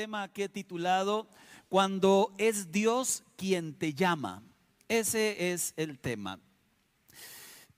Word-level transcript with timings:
tema 0.00 0.32
que 0.32 0.44
he 0.44 0.48
titulado 0.48 1.28
Cuando 1.68 2.32
es 2.38 2.72
Dios 2.72 3.22
quien 3.36 3.74
te 3.74 3.92
llama. 3.92 4.42
Ese 4.88 5.52
es 5.52 5.74
el 5.76 5.98
tema. 5.98 6.40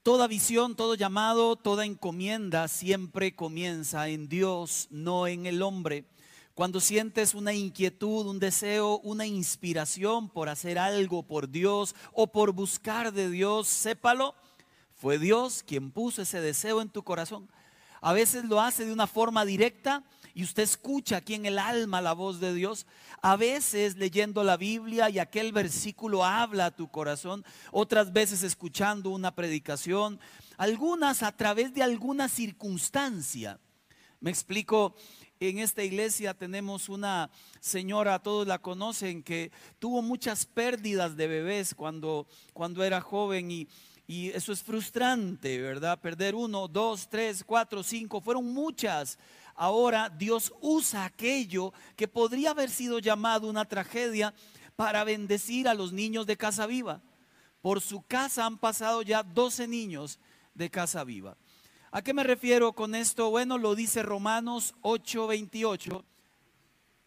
Toda 0.03 0.27
visión, 0.27 0.77
todo 0.77 0.95
llamado, 0.95 1.57
toda 1.57 1.83
encomienda 1.83 2.69
siempre 2.69 3.35
comienza 3.35 4.07
en 4.07 4.29
Dios, 4.29 4.87
no 4.89 5.27
en 5.27 5.45
el 5.45 5.61
hombre. 5.61 6.05
Cuando 6.53 6.79
sientes 6.79 7.33
una 7.33 7.51
inquietud, 7.51 8.25
un 8.25 8.39
deseo, 8.39 8.99
una 8.99 9.25
inspiración 9.25 10.29
por 10.29 10.47
hacer 10.47 10.79
algo 10.79 11.23
por 11.23 11.49
Dios 11.49 11.93
o 12.13 12.27
por 12.27 12.53
buscar 12.53 13.11
de 13.11 13.29
Dios, 13.29 13.67
sépalo, 13.67 14.33
fue 14.95 15.19
Dios 15.19 15.61
quien 15.61 15.91
puso 15.91 16.21
ese 16.21 16.39
deseo 16.39 16.79
en 16.79 16.87
tu 16.87 17.03
corazón. 17.03 17.49
A 17.99 18.13
veces 18.13 18.45
lo 18.45 18.61
hace 18.61 18.85
de 18.85 18.93
una 18.93 19.07
forma 19.07 19.43
directa 19.43 20.05
y 20.33 20.43
usted 20.43 20.63
escucha 20.63 21.17
aquí 21.17 21.35
en 21.35 21.45
el 21.45 21.59
alma 21.59 22.01
la 22.01 22.13
voz 22.13 22.39
de 22.39 22.53
Dios. 22.53 22.87
A 23.21 23.35
veces 23.35 23.97
leyendo 23.97 24.43
la 24.43 24.57
Biblia 24.57 25.09
y 25.09 25.19
aquel 25.19 25.51
versículo 25.51 26.25
habla 26.25 26.67
a 26.67 26.75
tu 26.75 26.89
corazón. 26.89 27.45
Otras 27.71 28.11
veces 28.11 28.41
escuchando 28.41 29.11
una 29.11 29.35
predicación. 29.35 30.19
Algunas 30.57 31.21
a 31.21 31.31
través 31.31 31.73
de 31.73 31.83
alguna 31.83 32.29
circunstancia. 32.29 33.59
Me 34.19 34.31
explico, 34.31 34.95
en 35.39 35.59
esta 35.59 35.83
iglesia 35.83 36.33
tenemos 36.33 36.89
una 36.89 37.29
señora, 37.59 38.17
todos 38.19 38.47
la 38.47 38.59
conocen, 38.59 39.21
que 39.21 39.51
tuvo 39.77 40.01
muchas 40.01 40.45
pérdidas 40.45 41.15
de 41.15 41.27
bebés 41.27 41.75
cuando, 41.75 42.27
cuando 42.53 42.83
era 42.83 43.01
joven 43.01 43.51
y 43.51 43.67
y 44.05 44.29
eso 44.29 44.51
es 44.51 44.61
frustrante, 44.61 45.61
¿verdad? 45.61 45.99
Perder 45.99 46.35
uno, 46.35 46.67
dos, 46.67 47.07
tres, 47.09 47.43
cuatro, 47.43 47.83
cinco, 47.83 48.19
fueron 48.19 48.53
muchas. 48.53 49.17
Ahora 49.55 50.09
Dios 50.09 50.53
usa 50.61 51.05
aquello 51.05 51.73
que 51.95 52.07
podría 52.07 52.51
haber 52.51 52.69
sido 52.69 52.99
llamado 52.99 53.47
una 53.47 53.65
tragedia 53.65 54.33
para 54.75 55.03
bendecir 55.03 55.67
a 55.67 55.73
los 55.73 55.93
niños 55.93 56.25
de 56.25 56.37
Casa 56.37 56.65
Viva. 56.65 57.01
Por 57.61 57.81
su 57.81 58.01
casa 58.01 58.45
han 58.45 58.57
pasado 58.57 59.01
ya 59.01 59.23
12 59.23 59.67
niños 59.67 60.19
de 60.53 60.69
Casa 60.69 61.03
Viva. 61.03 61.37
¿A 61.91 62.01
qué 62.01 62.13
me 62.13 62.23
refiero 62.23 62.73
con 62.73 62.95
esto? 62.95 63.29
Bueno, 63.29 63.57
lo 63.57 63.75
dice 63.75 64.01
Romanos 64.01 64.73
8:28 64.81 66.03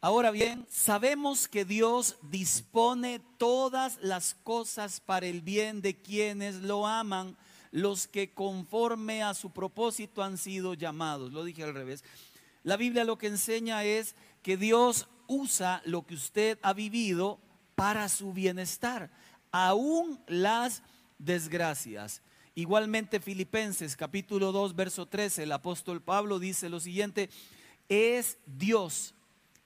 Ahora 0.00 0.30
bien, 0.30 0.64
sabemos 0.70 1.48
que 1.48 1.64
Dios 1.64 2.16
dispone 2.22 3.20
todas 3.38 3.98
las 4.02 4.34
cosas 4.34 5.00
para 5.00 5.26
el 5.26 5.40
bien 5.40 5.82
de 5.82 6.00
quienes 6.00 6.56
lo 6.56 6.86
aman, 6.86 7.36
los 7.72 8.06
que 8.06 8.32
conforme 8.32 9.24
a 9.24 9.34
su 9.34 9.50
propósito 9.50 10.22
han 10.22 10.38
sido 10.38 10.74
llamados. 10.74 11.32
Lo 11.32 11.42
dije 11.42 11.64
al 11.64 11.74
revés. 11.74 12.04
La 12.66 12.76
Biblia 12.76 13.04
lo 13.04 13.16
que 13.16 13.28
enseña 13.28 13.84
es 13.84 14.16
que 14.42 14.56
Dios 14.56 15.06
usa 15.28 15.82
lo 15.84 16.04
que 16.04 16.16
usted 16.16 16.58
ha 16.62 16.72
vivido 16.72 17.38
para 17.76 18.08
su 18.08 18.32
bienestar, 18.32 19.08
aún 19.52 20.18
las 20.26 20.82
desgracias. 21.16 22.22
Igualmente 22.56 23.20
Filipenses 23.20 23.94
capítulo 23.94 24.50
2 24.50 24.74
verso 24.74 25.06
13, 25.06 25.44
el 25.44 25.52
apóstol 25.52 26.02
Pablo 26.02 26.40
dice 26.40 26.68
lo 26.68 26.80
siguiente, 26.80 27.30
es 27.88 28.36
Dios 28.46 29.14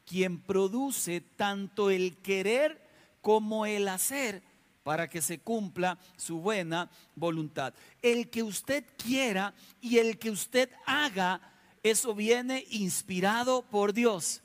quien 0.05 0.39
produce 0.39 1.23
tanto 1.23 1.89
el 1.89 2.19
querer 2.19 2.87
como 3.23 3.65
el 3.65 3.89
hacer 3.89 4.43
para 4.83 5.09
que 5.09 5.23
se 5.23 5.39
cumpla 5.39 5.99
su 6.19 6.41
buena 6.41 6.91
voluntad. 7.17 7.73
El 8.03 8.29
que 8.29 8.43
usted 8.43 8.85
quiera 8.99 9.55
y 9.81 9.97
el 9.97 10.19
que 10.19 10.31
usted 10.31 10.69
haga, 10.85 11.50
eso 11.83 12.15
viene 12.15 12.67
inspirado 12.71 13.63
por 13.63 13.93
Dios. 13.93 14.43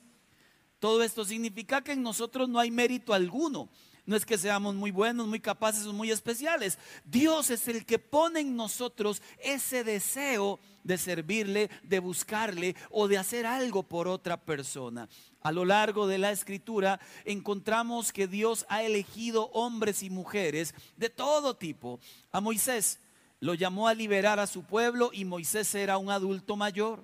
Todo 0.78 1.02
esto 1.02 1.24
significa 1.24 1.82
que 1.82 1.92
en 1.92 2.02
nosotros 2.02 2.48
no 2.48 2.58
hay 2.58 2.70
mérito 2.70 3.12
alguno. 3.12 3.68
No 4.06 4.14
es 4.14 4.24
que 4.24 4.38
seamos 4.38 4.76
muy 4.76 4.92
buenos, 4.92 5.26
muy 5.26 5.40
capaces 5.40 5.84
o 5.84 5.92
muy 5.92 6.12
especiales. 6.12 6.78
Dios 7.04 7.50
es 7.50 7.66
el 7.66 7.84
que 7.84 7.98
pone 7.98 8.40
en 8.40 8.54
nosotros 8.54 9.20
ese 9.42 9.82
deseo 9.82 10.60
de 10.84 10.96
servirle, 10.96 11.68
de 11.82 11.98
buscarle 11.98 12.76
o 12.90 13.08
de 13.08 13.18
hacer 13.18 13.46
algo 13.46 13.82
por 13.82 14.06
otra 14.06 14.36
persona. 14.36 15.08
A 15.42 15.50
lo 15.50 15.64
largo 15.64 16.06
de 16.06 16.18
la 16.18 16.30
escritura 16.30 17.00
encontramos 17.24 18.12
que 18.12 18.28
Dios 18.28 18.64
ha 18.68 18.84
elegido 18.84 19.50
hombres 19.52 20.04
y 20.04 20.10
mujeres 20.10 20.72
de 20.96 21.10
todo 21.10 21.56
tipo. 21.56 21.98
A 22.30 22.40
Moisés 22.40 23.00
lo 23.40 23.54
llamó 23.54 23.88
a 23.88 23.94
liberar 23.94 24.38
a 24.38 24.46
su 24.46 24.62
pueblo 24.62 25.10
y 25.12 25.24
Moisés 25.24 25.74
era 25.74 25.98
un 25.98 26.10
adulto 26.10 26.54
mayor. 26.54 27.02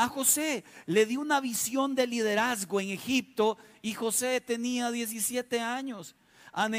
A 0.00 0.08
José 0.08 0.64
le 0.86 1.04
dio 1.04 1.20
una 1.20 1.42
visión 1.42 1.94
de 1.94 2.06
liderazgo 2.06 2.80
en 2.80 2.88
Egipto 2.88 3.58
y 3.82 3.92
José 3.92 4.40
tenía 4.40 4.90
17 4.90 5.60
años 5.60 6.16
a 6.54 6.70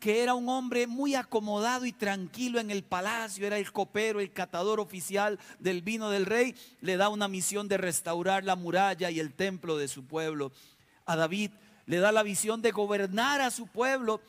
que 0.00 0.22
era 0.22 0.32
un 0.32 0.48
hombre 0.48 0.86
muy 0.86 1.14
acomodado 1.14 1.84
y 1.84 1.92
tranquilo 1.92 2.58
en 2.58 2.70
el 2.70 2.82
palacio, 2.82 3.46
era 3.46 3.58
el 3.58 3.70
copero, 3.72 4.20
el 4.20 4.32
catador 4.32 4.80
oficial 4.80 5.38
del 5.58 5.82
vino 5.82 6.08
del 6.08 6.24
rey, 6.24 6.54
le 6.80 6.96
da 6.96 7.10
una 7.10 7.28
misión 7.28 7.68
de 7.68 7.76
restaurar 7.76 8.42
la 8.42 8.56
muralla 8.56 9.10
y 9.10 9.20
el 9.20 9.34
templo 9.34 9.76
de 9.76 9.88
su 9.88 10.06
pueblo. 10.06 10.50
A 11.04 11.16
David 11.16 11.50
le 11.84 11.98
da 11.98 12.10
la 12.10 12.22
visión 12.22 12.62
de 12.62 12.70
gobernar 12.70 13.42
a 13.42 13.50
su 13.50 13.66
pueblo 13.66 14.22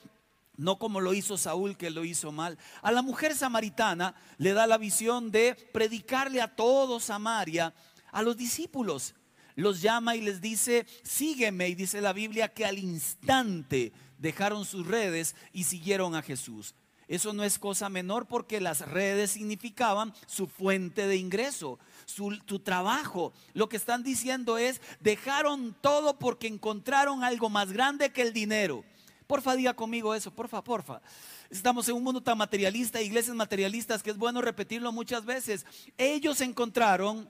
no 0.58 0.78
como 0.78 1.02
lo 1.02 1.14
hizo 1.14 1.38
Saúl 1.38 1.76
que 1.76 1.90
lo 1.90 2.06
hizo 2.06 2.32
mal. 2.32 2.58
A 2.82 2.92
la 2.92 3.02
mujer 3.02 3.36
samaritana 3.36 4.14
le 4.38 4.54
da 4.54 4.68
la 4.68 4.78
visión 4.78 5.32
de 5.32 5.56
predicarle 5.74 6.42
a 6.42 6.56
todo 6.56 7.00
Samaria, 7.00 7.74
a 8.12 8.22
los 8.22 8.38
discípulos. 8.38 9.16
Los 9.56 9.82
llama 9.82 10.16
y 10.16 10.22
les 10.22 10.42
dice, 10.42 10.86
sígueme. 11.04 11.70
Y 11.70 11.76
dice 11.76 12.02
la 12.02 12.14
Biblia 12.14 12.50
que 12.50 12.66
al 12.66 12.80
instante 12.80 13.92
dejaron 14.18 14.66
sus 14.66 14.88
redes 14.88 15.36
y 15.52 15.66
siguieron 15.66 16.16
a 16.16 16.22
Jesús. 16.22 16.76
Eso 17.12 17.34
no 17.34 17.44
es 17.44 17.60
cosa 17.60 17.90
menor 17.90 18.26
porque 18.26 18.62
las 18.62 18.88
redes 18.88 19.32
significaban 19.32 20.14
su 20.28 20.48
fuente 20.48 21.08
de 21.08 21.18
ingreso, 21.18 21.78
su, 22.06 22.40
trabajo. 22.64 23.34
Lo 23.54 23.68
que 23.68 23.76
están 23.76 24.02
diciendo 24.02 24.58
es, 24.58 24.80
dejaron 25.02 25.76
todo 25.82 26.18
porque 26.18 26.48
encontraron 26.48 27.26
algo 27.26 27.50
más 27.50 27.74
grande 27.74 28.14
que 28.14 28.22
el 28.22 28.32
dinero. 28.32 28.86
Porfa, 29.28 29.58
diga 29.58 29.74
conmigo 29.74 30.16
eso, 30.16 30.32
porfa, 30.32 30.64
porfa. 30.64 31.02
Estamos 31.50 31.90
en 31.90 31.96
un 31.96 32.04
mundo 32.06 32.22
tan 32.22 32.38
materialista, 32.38 33.02
iglesias 33.02 33.36
materialistas, 33.36 34.02
que 34.02 34.12
es 34.12 34.18
bueno 34.18 34.42
repetirlo 34.42 34.94
muchas 34.94 35.26
veces. 35.26 35.66
Ellos 35.98 36.40
encontraron 36.40 37.28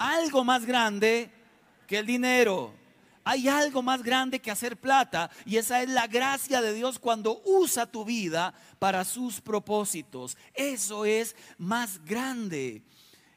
algo 0.00 0.42
más 0.44 0.64
grande 0.64 1.30
que 1.86 1.98
el 1.98 2.06
dinero. 2.06 2.72
Hay 3.22 3.48
algo 3.48 3.82
más 3.82 4.02
grande 4.02 4.40
que 4.40 4.50
hacer 4.50 4.78
plata 4.78 5.30
y 5.44 5.58
esa 5.58 5.82
es 5.82 5.90
la 5.90 6.06
gracia 6.06 6.62
de 6.62 6.72
Dios 6.72 6.98
cuando 6.98 7.42
usa 7.44 7.84
tu 7.86 8.06
vida 8.06 8.54
para 8.78 9.04
sus 9.04 9.42
propósitos. 9.42 10.38
Eso 10.54 11.04
es 11.04 11.36
más 11.58 12.02
grande. 12.04 12.82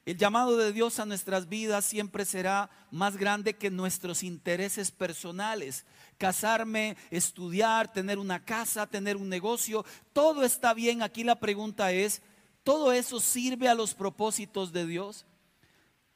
El 0.06 0.18
llamado 0.18 0.56
de 0.56 0.72
Dios 0.72 1.00
a 1.00 1.06
nuestras 1.06 1.50
vidas 1.50 1.84
siempre 1.84 2.24
será 2.24 2.70
más 2.92 3.18
grande 3.18 3.56
que 3.56 3.70
nuestros 3.70 4.24
intereses 4.24 4.90
personales. 4.90 5.86
Casarme, 6.18 6.96
estudiar, 7.12 7.92
tener 7.92 8.20
una 8.20 8.44
casa, 8.44 8.88
tener 8.88 9.18
un 9.18 9.28
negocio, 9.28 9.86
todo 10.14 10.44
está 10.44 10.74
bien. 10.74 11.04
Aquí 11.04 11.26
la 11.26 11.40
pregunta 11.40 11.92
es, 11.92 12.22
¿todo 12.64 12.94
eso 12.94 13.20
sirve 13.20 13.68
a 13.68 13.76
los 13.76 13.94
propósitos 13.94 14.72
de 14.72 14.88
Dios? 14.88 15.26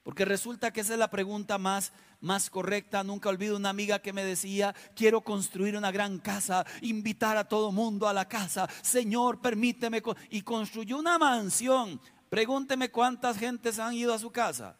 Porque 0.08 0.24
resulta 0.24 0.72
que 0.72 0.80
esa 0.80 0.94
es 0.94 1.00
la 1.00 1.10
pregunta 1.10 1.58
más 1.58 1.92
más 2.22 2.50
correcta. 2.50 3.04
Nunca 3.04 3.28
olvido 3.28 3.58
una 3.58 3.72
amiga 3.72 4.00
que 4.00 4.14
me 4.14 4.24
decía, 4.24 4.74
quiero 4.96 5.20
construir 5.20 5.76
una 5.76 5.92
gran 5.92 6.20
casa, 6.20 6.66
invitar 6.80 7.36
a 7.36 7.46
todo 7.46 7.74
mundo 7.74 8.08
a 8.08 8.14
la 8.14 8.26
casa. 8.26 8.70
Señor, 8.82 9.42
permíteme. 9.42 10.02
Y 10.30 10.44
construyó 10.44 10.98
una 10.98 11.20
mansión. 11.20 12.00
Pregúnteme 12.30 12.90
cuántas 12.90 13.38
gentes 13.38 13.80
han 13.80 13.96
ido 13.96 14.14
a 14.14 14.18
su 14.18 14.32
casa. 14.32 14.78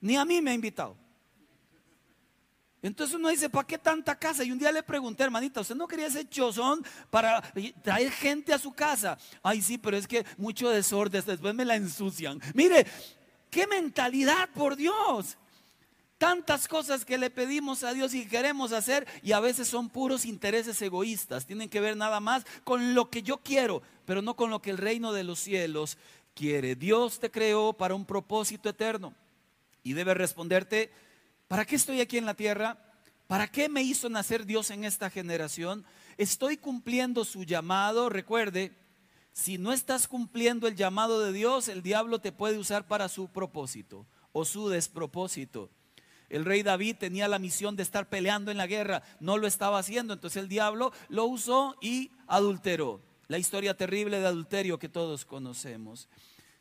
Ni 0.00 0.16
a 0.16 0.24
mí 0.24 0.40
me 0.40 0.52
ha 0.52 0.54
invitado. 0.54 0.96
Entonces 2.80 3.14
uno 3.14 3.28
dice, 3.28 3.50
¿para 3.50 3.66
qué 3.66 3.76
tanta 3.76 4.18
casa? 4.18 4.44
Y 4.44 4.50
un 4.50 4.58
día 4.58 4.72
le 4.72 4.82
pregunté, 4.82 5.24
hermanita, 5.24 5.60
¿usted 5.60 5.74
no 5.74 5.86
quería 5.86 6.06
ese 6.06 6.26
chozón 6.26 6.82
para 7.10 7.42
traer 7.82 8.10
gente 8.10 8.54
a 8.54 8.58
su 8.58 8.72
casa? 8.72 9.18
Ay, 9.42 9.60
sí, 9.60 9.76
pero 9.76 9.98
es 9.98 10.08
que 10.08 10.24
mucho 10.38 10.70
desorden, 10.70 11.22
después 11.26 11.54
me 11.54 11.66
la 11.66 11.76
ensucian. 11.76 12.40
Mire, 12.54 12.86
qué 13.52 13.68
mentalidad, 13.68 14.48
por 14.50 14.74
Dios 14.74 15.36
tantas 16.22 16.68
cosas 16.68 17.04
que 17.04 17.18
le 17.18 17.30
pedimos 17.30 17.82
a 17.82 17.92
Dios 17.92 18.14
y 18.14 18.28
queremos 18.28 18.70
hacer 18.70 19.08
y 19.24 19.32
a 19.32 19.40
veces 19.40 19.66
son 19.66 19.88
puros 19.88 20.24
intereses 20.24 20.80
egoístas. 20.80 21.46
Tienen 21.46 21.68
que 21.68 21.80
ver 21.80 21.96
nada 21.96 22.20
más 22.20 22.44
con 22.62 22.94
lo 22.94 23.10
que 23.10 23.24
yo 23.24 23.38
quiero, 23.38 23.82
pero 24.04 24.22
no 24.22 24.36
con 24.36 24.48
lo 24.48 24.62
que 24.62 24.70
el 24.70 24.78
reino 24.78 25.12
de 25.12 25.24
los 25.24 25.40
cielos 25.40 25.98
quiere. 26.36 26.76
Dios 26.76 27.18
te 27.18 27.32
creó 27.32 27.72
para 27.72 27.96
un 27.96 28.06
propósito 28.06 28.68
eterno 28.68 29.14
y 29.82 29.94
debe 29.94 30.14
responderte, 30.14 30.92
¿para 31.48 31.64
qué 31.64 31.74
estoy 31.74 32.00
aquí 32.00 32.18
en 32.18 32.26
la 32.26 32.34
tierra? 32.34 32.78
¿Para 33.26 33.48
qué 33.48 33.68
me 33.68 33.82
hizo 33.82 34.08
nacer 34.08 34.46
Dios 34.46 34.70
en 34.70 34.84
esta 34.84 35.10
generación? 35.10 35.84
¿Estoy 36.18 36.56
cumpliendo 36.56 37.24
su 37.24 37.42
llamado? 37.42 38.08
Recuerde, 38.10 38.70
si 39.32 39.58
no 39.58 39.72
estás 39.72 40.08
cumpliendo 40.08 40.66
el 40.66 40.76
llamado 40.76 41.20
de 41.20 41.32
Dios, 41.32 41.68
el 41.68 41.82
diablo 41.82 42.18
te 42.18 42.32
puede 42.32 42.58
usar 42.58 42.86
para 42.86 43.08
su 43.08 43.28
propósito 43.28 44.06
o 44.32 44.44
su 44.44 44.68
despropósito. 44.68 45.70
el 46.28 46.44
rey 46.44 46.62
David 46.62 46.96
tenía 46.98 47.28
la 47.28 47.38
misión 47.38 47.76
de 47.76 47.82
estar 47.82 48.08
peleando 48.08 48.50
en 48.50 48.56
la 48.56 48.66
guerra, 48.66 49.02
no 49.20 49.36
lo 49.36 49.46
estaba 49.46 49.78
haciendo, 49.78 50.14
entonces 50.14 50.42
el 50.42 50.48
diablo 50.48 50.92
lo 51.08 51.26
usó 51.26 51.76
y 51.80 52.10
adulteró. 52.26 53.00
La 53.28 53.38
historia 53.38 53.76
terrible 53.76 54.20
de 54.20 54.26
adulterio 54.26 54.78
que 54.78 54.88
todos 54.88 55.24
conocemos. 55.24 56.08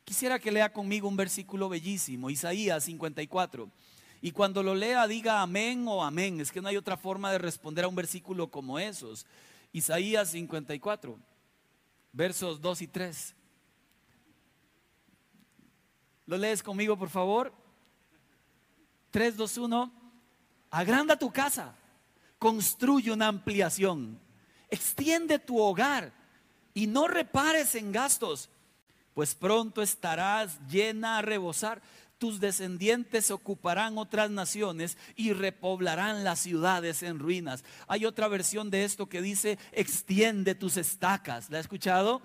Quisiera 0.03 0.39
que 0.39 0.51
lea 0.51 0.73
conmigo 0.73 1.07
un 1.07 1.15
versículo 1.15 1.69
bellísimo, 1.69 2.29
Isaías 2.29 2.83
54. 2.85 3.69
Y 4.21 4.31
cuando 4.31 4.62
lo 4.62 4.75
lea 4.75 5.07
diga 5.07 5.41
amén 5.41 5.85
o 5.88 6.03
amén. 6.03 6.39
Es 6.39 6.51
que 6.51 6.62
no 6.62 6.68
hay 6.68 6.77
otra 6.77 6.95
forma 6.95 7.31
de 7.31 7.39
responder 7.39 7.85
a 7.85 7.88
un 7.88 7.95
versículo 7.95 8.50
como 8.51 8.77
esos. 8.77 9.25
Isaías 9.73 10.29
54, 10.29 11.18
versos 12.13 12.62
2 12.62 12.81
y 12.81 12.88
3. 12.88 13.36
¿Lo 16.25 16.38
lees 16.38 16.63
conmigo, 16.63 16.98
por 16.98 17.10
favor? 17.10 17.54
3, 19.12 19.36
2, 19.36 19.58
1. 19.58 19.92
Agranda 20.69 21.18
tu 21.18 21.31
casa, 21.31 21.75
construye 22.40 23.12
una 23.12 23.28
ampliación, 23.28 24.18
extiende 24.69 25.38
tu 25.38 25.60
hogar 25.60 26.13
y 26.74 26.88
no 26.88 27.08
repares 27.08 27.75
en 27.75 27.92
gastos, 27.92 28.50
pues 29.14 29.36
pronto 29.36 29.81
estarás 29.81 30.57
llena 30.68 31.18
a 31.18 31.22
rebosar. 31.22 31.81
Tus 32.21 32.39
descendientes 32.39 33.31
ocuparán 33.31 33.97
otras 33.97 34.29
naciones 34.29 34.95
y 35.15 35.33
repoblarán 35.33 36.23
las 36.23 36.38
ciudades 36.38 37.01
en 37.01 37.18
ruinas. 37.18 37.63
Hay 37.88 38.06
otra 38.06 38.27
versión 38.27 38.69
de 38.69 38.83
esto 38.83 39.09
que 39.09 39.23
dice, 39.23 39.57
extiende 39.71 40.53
tus 40.53 40.77
estacas. 40.77 41.50
¿La 41.50 41.57
ha 41.57 41.62
escuchado? 41.62 42.21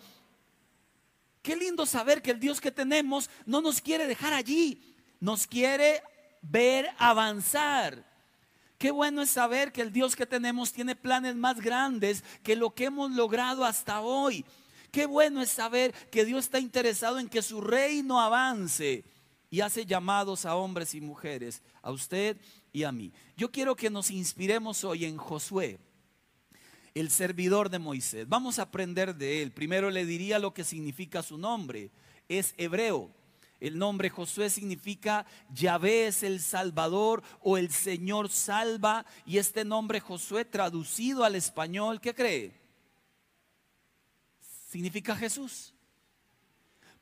Qué 1.40 1.56
lindo 1.56 1.87
saber 1.87 2.20
que 2.20 2.32
el 2.32 2.40
Dios 2.40 2.60
que 2.60 2.70
tenemos 2.70 3.31
no 3.46 3.62
nos 3.62 3.81
quiere 3.81 4.06
dejar 4.06 4.34
allí, 4.34 4.94
nos 5.19 5.46
quiere 5.46 6.02
ver 6.43 6.90
avanzar. 6.98 8.04
Qué 8.76 8.90
bueno 8.90 9.22
es 9.22 9.31
saber 9.31 9.72
que 9.72 9.81
el 9.81 9.94
Dios 9.94 10.14
que 10.14 10.26
tenemos 10.26 10.75
tiene 10.75 10.94
planes 10.94 11.37
más 11.37 11.58
grandes 11.58 12.22
que 12.43 12.54
lo 12.54 12.75
que 12.75 12.84
hemos 12.84 13.12
logrado 13.12 13.64
hasta 13.64 14.02
hoy. 14.02 14.44
Qué 14.93 15.06
bueno 15.06 15.40
es 15.40 15.48
saber 15.48 15.94
que 16.10 16.26
Dios 16.26 16.44
está 16.44 16.58
interesado 16.58 17.19
en 17.19 17.31
que 17.31 17.40
su 17.40 17.62
reino 17.62 18.20
avance 18.20 19.16
y 19.50 19.60
hace 19.60 19.87
llamados 19.87 20.44
a 20.44 20.56
hombres 20.56 20.94
y 20.94 21.00
mujeres, 21.00 21.62
a 21.82 21.90
usted 21.90 22.37
y 22.72 22.82
a 22.82 22.93
mí. 22.93 23.12
Yo 23.37 23.50
quiero 23.50 23.76
que 23.76 23.90
nos 23.90 24.10
inspiremos 24.10 24.84
hoy 24.84 25.04
en 25.04 25.16
Josué, 25.16 25.78
el 26.94 27.10
servidor 27.10 27.69
de 27.69 27.78
Moisés. 27.78 28.28
Vamos 28.28 28.58
a 28.58 28.62
aprender 28.62 29.14
de 29.14 29.43
él. 29.43 29.52
Primero 29.52 29.90
le 29.90 30.04
diría 30.06 30.38
lo 30.38 30.54
que 30.54 30.64
significa 30.64 31.22
su 31.22 31.38
nombre. 31.38 31.90
Es 32.28 32.54
hebreo. 32.56 33.10
El 33.60 33.78
nombre 33.78 34.10
Josué 34.10 34.50
significa 34.50 35.26
Yahvé 35.50 36.08
es 36.08 36.22
el 36.22 36.40
Salvador 36.40 37.22
o 37.40 37.56
el 37.56 37.70
Señor 37.70 38.31
salva. 38.31 39.06
Y 39.25 39.38
este 39.38 39.64
nombre 39.64 40.00
Josué 40.00 40.44
traducido 40.44 41.25
al 41.25 41.34
español, 41.37 42.00
¿qué 42.00 42.14
cree? 42.14 42.52
Significa 44.69 45.14
Jesús. 45.14 45.75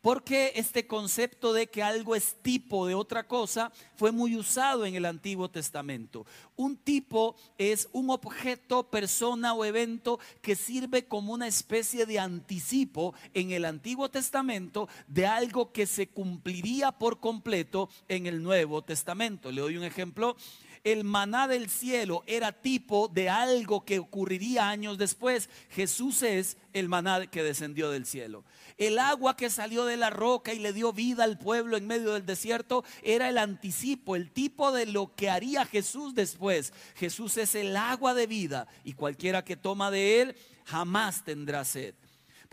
Porque 0.04 0.52
este 0.56 0.86
concepto 0.86 1.54
de 1.54 1.68
que 1.68 1.82
algo 1.82 2.14
es 2.14 2.36
tipo 2.42 2.86
de 2.86 2.94
otra 2.94 3.26
cosa 3.26 3.72
fue 3.96 4.12
muy 4.12 4.36
usado 4.36 4.84
en 4.84 4.96
el 4.96 5.06
Antiguo 5.06 5.48
Testamento. 5.48 6.26
Un 6.56 6.76
tipo 6.76 7.36
es 7.56 7.88
un 7.90 8.10
objeto, 8.10 8.90
persona 8.90 9.54
o 9.54 9.64
evento 9.64 10.20
que 10.42 10.56
sirve 10.56 11.06
como 11.06 11.32
una 11.32 11.46
especie 11.46 12.04
de 12.04 12.18
anticipo 12.18 13.14
en 13.32 13.52
el 13.52 13.64
Antiguo 13.64 14.10
Testamento 14.10 14.90
de 15.08 15.24
algo 15.24 15.72
que 15.72 15.86
se 15.86 16.06
cumpliría 16.06 16.92
por 16.92 17.18
completo 17.18 17.88
en 18.06 18.26
el 18.26 18.42
Nuevo 18.42 18.82
Testamento. 18.82 19.50
Le 19.50 19.62
doy 19.62 19.78
un 19.78 19.84
ejemplo 19.84 20.36
el 20.84 21.02
maná 21.02 21.48
del 21.48 21.70
cielo 21.70 22.22
era 22.26 22.52
tipo 22.52 23.08
de 23.08 23.30
algo 23.30 23.84
que 23.86 23.98
ocurriría 23.98 24.68
años 24.68 24.98
después. 24.98 25.48
Jesús 25.70 26.22
es 26.22 26.58
el 26.74 26.90
maná 26.90 27.26
que 27.26 27.42
descendió 27.42 27.90
del 27.90 28.04
cielo. 28.04 28.44
El 28.76 28.98
agua 28.98 29.36
que 29.36 29.48
salió 29.50 29.86
de 29.86 29.96
la 29.96 30.10
roca 30.10 30.52
y 30.52 30.58
le 30.58 30.72
dio 30.72 30.92
vida 30.92 31.24
al 31.24 31.38
pueblo 31.38 31.76
en 31.76 31.86
medio 31.86 32.12
del 32.12 32.26
desierto 32.26 32.84
era 33.02 33.30
el 33.30 33.38
anticipo, 33.38 34.14
el 34.14 34.30
tipo 34.30 34.72
de 34.72 34.84
lo 34.84 35.14
que 35.14 35.30
haría 35.30 35.64
Jesús 35.64 36.14
después. 36.14 36.72
Jesús 36.96 37.38
es 37.38 37.54
el 37.54 37.76
agua 37.76 38.12
de 38.12 38.26
vida 38.26 38.66
y 38.84 38.92
cualquiera 38.92 39.44
que 39.44 39.56
toma 39.56 39.90
de 39.90 40.20
él 40.20 40.36
jamás 40.64 41.24
tendrá 41.24 41.64
sed. 41.64 41.94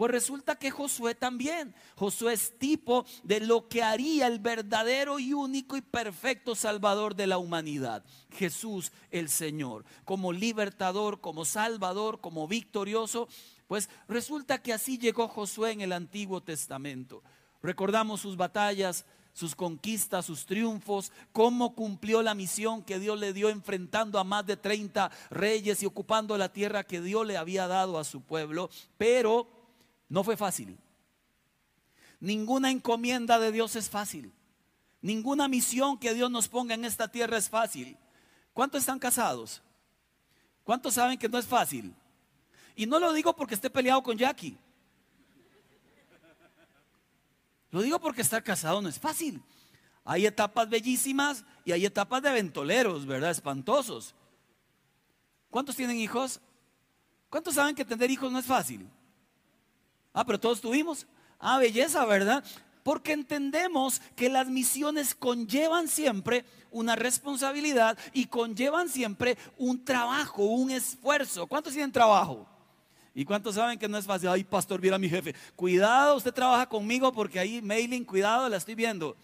Pues 0.01 0.09
resulta 0.09 0.55
que 0.55 0.71
Josué 0.71 1.13
también. 1.13 1.75
Josué 1.95 2.33
es 2.33 2.57
tipo 2.57 3.05
de 3.21 3.39
lo 3.39 3.67
que 3.67 3.83
haría 3.83 4.25
el 4.25 4.39
verdadero 4.39 5.19
y 5.19 5.31
único 5.31 5.77
y 5.77 5.81
perfecto 5.81 6.55
Salvador 6.55 7.15
de 7.15 7.27
la 7.27 7.37
humanidad. 7.37 8.03
Jesús 8.31 8.91
el 9.11 9.29
Señor. 9.29 9.85
Como 10.03 10.33
libertador, 10.33 11.21
como 11.21 11.45
salvador, 11.45 12.19
como 12.19 12.47
victorioso. 12.47 13.27
Pues 13.67 13.91
resulta 14.07 14.59
que 14.63 14.73
así 14.73 14.97
llegó 14.97 15.27
Josué 15.27 15.73
en 15.73 15.81
el 15.81 15.91
Antiguo 15.91 16.41
Testamento. 16.41 17.21
Recordamos 17.61 18.21
sus 18.21 18.35
batallas, 18.35 19.05
sus 19.33 19.53
conquistas, 19.53 20.25
sus 20.25 20.47
triunfos, 20.47 21.11
cómo 21.31 21.75
cumplió 21.75 22.23
la 22.23 22.33
misión 22.33 22.81
que 22.81 22.97
Dios 22.97 23.19
le 23.19 23.33
dio 23.33 23.49
enfrentando 23.49 24.17
a 24.17 24.23
más 24.23 24.47
de 24.47 24.57
30 24.57 25.11
reyes 25.29 25.83
y 25.83 25.85
ocupando 25.85 26.39
la 26.39 26.51
tierra 26.51 26.85
que 26.85 27.01
Dios 27.01 27.27
le 27.27 27.37
había 27.37 27.67
dado 27.67 27.99
a 27.99 28.03
su 28.03 28.21
pueblo. 28.21 28.71
Pero 28.97 29.60
no 30.11 30.25
fue 30.25 30.35
fácil. 30.35 30.77
Ninguna 32.19 32.69
encomienda 32.69 33.39
de 33.39 33.53
Dios 33.53 33.77
es 33.77 33.89
fácil. 33.89 34.33
Ninguna 35.01 35.47
misión 35.47 35.97
que 35.97 36.13
Dios 36.13 36.29
nos 36.29 36.49
ponga 36.49 36.75
en 36.75 36.83
esta 36.83 37.07
tierra 37.07 37.37
es 37.37 37.49
fácil. 37.49 37.97
¿Cuántos 38.51 38.81
están 38.81 38.99
casados? 38.99 39.61
¿Cuántos 40.65 40.95
saben 40.95 41.17
que 41.17 41.29
no 41.29 41.37
es 41.37 41.47
fácil? 41.47 41.95
Y 42.75 42.85
no 42.85 42.99
lo 42.99 43.13
digo 43.13 43.33
porque 43.33 43.55
esté 43.55 43.69
peleado 43.69 44.03
con 44.03 44.17
Jackie. 44.17 44.57
Lo 47.69 47.81
digo 47.81 47.97
porque 47.97 48.21
estar 48.21 48.43
casado 48.43 48.81
no 48.81 48.89
es 48.89 48.99
fácil. 48.99 49.41
Hay 50.03 50.25
etapas 50.25 50.69
bellísimas 50.69 51.45
y 51.63 51.71
hay 51.71 51.85
etapas 51.85 52.21
de 52.21 52.27
aventoleros, 52.27 53.05
¿verdad? 53.05 53.31
Espantosos. 53.31 54.13
¿Cuántos 55.49 55.77
tienen 55.77 55.95
hijos? 55.95 56.41
¿Cuántos 57.29 57.55
saben 57.55 57.75
que 57.75 57.85
tener 57.85 58.11
hijos 58.11 58.29
no 58.29 58.39
es 58.39 58.45
fácil? 58.45 58.89
Ah, 60.13 60.25
pero 60.25 60.39
todos 60.39 60.61
tuvimos. 60.61 61.07
Ah, 61.39 61.57
belleza, 61.57 62.05
¿verdad? 62.05 62.43
Porque 62.83 63.13
entendemos 63.13 64.01
que 64.15 64.29
las 64.29 64.47
misiones 64.47 65.15
conllevan 65.15 65.87
siempre 65.87 66.45
una 66.71 66.95
responsabilidad 66.95 67.97
y 68.13 68.25
conllevan 68.25 68.89
siempre 68.89 69.37
un 69.57 69.83
trabajo, 69.83 70.43
un 70.43 70.71
esfuerzo. 70.71 71.47
¿Cuántos 71.47 71.73
tienen 71.73 71.91
trabajo? 71.91 72.47
¿Y 73.13 73.25
cuántos 73.25 73.55
saben 73.55 73.77
que 73.77 73.89
no 73.89 73.97
es 73.97 74.05
fácil? 74.05 74.29
Ay, 74.29 74.43
pastor, 74.43 74.79
viera 74.79 74.97
mi 74.97 75.09
jefe. 75.09 75.35
Cuidado, 75.55 76.15
usted 76.15 76.33
trabaja 76.33 76.67
conmigo 76.67 77.11
porque 77.11 77.39
ahí 77.39 77.61
mailing, 77.61 78.05
cuidado, 78.05 78.47
la 78.47 78.57
estoy 78.57 78.75
viendo. 78.75 79.15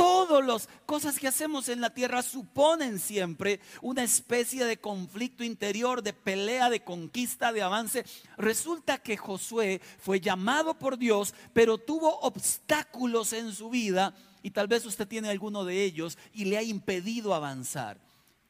Todas 0.00 0.46
las 0.46 0.66
cosas 0.86 1.18
que 1.18 1.28
hacemos 1.28 1.68
en 1.68 1.82
la 1.82 1.92
tierra 1.92 2.22
suponen 2.22 2.98
siempre 2.98 3.60
una 3.82 4.02
especie 4.02 4.64
de 4.64 4.78
conflicto 4.78 5.44
interior, 5.44 6.02
de 6.02 6.14
pelea, 6.14 6.70
de 6.70 6.82
conquista, 6.82 7.52
de 7.52 7.60
avance. 7.60 8.06
Resulta 8.38 8.96
que 8.96 9.18
Josué 9.18 9.82
fue 9.98 10.18
llamado 10.18 10.78
por 10.78 10.96
Dios, 10.96 11.34
pero 11.52 11.76
tuvo 11.76 12.18
obstáculos 12.20 13.34
en 13.34 13.52
su 13.52 13.68
vida 13.68 14.14
y 14.42 14.52
tal 14.52 14.68
vez 14.68 14.86
usted 14.86 15.06
tiene 15.06 15.28
alguno 15.28 15.66
de 15.66 15.84
ellos 15.84 16.16
y 16.32 16.46
le 16.46 16.56
ha 16.56 16.62
impedido 16.62 17.34
avanzar. 17.34 18.00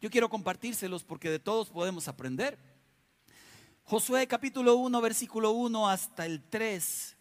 Yo 0.01 0.09
quiero 0.09 0.29
compartírselos 0.29 1.03
porque 1.03 1.31
de 1.31 1.41
todos 1.41 1.69
podemos 1.71 2.07
aprender. 2.07 2.61
Josué 3.83 4.29
capítulo 4.29 4.77
1, 4.77 5.01
versículo 5.01 5.51
1 5.51 5.89
hasta 5.89 6.27
el 6.27 6.45
3. 6.49 7.17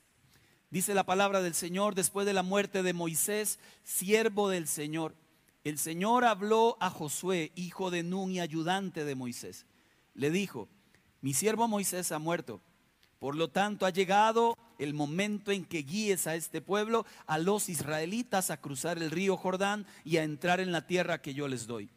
Dice 0.72 0.94
la 0.94 1.04
palabra 1.04 1.42
del 1.42 1.56
Señor 1.56 1.96
después 1.96 2.28
de 2.28 2.34
la 2.34 2.44
muerte 2.44 2.84
de 2.84 2.94
Moisés, 2.94 3.60
siervo 3.84 4.50
del 4.50 4.68
Señor. 4.68 5.16
El 5.64 5.80
Señor 5.80 6.26
habló 6.26 6.78
a 6.80 6.92
Josué, 6.92 7.52
hijo 7.56 7.90
de 7.90 8.04
Nun 8.04 8.32
y 8.32 8.40
ayudante 8.40 9.04
de 9.04 9.16
Moisés. 9.16 9.66
Le 10.14 10.30
dijo, 10.30 10.70
mi 11.22 11.34
siervo 11.34 11.68
Moisés 11.68 12.12
ha 12.12 12.20
muerto. 12.20 12.62
Por 13.18 13.36
lo 13.36 13.50
tanto, 13.50 13.86
ha 13.86 13.90
llegado 13.90 14.58
el 14.78 14.94
momento 14.94 15.52
en 15.52 15.66
que 15.66 15.80
guíes 15.80 16.28
a 16.28 16.36
este 16.36 16.62
pueblo, 16.62 17.06
a 17.26 17.40
los 17.40 17.68
israelitas, 17.68 18.52
a 18.52 18.62
cruzar 18.62 18.98
el 19.00 19.12
río 19.12 19.38
Jordán 19.38 19.88
y 20.06 20.18
a 20.18 20.24
entrar 20.24 20.60
en 20.60 20.72
la 20.72 20.86
tierra 20.86 21.22
que 21.22 21.34
yo 21.34 21.48
les 21.48 21.66
doy. 21.66 21.90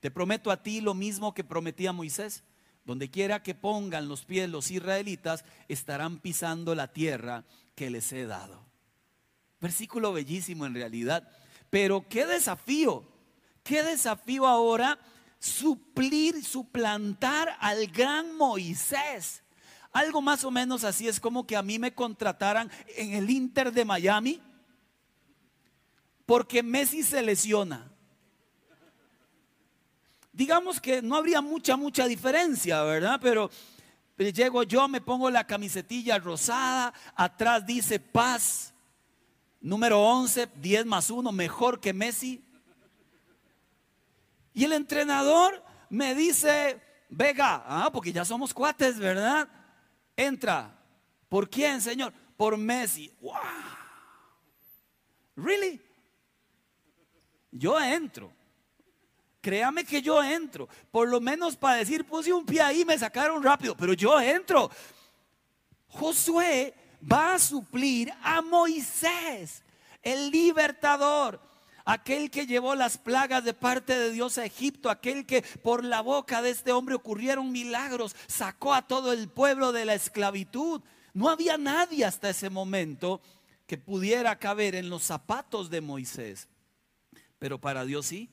Te 0.00 0.10
prometo 0.10 0.50
a 0.50 0.62
ti 0.62 0.80
lo 0.80 0.94
mismo 0.94 1.32
que 1.32 1.44
prometí 1.44 1.86
a 1.86 1.92
Moisés 1.92 2.44
donde 2.88 3.10
quiera 3.10 3.42
que 3.42 3.54
pongan 3.54 4.08
los 4.08 4.24
pies 4.24 4.48
los 4.48 4.70
israelitas, 4.70 5.44
estarán 5.68 6.20
pisando 6.20 6.74
la 6.74 6.90
tierra 6.90 7.44
que 7.78 7.90
les 7.90 8.12
he 8.12 8.26
dado. 8.26 8.60
Versículo 9.60 10.12
bellísimo 10.12 10.66
en 10.66 10.74
realidad. 10.74 11.30
Pero 11.70 12.08
qué 12.08 12.26
desafío, 12.26 13.04
qué 13.62 13.84
desafío 13.84 14.48
ahora 14.48 14.98
suplir, 15.38 16.44
suplantar 16.44 17.56
al 17.60 17.86
gran 17.86 18.36
Moisés. 18.36 19.44
Algo 19.92 20.20
más 20.20 20.42
o 20.42 20.50
menos 20.50 20.82
así 20.82 21.06
es 21.06 21.20
como 21.20 21.46
que 21.46 21.56
a 21.56 21.62
mí 21.62 21.78
me 21.78 21.94
contrataran 21.94 22.68
en 22.96 23.14
el 23.14 23.30
Inter 23.30 23.70
de 23.70 23.84
Miami 23.84 24.42
porque 26.26 26.64
Messi 26.64 27.04
se 27.04 27.22
lesiona. 27.22 27.92
digamos 30.32 30.80
que 30.80 31.00
no 31.00 31.14
habría 31.14 31.40
mucha, 31.40 31.76
mucha 31.76 32.06
diferencia, 32.08 32.82
¿verdad? 32.82 33.20
Pero, 33.22 33.50
llego 34.18 34.62
yo, 34.64 34.88
me 34.88 35.00
pongo 35.00 35.30
la 35.30 35.46
camisetilla 35.46 36.18
rosada, 36.18 36.92
atrás 37.14 37.64
dice 37.64 38.00
paz, 38.00 38.74
número 39.60 40.00
11, 40.00 40.48
10 40.56 40.86
más 40.86 41.10
1, 41.10 41.30
mejor 41.32 41.80
que 41.80 41.92
Messi. 41.92 42.44
Y 44.54 44.64
el 44.64 44.72
entrenador 44.72 45.62
me 45.88 46.14
dice, 46.14 46.80
Vega, 47.08 47.64
ah, 47.66 47.90
porque 47.92 48.12
ya 48.12 48.24
somos 48.24 48.52
cuates, 48.52 48.98
¿verdad? 48.98 49.48
Entra. 50.16 50.76
¿Por 51.28 51.48
quién, 51.48 51.80
Señor? 51.80 52.12
Por 52.36 52.56
Messi. 52.56 53.12
Wow. 53.20 53.34
Really? 55.36 55.80
Yo 57.50 57.80
entro. 57.80 58.32
Créame 59.48 59.82
que 59.82 60.02
yo 60.02 60.22
entro. 60.22 60.68
Por 60.90 61.08
lo 61.08 61.22
menos 61.22 61.56
para 61.56 61.76
decir, 61.76 62.04
puse 62.04 62.30
un 62.30 62.44
pie 62.44 62.60
ahí, 62.60 62.84
me 62.84 62.98
sacaron 62.98 63.42
rápido, 63.42 63.74
pero 63.74 63.94
yo 63.94 64.20
entro. 64.20 64.70
Josué 65.86 66.74
va 67.10 67.32
a 67.32 67.38
suplir 67.38 68.12
a 68.22 68.42
Moisés, 68.42 69.64
el 70.02 70.30
libertador 70.30 71.40
aquel 71.86 72.30
que 72.30 72.46
llevó 72.46 72.74
las 72.74 72.98
plagas 72.98 73.42
de 73.42 73.54
parte 73.54 73.98
de 73.98 74.12
Dios 74.12 74.36
a 74.36 74.44
Egipto, 74.44 74.90
aquel 74.90 75.24
que 75.24 75.40
por 75.62 75.82
la 75.82 76.02
boca 76.02 76.42
de 76.42 76.50
este 76.50 76.70
hombre 76.70 76.94
ocurrieron 76.94 77.50
milagros, 77.50 78.14
sacó 78.26 78.74
a 78.74 78.86
todo 78.86 79.14
el 79.14 79.30
pueblo 79.30 79.72
de 79.72 79.86
la 79.86 79.94
esclavitud. 79.94 80.82
No 81.14 81.30
había 81.30 81.56
nadie 81.56 82.04
hasta 82.04 82.28
ese 82.28 82.50
momento 82.50 83.22
que 83.66 83.78
pudiera 83.78 84.38
caber 84.38 84.74
en 84.74 84.90
los 84.90 85.04
zapatos 85.04 85.70
de 85.70 85.80
Moisés. 85.80 86.48
Pero 87.38 87.58
para 87.58 87.86
Dios 87.86 88.04
sí. 88.04 88.28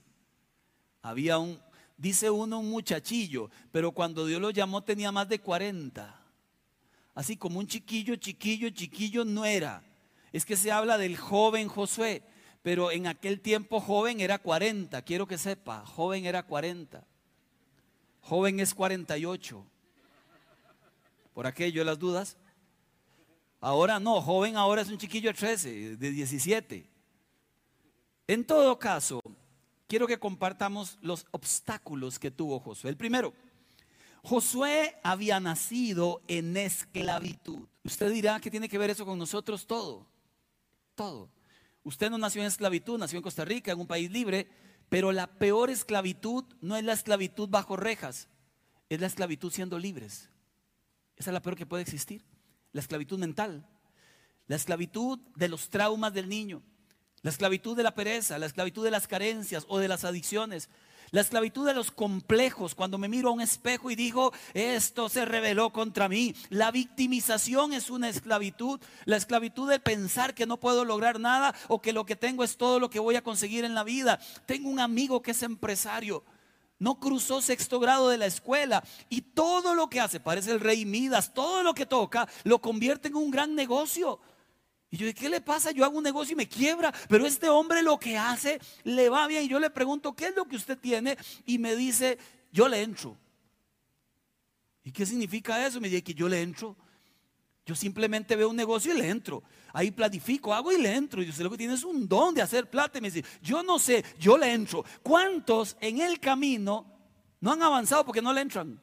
Había 1.06 1.38
un, 1.38 1.60
dice 1.98 2.30
uno, 2.30 2.60
un 2.60 2.70
muchachillo, 2.70 3.50
pero 3.72 3.92
cuando 3.92 4.26
Dios 4.26 4.42
lo 4.42 4.52
llamó 4.52 4.84
tenía 4.84 5.12
más 5.12 5.30
de 5.30 5.40
40. 5.40 6.22
Así 7.14 7.38
como 7.38 7.60
un 7.60 7.68
chiquillo, 7.68 8.16
chiquillo, 8.16 8.70
chiquillo 8.70 9.24
no 9.24 9.46
era. 9.46 9.84
Es 10.34 10.46
que 10.46 10.58
se 10.58 10.72
habla 10.72 10.98
del 10.98 11.18
joven 11.18 11.68
Josué 11.68 12.24
pero 12.66 12.90
en 12.90 13.06
aquel 13.06 13.42
tiempo 13.42 13.80
joven 13.80 14.22
era 14.22 14.40
40, 14.40 15.00
quiero 15.04 15.28
que 15.28 15.38
sepa, 15.38 15.86
joven 15.86 16.26
era 16.26 16.42
40. 16.42 17.06
Joven 18.22 18.60
es 18.60 18.74
48. 18.74 19.64
Por 21.36 21.46
aquello 21.46 21.84
las 21.84 22.00
dudas. 22.00 22.38
Ahora 23.62 24.00
no, 24.00 24.20
joven 24.20 24.58
ahora 24.58 24.82
es 24.82 24.90
un 24.90 24.98
chiquillo 24.98 25.30
de 25.30 25.36
13, 25.36 25.98
de 25.98 26.10
17. 26.10 26.90
En 28.30 28.44
todo 28.44 28.80
caso, 28.80 29.22
quiero 29.88 30.08
que 30.08 30.20
compartamos 30.20 30.98
los 31.02 31.26
obstáculos 31.32 32.20
que 32.20 32.32
tuvo 32.32 32.60
Josué. 32.60 32.90
El 32.90 32.98
primero, 32.98 33.34
Josué 34.24 34.98
había 35.04 35.40
nacido 35.40 36.22
en 36.28 36.58
esclavitud. 36.58 37.68
Usted 37.84 38.12
dirá 38.12 38.40
que 38.40 38.50
tiene 38.50 38.70
que 38.70 38.78
ver 38.78 38.90
eso 38.90 39.06
con 39.06 39.20
nosotros 39.20 39.68
todo. 39.68 40.08
Todo. 40.96 41.30
Usted 41.84 42.10
no 42.10 42.18
nació 42.18 42.42
en 42.42 42.48
esclavitud, 42.48 42.98
nació 42.98 43.18
en 43.18 43.24
Costa 43.24 43.46
Rica, 43.46 43.72
en 43.72 43.80
un 43.80 43.86
país 43.86 44.10
libre, 44.10 44.48
pero 44.90 45.12
la 45.12 45.28
peor 45.28 45.70
esclavitud 45.70 46.44
no 46.62 46.76
es 46.76 46.84
la 46.84 46.94
esclavitud 46.94 47.50
bajo 47.50 47.76
rejas, 47.76 48.28
es 48.90 49.00
la 49.00 49.08
esclavitud 49.08 49.52
siendo 49.52 49.78
libres. 49.78 50.30
Esa 51.16 51.30
es 51.30 51.34
la 51.34 51.42
peor 51.42 51.56
que 51.56 51.66
puede 51.68 51.84
existir. 51.84 52.26
La 52.72 52.82
esclavitud 52.82 53.20
mental, 53.20 53.70
la 54.48 54.56
esclavitud 54.56 55.20
de 55.36 55.48
los 55.48 55.70
traumas 55.70 56.14
del 56.14 56.28
niño, 56.28 56.62
la 57.26 57.32
esclavitud 57.32 57.76
de 57.76 57.82
la 57.82 57.96
pereza, 57.96 58.38
la 58.38 58.46
esclavitud 58.46 58.84
de 58.84 58.92
las 58.92 59.08
carencias 59.08 59.66
o 59.68 59.80
de 59.80 59.88
las 59.88 60.04
adicciones, 60.04 60.70
la 61.10 61.22
esclavitud 61.22 61.66
de 61.66 61.74
los 61.74 61.90
complejos, 61.90 62.76
cuando 62.76 63.00
me 63.00 63.08
miro 63.08 63.30
a 63.30 63.32
un 63.32 63.42
espejo 63.42 63.90
y 63.90 63.96
digo, 63.96 64.32
esto 64.54 65.10
se 65.10 65.26
reveló 65.26 65.74
contra 65.74 66.08
mí. 66.08 66.36
La 66.50 66.70
victimización 66.70 67.74
es 67.74 67.90
una 67.90 68.10
esclavitud. 68.10 68.80
La 69.06 69.18
esclavitud 69.18 69.68
de 69.68 69.80
pensar 69.80 70.36
que 70.36 70.46
no 70.46 70.58
puedo 70.58 70.86
lograr 70.86 71.20
nada 71.20 71.56
o 71.68 71.82
que 71.82 71.94
lo 71.94 72.06
que 72.06 72.16
tengo 72.16 72.44
es 72.44 72.58
todo 72.58 72.80
lo 72.80 72.92
que 72.92 73.00
voy 73.00 73.16
a 73.16 73.24
conseguir 73.24 73.66
en 73.66 73.74
la 73.74 73.84
vida. 73.84 74.20
Tengo 74.46 74.70
un 74.70 74.80
amigo 74.80 75.24
que 75.24 75.32
es 75.32 75.42
empresario. 75.42 76.24
No 76.78 77.00
cruzó 77.00 77.42
sexto 77.42 77.80
grado 77.80 78.10
de 78.10 78.20
la 78.20 78.28
escuela 78.28 78.84
y 79.10 79.22
todo 79.22 79.74
lo 79.74 79.90
que 79.90 80.00
hace, 80.00 80.20
parece 80.20 80.52
el 80.52 80.60
rey 80.60 80.86
Midas, 80.86 81.34
todo 81.34 81.64
lo 81.64 81.74
que 81.74 81.88
toca 81.88 82.28
lo 82.44 82.62
convierte 82.62 83.08
en 83.08 83.16
un 83.16 83.32
gran 83.32 83.56
negocio. 83.56 84.20
Y 84.92 84.98
yo, 84.98 85.14
¿qué 85.14 85.30
le 85.30 85.42
pasa? 85.42 85.72
Yo 85.72 85.84
hago 85.84 85.98
un 85.98 86.04
negocio 86.04 86.34
y 86.34 86.36
me 86.36 86.48
quiebra, 86.48 86.94
pero 87.10 87.26
este 87.26 87.50
hombre 87.50 87.82
lo 87.82 88.00
que 88.00 88.18
hace 88.18 88.60
le 88.84 89.10
va 89.10 89.28
bien. 89.28 89.44
Y 89.44 89.48
yo 89.48 89.60
le 89.60 89.70
pregunto, 89.70 90.16
¿qué 90.16 90.28
es 90.28 90.36
lo 90.36 90.46
que 90.46 90.56
usted 90.56 90.78
tiene? 90.78 91.18
Y 91.46 91.58
me 91.58 91.76
dice, 91.76 92.18
yo 92.52 92.68
le 92.68 92.82
entro. 92.82 93.18
¿Y 94.84 94.92
qué 94.92 95.06
significa 95.06 95.66
eso? 95.66 95.82
Me 95.82 95.90
dice 95.90 96.04
que 96.04 96.14
yo 96.14 96.30
le 96.30 96.42
entro. 96.42 96.78
Yo 97.66 97.76
simplemente 97.76 98.36
veo 98.36 98.50
un 98.50 98.56
negocio 98.56 98.94
y 98.94 98.98
le 98.98 99.10
entro. 99.10 99.44
Ahí 99.74 99.90
planifico, 99.90 100.54
hago 100.54 100.72
y 100.72 100.80
le 100.80 100.94
entro. 100.94 101.24
Y 101.24 101.30
usted 101.30 101.44
lo 101.44 101.50
que 101.50 101.58
tiene 101.58 101.74
es 101.74 101.84
un 101.84 102.08
don 102.08 102.36
de 102.36 102.44
hacer 102.44 102.70
plata. 102.70 103.00
Y 103.00 103.02
me 103.02 103.10
dice, 103.10 103.28
yo 103.42 103.64
no 103.64 103.80
sé, 103.80 104.06
yo 104.20 104.38
le 104.38 104.54
entro. 104.54 104.86
¿Cuántos 105.02 105.76
en 105.82 106.00
el 106.00 106.20
camino 106.20 106.86
no 107.42 107.52
han 107.52 107.64
avanzado 107.64 108.06
porque 108.06 108.22
no 108.22 108.32
le 108.32 108.42
entran? 108.42 108.80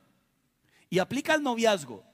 Y 0.90 0.98
aplica 0.98 1.34
el 1.34 1.42
noviazgo. 1.42 2.04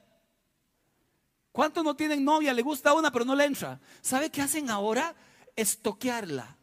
¿Cuántos 1.59 1.83
no 1.83 1.93
tienen 1.93 2.23
novia? 2.23 2.53
Le 2.53 2.61
gusta 2.61 2.93
una, 2.93 3.11
pero 3.11 3.25
no 3.25 3.35
le 3.35 3.43
entra. 3.43 3.81
¿Sabe 3.99 4.29
qué 4.29 4.41
hacen 4.41 4.69
ahora? 4.69 5.13
Estoquearla. 5.57 6.55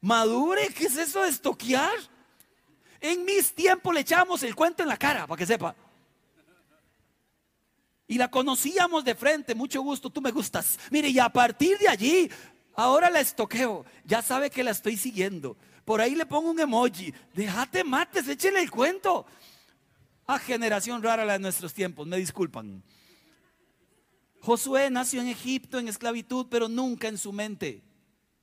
Madure, 0.00 0.68
¿qué 0.68 0.84
es 0.84 0.96
eso 0.96 1.20
de 1.20 1.30
estoquear? 1.30 1.96
En 3.00 3.24
mis 3.24 3.52
tiempos 3.52 3.92
le 3.92 4.02
echamos 4.02 4.44
el 4.44 4.54
cuento 4.54 4.84
en 4.84 4.88
la 4.88 4.96
cara, 4.96 5.26
para 5.26 5.36
que 5.36 5.46
sepa. 5.46 5.74
Y 8.06 8.18
la 8.18 8.30
conocíamos 8.30 9.04
de 9.04 9.16
frente, 9.16 9.52
mucho 9.56 9.82
gusto, 9.82 10.10
tú 10.10 10.20
me 10.20 10.30
gustas. 10.30 10.78
Mire, 10.92 11.08
y 11.08 11.18
a 11.18 11.28
partir 11.28 11.76
de 11.78 11.88
allí, 11.88 12.30
ahora 12.76 13.10
la 13.10 13.18
estoqueo. 13.18 13.84
Ya 14.04 14.22
sabe 14.22 14.48
que 14.48 14.62
la 14.62 14.70
estoy 14.70 14.96
siguiendo. 14.96 15.56
Por 15.84 16.00
ahí 16.00 16.14
le 16.14 16.24
pongo 16.24 16.52
un 16.52 16.60
emoji. 16.60 17.12
Déjate 17.34 17.82
mates, 17.82 18.28
échele 18.28 18.60
el 18.60 18.70
cuento. 18.70 19.26
A 20.24 20.38
generación 20.38 21.02
rara 21.02 21.24
la 21.24 21.32
de 21.32 21.40
nuestros 21.40 21.74
tiempos, 21.74 22.06
me 22.06 22.16
disculpan. 22.16 22.84
Josué 24.44 24.90
nació 24.90 25.22
en 25.22 25.28
Egipto 25.28 25.78
en 25.78 25.88
esclavitud, 25.88 26.48
pero 26.50 26.68
nunca 26.68 27.08
en 27.08 27.16
su 27.16 27.32
mente. 27.32 27.82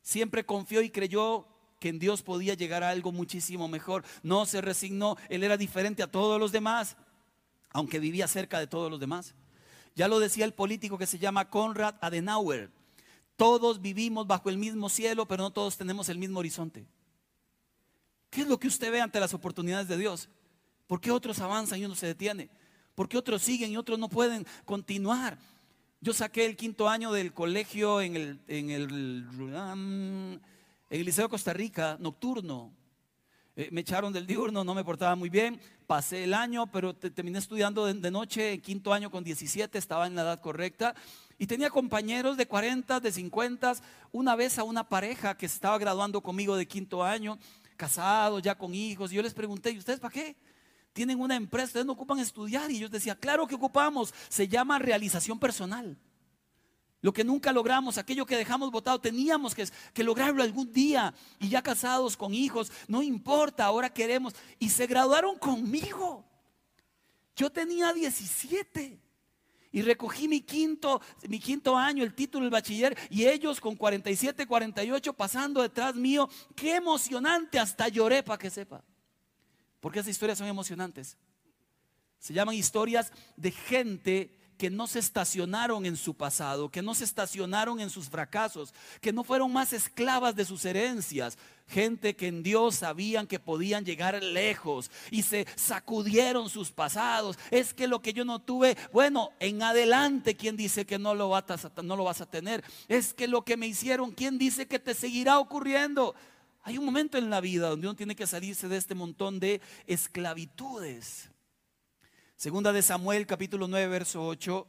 Siempre 0.01 0.43
confió 0.43 0.81
y 0.81 0.89
creyó 0.89 1.45
que 1.79 1.89
en 1.89 1.99
Dios 1.99 2.23
podía 2.23 2.55
llegar 2.55 2.83
a 2.83 2.89
algo 2.89 3.11
muchísimo 3.11 3.67
mejor. 3.67 4.03
No 4.23 4.47
se 4.47 4.61
resignó, 4.61 5.15
él 5.29 5.43
era 5.43 5.57
diferente 5.57 6.01
a 6.01 6.09
todos 6.09 6.39
los 6.39 6.51
demás, 6.51 6.97
aunque 7.69 7.99
vivía 7.99 8.27
cerca 8.27 8.57
de 8.57 8.65
todos 8.65 8.89
los 8.89 8.99
demás. 8.99 9.35
Ya 9.93 10.07
lo 10.07 10.19
decía 10.19 10.43
el 10.43 10.55
político 10.55 10.97
que 10.97 11.05
se 11.05 11.19
llama 11.19 11.51
Konrad 11.51 11.93
Adenauer. 12.01 12.71
Todos 13.35 13.79
vivimos 13.79 14.25
bajo 14.25 14.49
el 14.49 14.57
mismo 14.57 14.89
cielo, 14.89 15.27
pero 15.27 15.43
no 15.43 15.51
todos 15.51 15.77
tenemos 15.77 16.09
el 16.09 16.17
mismo 16.17 16.39
horizonte. 16.39 16.87
¿Qué 18.31 18.41
es 18.41 18.47
lo 18.47 18.59
que 18.59 18.69
usted 18.69 18.91
ve 18.91 19.01
ante 19.01 19.19
las 19.19 19.35
oportunidades 19.35 19.87
de 19.87 19.97
Dios? 19.97 20.29
¿Por 20.87 20.99
qué 20.99 21.11
otros 21.11 21.37
avanzan 21.41 21.79
y 21.79 21.85
uno 21.85 21.93
se 21.93 22.07
detiene? 22.07 22.49
¿Por 22.95 23.07
qué 23.07 23.19
otros 23.19 23.43
siguen 23.43 23.71
y 23.71 23.77
otros 23.77 23.99
no 23.99 24.09
pueden 24.09 24.47
continuar? 24.65 25.37
Yo 26.03 26.13
saqué 26.13 26.47
el 26.47 26.55
quinto 26.55 26.89
año 26.89 27.11
del 27.11 27.31
colegio 27.31 28.01
en 28.01 28.15
el, 28.15 28.39
en 28.47 28.71
el, 28.71 30.39
el 30.89 31.05
Liceo 31.05 31.25
de 31.25 31.29
Costa 31.29 31.53
Rica, 31.53 31.95
nocturno. 31.99 32.73
Eh, 33.55 33.69
me 33.71 33.81
echaron 33.81 34.11
del 34.11 34.25
diurno, 34.25 34.63
no 34.63 34.73
me 34.73 34.83
portaba 34.83 35.15
muy 35.15 35.29
bien. 35.29 35.61
Pasé 35.85 36.23
el 36.23 36.33
año, 36.33 36.65
pero 36.71 36.95
terminé 36.95 37.37
estudiando 37.37 37.85
de, 37.85 37.93
de, 37.93 38.09
noche, 38.09 38.57
quinto 38.61 38.93
año 38.93 39.11
con 39.11 39.23
17, 39.23 39.77
estaba 39.77 40.07
en 40.07 40.15
la 40.15 40.23
edad 40.23 40.41
correcta. 40.41 40.95
Y 41.37 41.45
tenía 41.45 41.69
compañeros 41.69 42.35
de 42.35 42.47
40, 42.47 42.99
de 42.99 43.11
50. 43.11 43.73
Una 44.11 44.35
vez 44.35 44.57
a 44.57 44.63
una 44.63 44.89
pareja 44.89 45.37
que 45.37 45.45
estaba 45.45 45.77
graduando 45.77 46.21
conmigo 46.21 46.55
de 46.55 46.65
quinto 46.65 47.03
año, 47.03 47.37
casados, 47.77 48.41
ya 48.41 48.57
con 48.57 48.73
hijos. 48.73 49.11
Yo 49.11 49.21
les 49.21 49.35
pregunté, 49.35 49.69
¿y 49.69 49.77
ustedes 49.77 49.99
para 49.99 50.15
qué? 50.15 50.35
Tienen 50.93 51.19
una 51.19 51.35
empresa, 51.35 51.67
ustedes 51.67 51.85
no 51.85 51.93
ocupan 51.93 52.19
estudiar. 52.19 52.69
Y 52.71 52.77
ellos 52.77 52.91
decían, 52.91 53.17
claro 53.19 53.47
que 53.47 53.55
ocupamos, 53.55 54.13
se 54.29 54.47
llama 54.47 54.79
realización 54.79 55.39
personal. 55.39 55.97
Lo 57.01 57.11
que 57.11 57.23
nunca 57.23 57.51
logramos, 57.51 57.97
aquello 57.97 58.25
que 58.25 58.37
dejamos 58.37 58.69
votado, 58.69 58.99
teníamos 58.99 59.55
que, 59.55 59.67
que, 59.93 60.03
lograrlo 60.03 60.43
algún 60.43 60.71
día. 60.71 61.13
Y 61.39 61.49
ya 61.49 61.61
casados 61.61 62.15
con 62.15 62.33
hijos, 62.33 62.71
no 62.87 63.01
importa, 63.01 63.65
ahora 63.65 63.91
queremos. 63.91 64.35
Y 64.59 64.69
se 64.69 64.85
graduaron 64.85 65.37
conmigo. 65.37 66.25
Yo 67.35 67.49
tenía 67.49 67.91
17 67.91 68.99
y 69.71 69.81
recogí 69.81 70.27
mi 70.27 70.41
quinto, 70.41 71.01
mi 71.27 71.39
quinto 71.39 71.77
año, 71.77 72.03
el 72.03 72.13
título 72.13 72.43
del 72.43 72.51
bachiller, 72.51 72.97
y 73.09 73.25
ellos 73.25 73.61
con 73.61 73.75
47, 73.75 74.45
48 74.45 75.13
pasando 75.13 75.61
detrás 75.61 75.95
mío. 75.95 76.29
Qué 76.55 76.75
emocionante, 76.75 77.57
hasta 77.57 77.87
lloré 77.87 78.21
para 78.21 78.37
que 78.37 78.49
sepa. 78.49 78.83
Porque 79.81 79.99
esas 79.99 80.11
historias 80.11 80.37
son 80.37 80.47
emocionantes. 80.47 81.17
Se 82.19 82.33
llaman 82.33 82.55
historias 82.55 83.11
de 83.35 83.51
gente 83.51 84.37
que 84.61 84.69
no 84.69 84.85
se 84.85 84.99
estacionaron 84.99 85.87
en 85.87 85.97
su 85.97 86.13
pasado, 86.13 86.69
que 86.69 86.83
no 86.83 86.93
se 86.93 87.03
estacionaron 87.03 87.79
en 87.79 87.89
sus 87.89 88.09
fracasos, 88.09 88.75
que 89.01 89.11
no 89.11 89.23
fueron 89.23 89.51
más 89.51 89.73
esclavas 89.73 90.35
de 90.35 90.45
sus 90.45 90.63
herencias. 90.65 91.35
Gente 91.67 92.15
que 92.15 92.27
en 92.27 92.43
Dios 92.43 92.75
sabían 92.75 93.25
que 93.25 93.39
podían 93.39 93.85
llegar 93.85 94.21
lejos 94.21 94.91
y 95.09 95.23
se 95.23 95.47
sacudieron 95.55 96.47
sus 96.47 96.71
pasados. 96.71 97.39
Es 97.49 97.73
que 97.73 97.87
lo 97.87 98.03
que 98.03 98.13
yo 98.13 98.23
no 98.23 98.37
tuve, 98.37 98.77
bueno, 98.93 99.31
en 99.39 99.63
adelante, 99.63 100.37
¿quién 100.37 100.55
dice 100.55 100.85
que 100.85 100.99
no 100.99 101.15
lo, 101.15 101.29
vas 101.29 101.65
a, 101.65 101.71
no 101.81 101.95
lo 101.95 102.03
vas 102.03 102.21
a 102.21 102.29
tener? 102.29 102.63
Es 102.87 103.15
que 103.15 103.27
lo 103.27 103.43
que 103.43 103.57
me 103.57 103.65
hicieron, 103.65 104.11
¿quién 104.11 104.37
dice 104.37 104.67
que 104.67 104.77
te 104.77 104.93
seguirá 104.93 105.39
ocurriendo? 105.39 106.13
Hay 106.63 106.77
un 106.77 106.85
momento 106.85 107.17
en 107.17 107.29
la 107.31 107.41
vida 107.41 107.69
donde 107.69 107.87
uno 107.87 107.95
tiene 107.95 108.15
que 108.15 108.27
salirse 108.27 108.67
de 108.67 108.77
este 108.77 108.93
montón 108.93 109.39
de 109.39 109.61
esclavitudes. 109.87 111.31
Segunda 112.35 112.71
de 112.71 112.83
Samuel, 112.83 113.25
capítulo 113.25 113.67
9, 113.67 113.87
verso 113.87 114.23
8. 114.25 114.67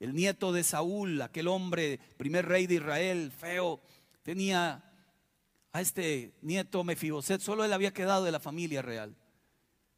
El 0.00 0.14
nieto 0.14 0.52
de 0.52 0.62
Saúl, 0.62 1.22
aquel 1.22 1.48
hombre, 1.48 2.00
primer 2.18 2.46
rey 2.46 2.66
de 2.66 2.74
Israel, 2.74 3.32
feo, 3.32 3.80
tenía 4.22 4.84
a 5.72 5.80
este 5.80 6.34
nieto 6.42 6.84
Mefiboset, 6.84 7.40
solo 7.40 7.64
él 7.64 7.72
había 7.72 7.94
quedado 7.94 8.24
de 8.24 8.32
la 8.32 8.40
familia 8.40 8.82
real. 8.82 9.16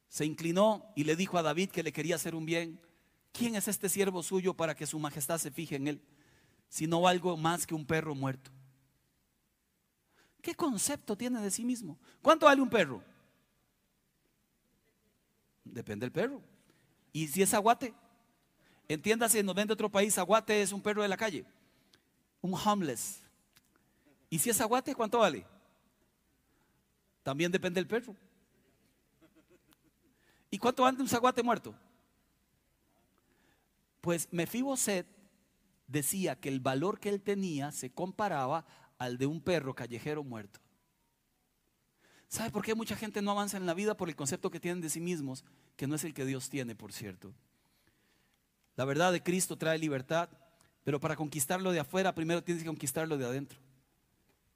Se 0.07 0.25
inclinó 0.25 0.85
y 0.95 1.03
le 1.03 1.17
dijo 1.17 1.37
a 1.37 1.41
David 1.41 1.69
que 1.69 1.83
le 1.83 1.91
quería 1.91 2.15
hacer 2.15 2.33
un 2.33 2.45
bien. 2.45 2.79
¿Quién 3.33 3.55
es 3.55 3.67
este 3.67 3.89
siervo 3.89 4.23
suyo 4.23 4.53
para 4.53 4.75
que 4.75 4.87
su 4.87 4.99
majestad 4.99 5.37
se 5.37 5.51
fije 5.51 5.75
en 5.75 5.89
él? 5.89 6.01
Sino 6.69 7.05
algo 7.09 7.35
más 7.35 7.67
que 7.67 7.75
un 7.75 7.85
perro 7.85 8.15
muerto. 8.15 8.51
¿Qué 10.45 10.53
concepto 10.53 11.17
tiene 11.17 11.41
de 11.41 11.49
sí 11.49 11.65
mismo? 11.65 11.97
¿Cuánto 12.21 12.45
vale 12.45 12.61
un 12.61 12.69
perro? 12.69 13.01
Depende 15.63 16.05
del 16.05 16.11
perro. 16.11 16.39
¿Y 17.11 17.27
si 17.27 17.41
es 17.41 17.51
aguate? 17.51 17.95
Entiéndase, 18.87 19.41
nos 19.41 19.55
vende 19.55 19.73
otro 19.73 19.89
país, 19.89 20.15
aguate 20.19 20.61
es 20.61 20.71
un 20.71 20.83
perro 20.83 21.01
de 21.01 21.07
la 21.07 21.17
calle. 21.17 21.47
Un 22.41 22.53
homeless. 22.53 23.23
¿Y 24.29 24.37
si 24.37 24.51
es 24.51 24.61
aguate, 24.61 24.93
cuánto 24.93 25.17
vale? 25.17 25.47
También 27.23 27.51
depende 27.51 27.79
del 27.79 27.87
perro. 27.87 28.15
¿Y 30.51 30.59
cuánto 30.59 30.83
vale 30.83 31.01
un 31.01 31.09
zaguate 31.09 31.41
muerto? 31.41 31.73
Pues 33.99 34.27
Mefiboset 34.31 35.07
decía 35.87 36.39
que 36.39 36.49
el 36.49 36.59
valor 36.59 36.99
que 36.99 37.09
él 37.09 37.23
tenía 37.23 37.71
se 37.71 37.91
comparaba 37.91 38.63
al 38.97 39.17
de 39.17 39.25
un 39.25 39.41
perro 39.41 39.73
callejero 39.75 40.23
muerto. 40.23 40.59
¿Sabe 42.27 42.51
por 42.51 42.63
qué 42.63 42.75
mucha 42.75 42.95
gente 42.95 43.21
no 43.21 43.31
avanza 43.31 43.57
en 43.57 43.65
la 43.65 43.73
vida? 43.73 43.95
Por 43.95 44.09
el 44.09 44.15
concepto 44.15 44.51
que 44.51 44.59
tienen 44.59 44.81
de 44.81 44.89
sí 44.89 44.99
mismos, 44.99 45.45
que 45.75 45.87
no 45.87 45.95
es 45.95 46.03
el 46.03 46.13
que 46.13 46.25
Dios 46.25 46.49
tiene, 46.49 46.75
por 46.75 46.91
cierto. 46.91 47.33
La 48.75 48.85
verdad 48.85 49.11
de 49.11 49.23
Cristo 49.23 49.57
trae 49.57 49.77
libertad, 49.77 50.29
pero 50.83 50.99
para 50.99 51.15
conquistarlo 51.15 51.71
de 51.71 51.79
afuera, 51.79 52.13
primero 52.13 52.43
tienes 52.43 52.63
que 52.63 52.67
conquistarlo 52.67 53.17
de 53.17 53.25
adentro. 53.25 53.59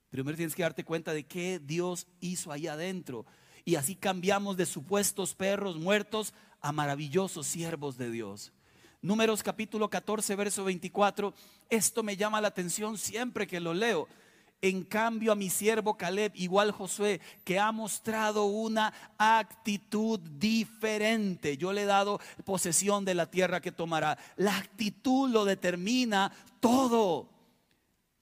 Primero 0.09 0.35
tienes 0.35 0.55
que 0.55 0.63
darte 0.63 0.83
cuenta 0.83 1.13
de 1.13 1.25
qué 1.25 1.59
Dios 1.59 2.07
hizo 2.19 2.51
ahí 2.51 2.67
adentro. 2.67 3.25
Y 3.63 3.75
así 3.75 3.95
cambiamos 3.95 4.57
de 4.57 4.65
supuestos 4.65 5.35
perros 5.35 5.77
muertos 5.77 6.33
a 6.61 6.71
maravillosos 6.71 7.45
siervos 7.45 7.97
de 7.97 8.09
Dios. 8.09 8.51
Números 9.01 9.43
capítulo 9.43 9.89
14, 9.89 10.35
verso 10.35 10.63
24. 10.65 11.33
Esto 11.69 12.03
me 12.03 12.17
llama 12.17 12.41
la 12.41 12.49
atención 12.49 12.97
siempre 12.97 13.47
que 13.47 13.59
lo 13.59 13.73
leo. 13.73 14.07
En 14.61 14.83
cambio 14.83 15.31
a 15.31 15.35
mi 15.35 15.49
siervo 15.49 15.95
Caleb, 15.95 16.33
igual 16.35 16.71
Josué, 16.71 17.21
que 17.45 17.59
ha 17.59 17.71
mostrado 17.71 18.45
una 18.45 18.93
actitud 19.17 20.19
diferente. 20.19 21.55
Yo 21.55 21.71
le 21.71 21.83
he 21.83 21.85
dado 21.85 22.19
posesión 22.43 23.05
de 23.05 23.13
la 23.13 23.25
tierra 23.27 23.61
que 23.61 23.71
tomará. 23.71 24.17
La 24.35 24.57
actitud 24.57 25.29
lo 25.29 25.45
determina 25.45 26.33
todo. 26.59 27.29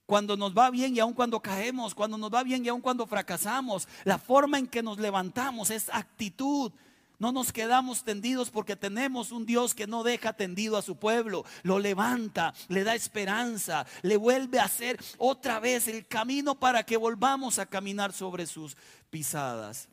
Cuando 0.05 0.37
nos 0.37 0.55
va 0.55 0.69
bien 0.69 0.95
y 0.95 0.99
aun 0.99 1.13
cuando 1.13 1.41
caemos, 1.41 1.95
cuando 1.95 2.19
nos 2.19 2.31
va 2.31 2.43
bien 2.43 2.63
y 2.63 2.69
aun 2.69 2.81
cuando 2.81 3.07
fracasamos, 3.07 3.87
la 4.03 4.19
forma 4.19 4.59
en 4.59 4.67
que 4.67 4.83
nos 4.83 4.99
levantamos 4.99 5.71
es 5.71 5.89
actitud. 5.91 6.71
No 7.19 7.31
nos 7.31 7.51
quedamos 7.51 8.03
tendidos 8.03 8.51
porque 8.51 8.75
tenemos 8.75 9.31
un 9.31 9.45
Dios 9.45 9.73
que 9.73 9.87
no 9.87 10.03
deja 10.03 10.33
tendido 10.33 10.77
a 10.77 10.83
su 10.83 10.97
pueblo. 10.97 11.45
Lo 11.63 11.79
levanta, 11.79 12.53
le 12.67 12.83
da 12.83 12.93
esperanza, 12.93 13.87
le 14.03 14.17
vuelve 14.17 14.59
a 14.59 14.65
hacer 14.65 14.99
otra 15.17 15.59
vez 15.59 15.87
el 15.87 16.05
camino 16.07 16.59
para 16.59 16.83
que 16.83 16.95
volvamos 16.95 17.57
a 17.57 17.65
caminar 17.65 18.13
sobre 18.13 18.45
sus 18.45 18.77
pisadas. 19.09 19.89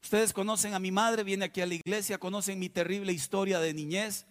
Ustedes 0.00 0.32
conocen 0.32 0.74
a 0.74 0.78
mi 0.78 0.92
madre, 0.92 1.24
viene 1.24 1.46
aquí 1.46 1.60
a 1.60 1.66
la 1.66 1.74
iglesia, 1.74 2.18
conocen 2.18 2.58
mi 2.58 2.68
terrible 2.68 3.12
historia 3.12 3.58
de 3.58 3.74
niñez. 3.74 4.26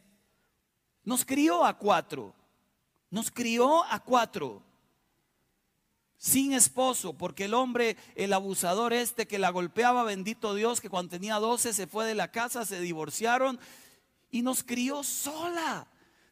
Nos 1.04 1.26
crió 1.26 1.66
a 1.66 1.78
cuatro, 1.78 2.34
nos 3.10 3.32
crió 3.32 3.84
a 3.86 4.00
cuatro 4.02 4.64
sin 6.22 6.54
esposo, 6.54 7.14
porque 7.14 7.46
el 7.46 7.56
hombre, 7.56 7.98
el 8.14 8.32
abusador 8.34 8.94
este 8.94 9.28
que 9.28 9.40
la 9.40 9.50
golpeaba, 9.50 10.04
bendito 10.04 10.54
Dios, 10.54 10.80
que 10.80 10.88
cuando 10.88 11.10
tenía 11.10 11.40
12 11.40 11.74
se 11.74 11.88
fue 11.88 12.06
de 12.06 12.14
la 12.14 12.30
casa, 12.30 12.64
se 12.64 12.80
divorciaron 12.80 13.60
y 14.30 14.44
nos 14.44 14.64
crió 14.64 15.02
sola. 15.02 15.88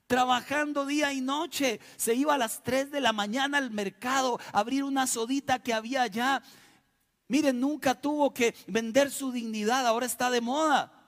Trabajando 0.06 0.86
día 0.86 1.12
y 1.12 1.22
noche, 1.22 1.80
se 1.98 2.14
iba 2.14 2.36
a 2.36 2.38
las 2.38 2.62
3 2.62 2.92
de 2.92 3.02
la 3.02 3.14
mañana 3.14 3.58
al 3.58 3.72
mercado 3.72 4.40
a 4.54 4.60
abrir 4.60 4.84
una 4.84 5.08
sodita 5.08 5.58
que 5.58 5.74
había 5.74 6.04
allá. 6.04 6.44
Miren, 7.28 7.60
nunca 7.60 8.00
tuvo 8.00 8.32
que 8.32 8.54
vender 8.68 9.10
su 9.10 9.32
dignidad, 9.32 9.88
ahora 9.88 10.06
está 10.06 10.30
de 10.30 10.42
moda. 10.42 10.99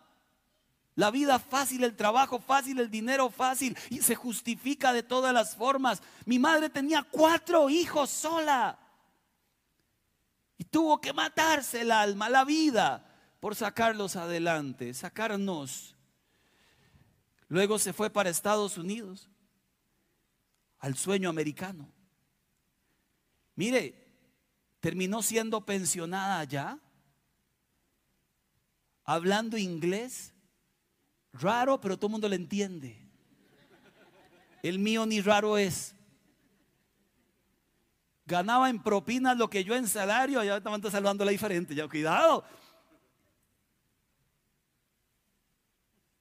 La 0.96 1.10
vida 1.10 1.40
fácil, 1.40 1.84
el 1.84 1.96
trabajo 1.96 2.40
fácil, 2.40 2.80
el 2.80 2.92
dinero 2.92 3.30
fácil 3.30 3.78
y 3.90 4.02
se 4.02 4.16
justifica 4.16 4.92
de 4.92 5.04
todas 5.04 5.34
las 5.34 5.56
formas. 5.56 6.02
Mi 6.26 6.38
madre 6.38 6.70
tenía 6.70 7.04
cuatro 7.04 7.70
hijos 7.70 8.10
sola 8.10 8.78
y 10.58 10.66
tuvo 10.66 11.00
que 11.00 11.14
matarse 11.14 11.82
el 11.82 11.92
alma, 11.92 12.30
la 12.30 12.44
vida, 12.44 13.08
por 13.40 13.56
sacarlos 13.56 14.16
adelante, 14.16 14.94
sacarnos. 14.94 15.96
Luego 17.48 17.80
se 17.80 17.94
fue 17.94 18.10
para 18.10 18.30
Estados 18.30 18.78
Unidos, 18.78 19.30
al 20.80 20.96
sueño 20.96 21.30
americano. 21.30 21.92
Mire, 23.56 23.96
terminó 24.80 25.22
siendo 25.22 25.66
pensionada 25.66 26.40
allá, 26.40 26.78
hablando 29.04 29.58
inglés 29.58 30.31
Raro, 31.34 31.80
pero 31.80 31.98
todo 31.98 32.08
el 32.08 32.12
mundo 32.12 32.28
le 32.28 32.36
entiende. 32.36 32.98
El 34.64 34.80
mío 34.80 35.06
ni 35.06 35.22
raro 35.22 35.58
es. 35.58 35.96
Ganaba 38.26 38.70
en 38.70 38.82
propinas 38.82 39.38
lo 39.38 39.50
que 39.50 39.64
yo 39.64 39.76
en 39.76 39.88
salario. 39.88 40.44
Ya 40.44 40.58
estaban 40.58 40.82
saludando 40.84 41.26
la 41.26 41.32
diferente. 41.32 41.74
Ya, 41.74 41.88
cuidado. 41.88 42.46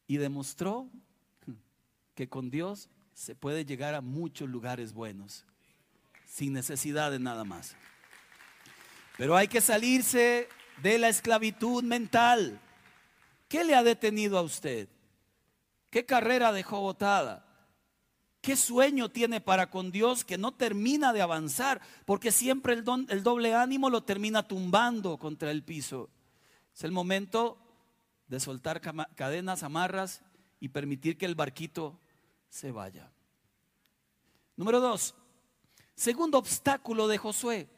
Y 0.07 0.16
demostró 0.16 0.88
que 2.14 2.29
con 2.29 2.51
Dios 2.51 2.88
se 3.14 3.35
puede 3.35 3.64
llegar 3.64 3.94
a 3.94 4.01
muchos 4.01 4.49
lugares 4.49 4.92
buenos. 4.92 5.44
Sin 6.27 6.53
necesidad 6.53 7.11
de 7.11 7.18
nada 7.18 7.44
más. 7.44 7.77
Pero 9.18 9.37
hay 9.37 9.49
que 9.49 9.61
salirse 9.61 10.49
de 10.83 10.99
la 10.99 11.09
esclavitud 11.09 11.83
mental. 11.85 12.59
¿Qué 13.49 13.64
le 13.64 13.75
ha 13.75 13.83
detenido 13.83 14.38
a 14.38 14.42
usted? 14.42 14.88
¿Qué 15.90 16.07
carrera 16.07 16.53
dejó 16.53 16.81
botada? 16.81 17.46
¿Qué 18.40 18.57
sueño 18.57 19.11
tiene 19.11 19.40
para 19.40 19.68
con 19.70 19.90
Dios 19.90 20.24
que 20.24 20.38
no 20.38 20.55
termina 20.55 21.12
de 21.12 21.20
avanzar? 21.20 21.83
Porque 22.07 22.33
siempre 22.33 22.72
el, 22.72 22.85
el 23.09 23.22
doble 23.22 23.55
ánimo 23.55 23.90
lo 23.90 24.03
termina 24.03 24.46
tumbando 24.46 25.18
contra 25.18 25.50
el 25.50 25.62
piso. 25.62 26.09
Es 26.74 26.85
el 26.85 26.92
momento 26.92 27.59
de 28.29 28.40
soltar 28.40 28.81
cadenas, 28.81 29.62
amarras 29.62 30.22
y 30.61 30.68
permitir 30.68 31.18
que 31.18 31.26
el 31.26 31.35
barquito 31.35 32.00
se 32.48 32.70
vaya. 32.70 33.11
Número 34.57 34.81
dos, 34.81 35.14
segundo 35.94 36.38
obstáculo 36.38 37.09
de 37.09 37.18
Josué 37.18 37.68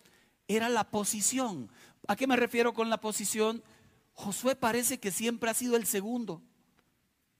era 0.46 0.68
la 0.68 0.90
posición. 0.90 1.70
¿A 2.06 2.14
qué 2.14 2.26
me 2.26 2.36
refiero 2.36 2.74
con 2.74 2.90
la 2.90 3.00
posición? 3.00 3.64
Josué 4.12 4.54
parece 4.54 5.00
que 5.00 5.10
siempre 5.10 5.50
ha 5.50 5.54
sido 5.54 5.76
el 5.76 5.86
segundo 5.86 6.42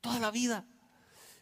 toda 0.03 0.19
la 0.19 0.31
vida. 0.31 0.67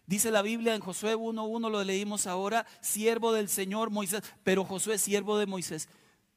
Dice 0.07 0.31
la 0.31 0.43
Biblia 0.43 0.75
en 0.75 0.81
Josué 0.81 1.17
1.1, 1.17 1.71
lo 1.71 1.83
leímos 1.83 2.27
ahora, 2.27 2.67
siervo 2.81 3.33
del 3.33 3.49
Señor 3.49 3.91
Moisés, 3.91 4.23
pero 4.45 4.65
Josué 4.65 4.99
siervo 4.99 5.39
de 5.39 5.47
Moisés. 5.47 5.89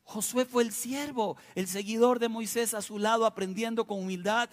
Josué 0.04 0.46
fue 0.46 0.64
el 0.64 0.72
siervo, 0.72 1.38
el 1.56 1.68
seguidor 1.68 2.20
de 2.20 2.30
Moisés 2.30 2.74
a 2.74 2.82
su 2.82 3.00
lado, 3.00 3.26
aprendiendo 3.26 3.86
con 3.86 4.00
humildad, 4.00 4.50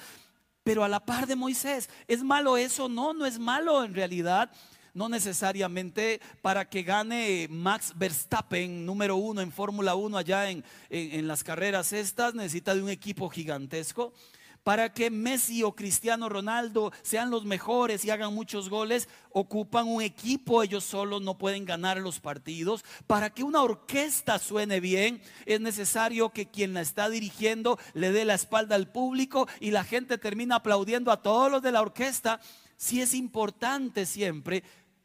pero 0.63 0.85
a 0.85 0.89
la 0.89 1.05
par 1.05 1.27
de 1.27 1.37
Moisés. 1.37 1.91
¿Es 2.09 2.23
malo 2.23 2.57
eso? 2.57 2.89
No, 2.89 3.13
no 3.13 3.27
es 3.27 3.39
malo 3.39 3.85
en 3.85 3.95
realidad. 3.95 4.51
No 4.93 5.09
necesariamente 5.09 6.21
para 6.43 6.69
que 6.69 6.83
gane 6.83 7.47
Max 7.51 7.93
Verstappen, 7.95 8.85
número 8.85 9.17
uno 9.17 9.41
en 9.41 9.53
Fórmula 9.53 9.95
1 9.95 10.17
allá 10.19 10.51
en, 10.51 10.65
en 10.89 11.29
las 11.29 11.45
carreras 11.45 11.93
estas, 11.93 12.35
necesita 12.35 12.75
de 12.75 12.83
un 12.83 12.89
equipo 12.89 13.29
gigantesco. 13.29 14.13
Para 14.62 14.92
que 14.92 15.11
Messi 15.11 15.62
o 15.62 15.75
Cristiano 15.75 16.29
Ronaldo 16.29 16.92
sean 17.03 17.31
los 17.31 17.44
mejores 17.44 18.05
y 18.05 18.11
hagan 18.11 18.35
muchos 18.35 18.68
goles, 18.68 19.09
ocupan 19.31 19.88
un 19.88 20.03
equipo, 20.03 20.62
ellos 20.62 20.85
solos 20.85 21.23
no 21.23 21.38
pueden 21.38 21.64
ganar 21.64 21.99
los 21.99 22.20
partidos. 22.20 22.85
Para 23.07 23.31
que 23.31 23.42
una 23.42 23.62
orquesta 23.62 24.38
suene 24.38 24.81
bien, 24.81 25.23
es 25.46 25.61
necesario 25.61 26.31
que 26.31 26.51
quien 26.51 26.75
la 26.75 26.83
está 26.83 27.09
dirigiendo 27.09 27.79
le 27.94 28.12
dé 28.12 28.25
la 28.25 28.35
espalda 28.35 28.77
al 28.77 28.92
público 28.92 29.49
y 29.61 29.70
la 29.70 29.85
gente 29.85 30.18
termina 30.18 30.57
aplaudiendo 30.57 31.11
a 31.11 31.23
todos 31.23 31.51
los 31.51 31.62
de 31.62 31.73
la 31.73 31.81
orquesta. 31.81 32.40
Si 32.77 33.01
es 33.01 33.14
importante 33.14 34.05
siempre 34.05 34.62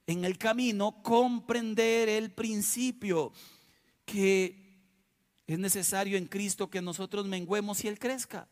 en 0.07 0.25
el 0.25 0.37
camino 0.37 1.01
comprender 1.01 2.09
el 2.09 2.31
principio 2.31 3.31
que 4.05 4.65
es 5.47 5.59
necesario 5.59 6.17
en 6.17 6.25
Cristo 6.25 6.69
que 6.69 6.81
nosotros 6.81 7.25
menguemos 7.25 7.83
y 7.83 7.87
Él 7.87 7.99
crezca. 7.99 8.47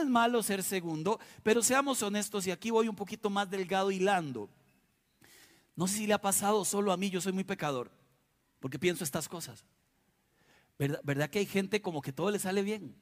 Es 0.00 0.08
malo 0.08 0.42
ser 0.42 0.62
segundo, 0.62 1.20
pero 1.42 1.62
seamos 1.62 2.02
honestos 2.02 2.46
y 2.46 2.50
aquí 2.50 2.70
voy 2.70 2.88
un 2.88 2.96
poquito 2.96 3.30
más 3.30 3.50
delgado 3.50 3.90
hilando. 3.90 4.48
No 5.76 5.86
sé 5.86 5.98
si 5.98 6.06
le 6.06 6.14
ha 6.14 6.20
pasado 6.20 6.64
solo 6.64 6.92
a 6.92 6.96
mí, 6.96 7.10
yo 7.10 7.20
soy 7.20 7.32
muy 7.32 7.44
pecador, 7.44 7.90
porque 8.58 8.78
pienso 8.78 9.04
estas 9.04 9.28
cosas. 9.28 9.64
¿Verdad, 10.78 11.00
¿Verdad, 11.04 11.30
que 11.30 11.40
hay 11.40 11.46
gente 11.46 11.82
como 11.82 12.00
que 12.00 12.12
todo 12.12 12.30
le 12.30 12.38
sale 12.38 12.62
bien? 12.62 12.94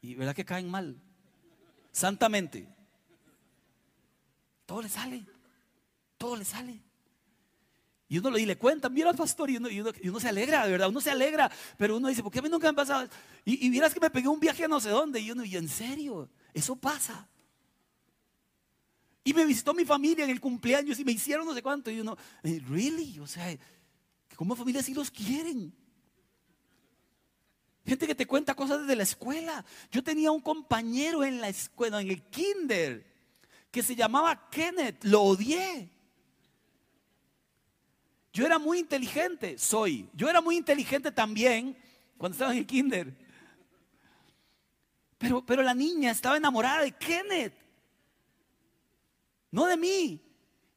Y 0.00 0.14
verdad 0.14 0.34
que 0.34 0.44
caen 0.44 0.70
mal. 0.70 1.00
Santamente. 1.92 2.68
Todo 4.64 4.82
le 4.82 4.88
sale. 4.88 5.26
Todo 6.16 6.36
le 6.36 6.44
sale. 6.44 6.87
Y 8.08 8.18
uno 8.18 8.30
le 8.30 8.56
cuenta, 8.56 8.88
mira 8.88 9.12
pastor, 9.12 9.50
y 9.50 9.58
uno, 9.58 9.68
y, 9.68 9.80
uno, 9.80 10.20
se 10.20 10.28
alegra, 10.28 10.64
de 10.64 10.72
verdad, 10.72 10.88
uno 10.88 11.00
se 11.00 11.10
alegra, 11.10 11.50
pero 11.76 11.98
uno 11.98 12.08
dice, 12.08 12.22
¿por 12.22 12.32
qué 12.32 12.38
a 12.38 12.42
mí 12.42 12.48
nunca 12.48 12.66
me 12.68 12.70
ha 12.70 12.84
pasado? 12.84 13.08
Y, 13.44 13.66
y 13.66 13.70
miras 13.70 13.92
que 13.92 14.00
me 14.00 14.08
pegué 14.08 14.28
un 14.28 14.40
viaje 14.40 14.64
a 14.64 14.68
no 14.68 14.80
sé 14.80 14.88
dónde, 14.88 15.20
y 15.20 15.30
uno, 15.30 15.44
y 15.44 15.56
en 15.56 15.68
serio, 15.68 16.30
eso 16.54 16.74
pasa. 16.74 17.28
Y 19.24 19.34
me 19.34 19.44
visitó 19.44 19.74
mi 19.74 19.84
familia 19.84 20.24
en 20.24 20.30
el 20.30 20.40
cumpleaños 20.40 20.98
y 20.98 21.04
me 21.04 21.12
hicieron 21.12 21.44
no 21.44 21.52
sé 21.52 21.62
cuánto, 21.62 21.90
y 21.90 22.00
uno, 22.00 22.16
eh, 22.42 22.62
really, 22.66 23.18
o 23.20 23.26
sea, 23.26 23.54
como 24.36 24.56
familia 24.56 24.82
sí 24.82 24.94
los 24.94 25.10
quieren. 25.10 25.74
Gente 27.84 28.06
que 28.06 28.14
te 28.14 28.26
cuenta 28.26 28.54
cosas 28.54 28.80
desde 28.80 28.96
la 28.96 29.02
escuela. 29.02 29.64
Yo 29.90 30.02
tenía 30.02 30.30
un 30.30 30.40
compañero 30.40 31.24
en 31.24 31.40
la 31.40 31.48
escuela, 31.48 32.00
en 32.00 32.08
el 32.08 32.22
kinder, 32.30 33.06
que 33.70 33.82
se 33.82 33.94
llamaba 33.96 34.48
Kenneth, 34.50 35.04
lo 35.04 35.22
odié. 35.22 35.90
Yo 38.38 38.46
era 38.46 38.60
muy 38.60 38.78
inteligente, 38.78 39.58
soy. 39.58 40.08
Yo 40.14 40.30
era 40.30 40.40
muy 40.40 40.56
inteligente 40.56 41.10
también 41.10 41.76
cuando 42.16 42.36
estaba 42.36 42.52
en 42.52 42.58
el 42.58 42.66
kinder. 42.68 43.12
Pero, 45.18 45.44
pero 45.44 45.60
la 45.60 45.74
niña 45.74 46.12
estaba 46.12 46.36
enamorada 46.36 46.82
de 46.82 46.92
Kenneth, 46.92 47.52
no 49.50 49.66
de 49.66 49.76
mí. 49.76 50.20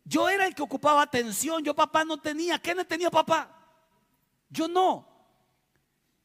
Yo 0.04 0.28
era 0.28 0.47
el 0.47 0.56
que 0.56 0.63
ocupaba 0.63 1.04
atención, 1.04 1.63
yo 1.63 1.76
papá 1.76 2.04
no 2.04 2.19
tenía, 2.19 2.58
Kenneth 2.58 2.88
tenía 2.88 3.12
papá, 3.12 3.56
yo 4.50 4.67
no. 4.67 5.08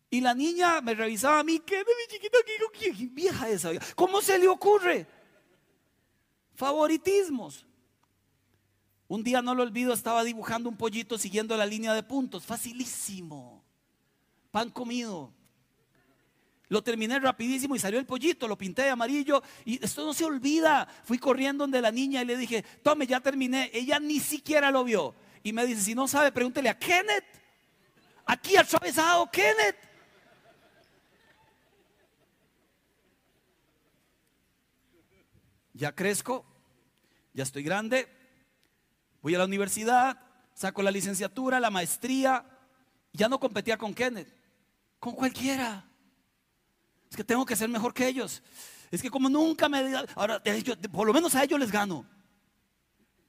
Y 0.08 0.22
la 0.22 0.32
niña 0.32 0.80
me 0.80 0.94
revisaba 0.94 1.40
a 1.40 1.44
mí, 1.44 1.58
Kenneth, 1.58 1.86
mi 1.86 2.14
chiquito, 2.16 2.38
¿qué 2.72 2.92
vieja 3.10 3.46
esa? 3.50 3.72
¿Cómo 3.94 4.22
se 4.22 4.38
le 4.38 4.48
ocurre? 4.48 5.06
Favoritismos. 6.54 7.66
Un 9.08 9.22
día 9.22 9.40
no 9.40 9.54
lo 9.54 9.62
olvido, 9.62 9.92
estaba 9.92 10.24
dibujando 10.24 10.68
un 10.68 10.76
pollito 10.76 11.16
siguiendo 11.16 11.56
la 11.56 11.66
línea 11.66 11.94
de 11.94 12.02
puntos. 12.02 12.44
Facilísimo. 12.44 13.64
Pan 14.50 14.70
comido. 14.70 15.32
Lo 16.68 16.82
terminé 16.82 17.20
rapidísimo 17.20 17.76
y 17.76 17.78
salió 17.78 18.00
el 18.00 18.06
pollito, 18.06 18.48
lo 18.48 18.58
pinté 18.58 18.82
de 18.82 18.90
amarillo 18.90 19.40
y 19.64 19.82
esto 19.84 20.04
no 20.04 20.12
se 20.12 20.24
olvida. 20.24 20.88
Fui 21.04 21.18
corriendo 21.18 21.62
donde 21.62 21.80
la 21.80 21.92
niña 21.92 22.22
y 22.22 22.24
le 22.24 22.36
dije, 22.36 22.64
tome, 22.82 23.06
ya 23.06 23.20
terminé. 23.20 23.70
Ella 23.72 24.00
ni 24.00 24.18
siquiera 24.18 24.72
lo 24.72 24.82
vio. 24.82 25.14
Y 25.44 25.52
me 25.52 25.64
dice, 25.64 25.82
si 25.82 25.94
no 25.94 26.08
sabe, 26.08 26.32
pregúntele 26.32 26.68
a 26.68 26.76
Kenneth. 26.76 27.24
Aquí 28.24 28.56
atravesado, 28.56 29.30
Kenneth. 29.30 29.76
Ya 35.72 35.94
crezco, 35.94 36.44
ya 37.34 37.42
estoy 37.42 37.62
grande, 37.62 38.08
Voy 39.26 39.34
a 39.34 39.38
la 39.38 39.44
universidad, 39.44 40.16
saco 40.54 40.84
la 40.84 40.90
licenciatura, 40.92 41.58
la 41.58 41.68
maestría. 41.68 42.46
Ya 43.12 43.28
no 43.28 43.40
competía 43.40 43.76
con 43.76 43.92
Kenneth, 43.92 44.32
con 45.00 45.16
cualquiera. 45.16 45.84
Es 47.10 47.16
que 47.16 47.24
tengo 47.24 47.44
que 47.44 47.56
ser 47.56 47.68
mejor 47.68 47.92
que 47.92 48.06
ellos. 48.06 48.40
Es 48.88 49.02
que 49.02 49.10
como 49.10 49.28
nunca 49.28 49.68
me... 49.68 49.82
Ahora, 50.14 50.40
por 50.92 51.08
lo 51.08 51.12
menos 51.12 51.34
a 51.34 51.42
ellos 51.42 51.58
les 51.58 51.72
gano. 51.72 52.06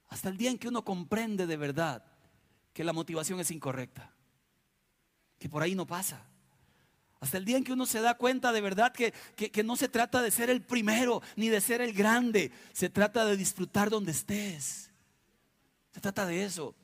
Hasta 0.06 0.28
el 0.28 0.36
día 0.36 0.52
en 0.52 0.58
que 0.58 0.68
uno 0.68 0.84
comprende 0.84 1.48
de 1.48 1.56
verdad 1.56 2.04
que 2.72 2.84
la 2.84 2.92
motivación 2.92 3.40
es 3.40 3.50
incorrecta. 3.50 4.14
Que 5.36 5.48
por 5.48 5.64
ahí 5.64 5.74
no 5.74 5.84
pasa. 5.84 6.22
Hasta 7.18 7.38
el 7.38 7.44
día 7.44 7.56
en 7.56 7.64
que 7.64 7.72
uno 7.72 7.86
se 7.86 8.00
da 8.00 8.14
cuenta 8.14 8.52
de 8.52 8.60
verdad 8.60 8.92
que, 8.92 9.12
que, 9.34 9.64
no 9.64 9.74
se 9.74 9.88
trata 9.88 10.22
de 10.22 10.30
ser 10.30 10.48
el 10.48 10.62
primero 10.62 11.22
ni 11.34 11.48
de 11.48 11.60
ser 11.60 11.80
el 11.80 11.92
grande. 11.92 12.52
Se 12.72 12.88
trata 12.88 13.24
de 13.24 13.36
disfrutar 13.36 13.90
donde 13.90 14.12
estés. 14.12 14.87
Se 15.98 16.02
trata 16.02 16.26
de 16.26 16.44
eso. 16.44 16.76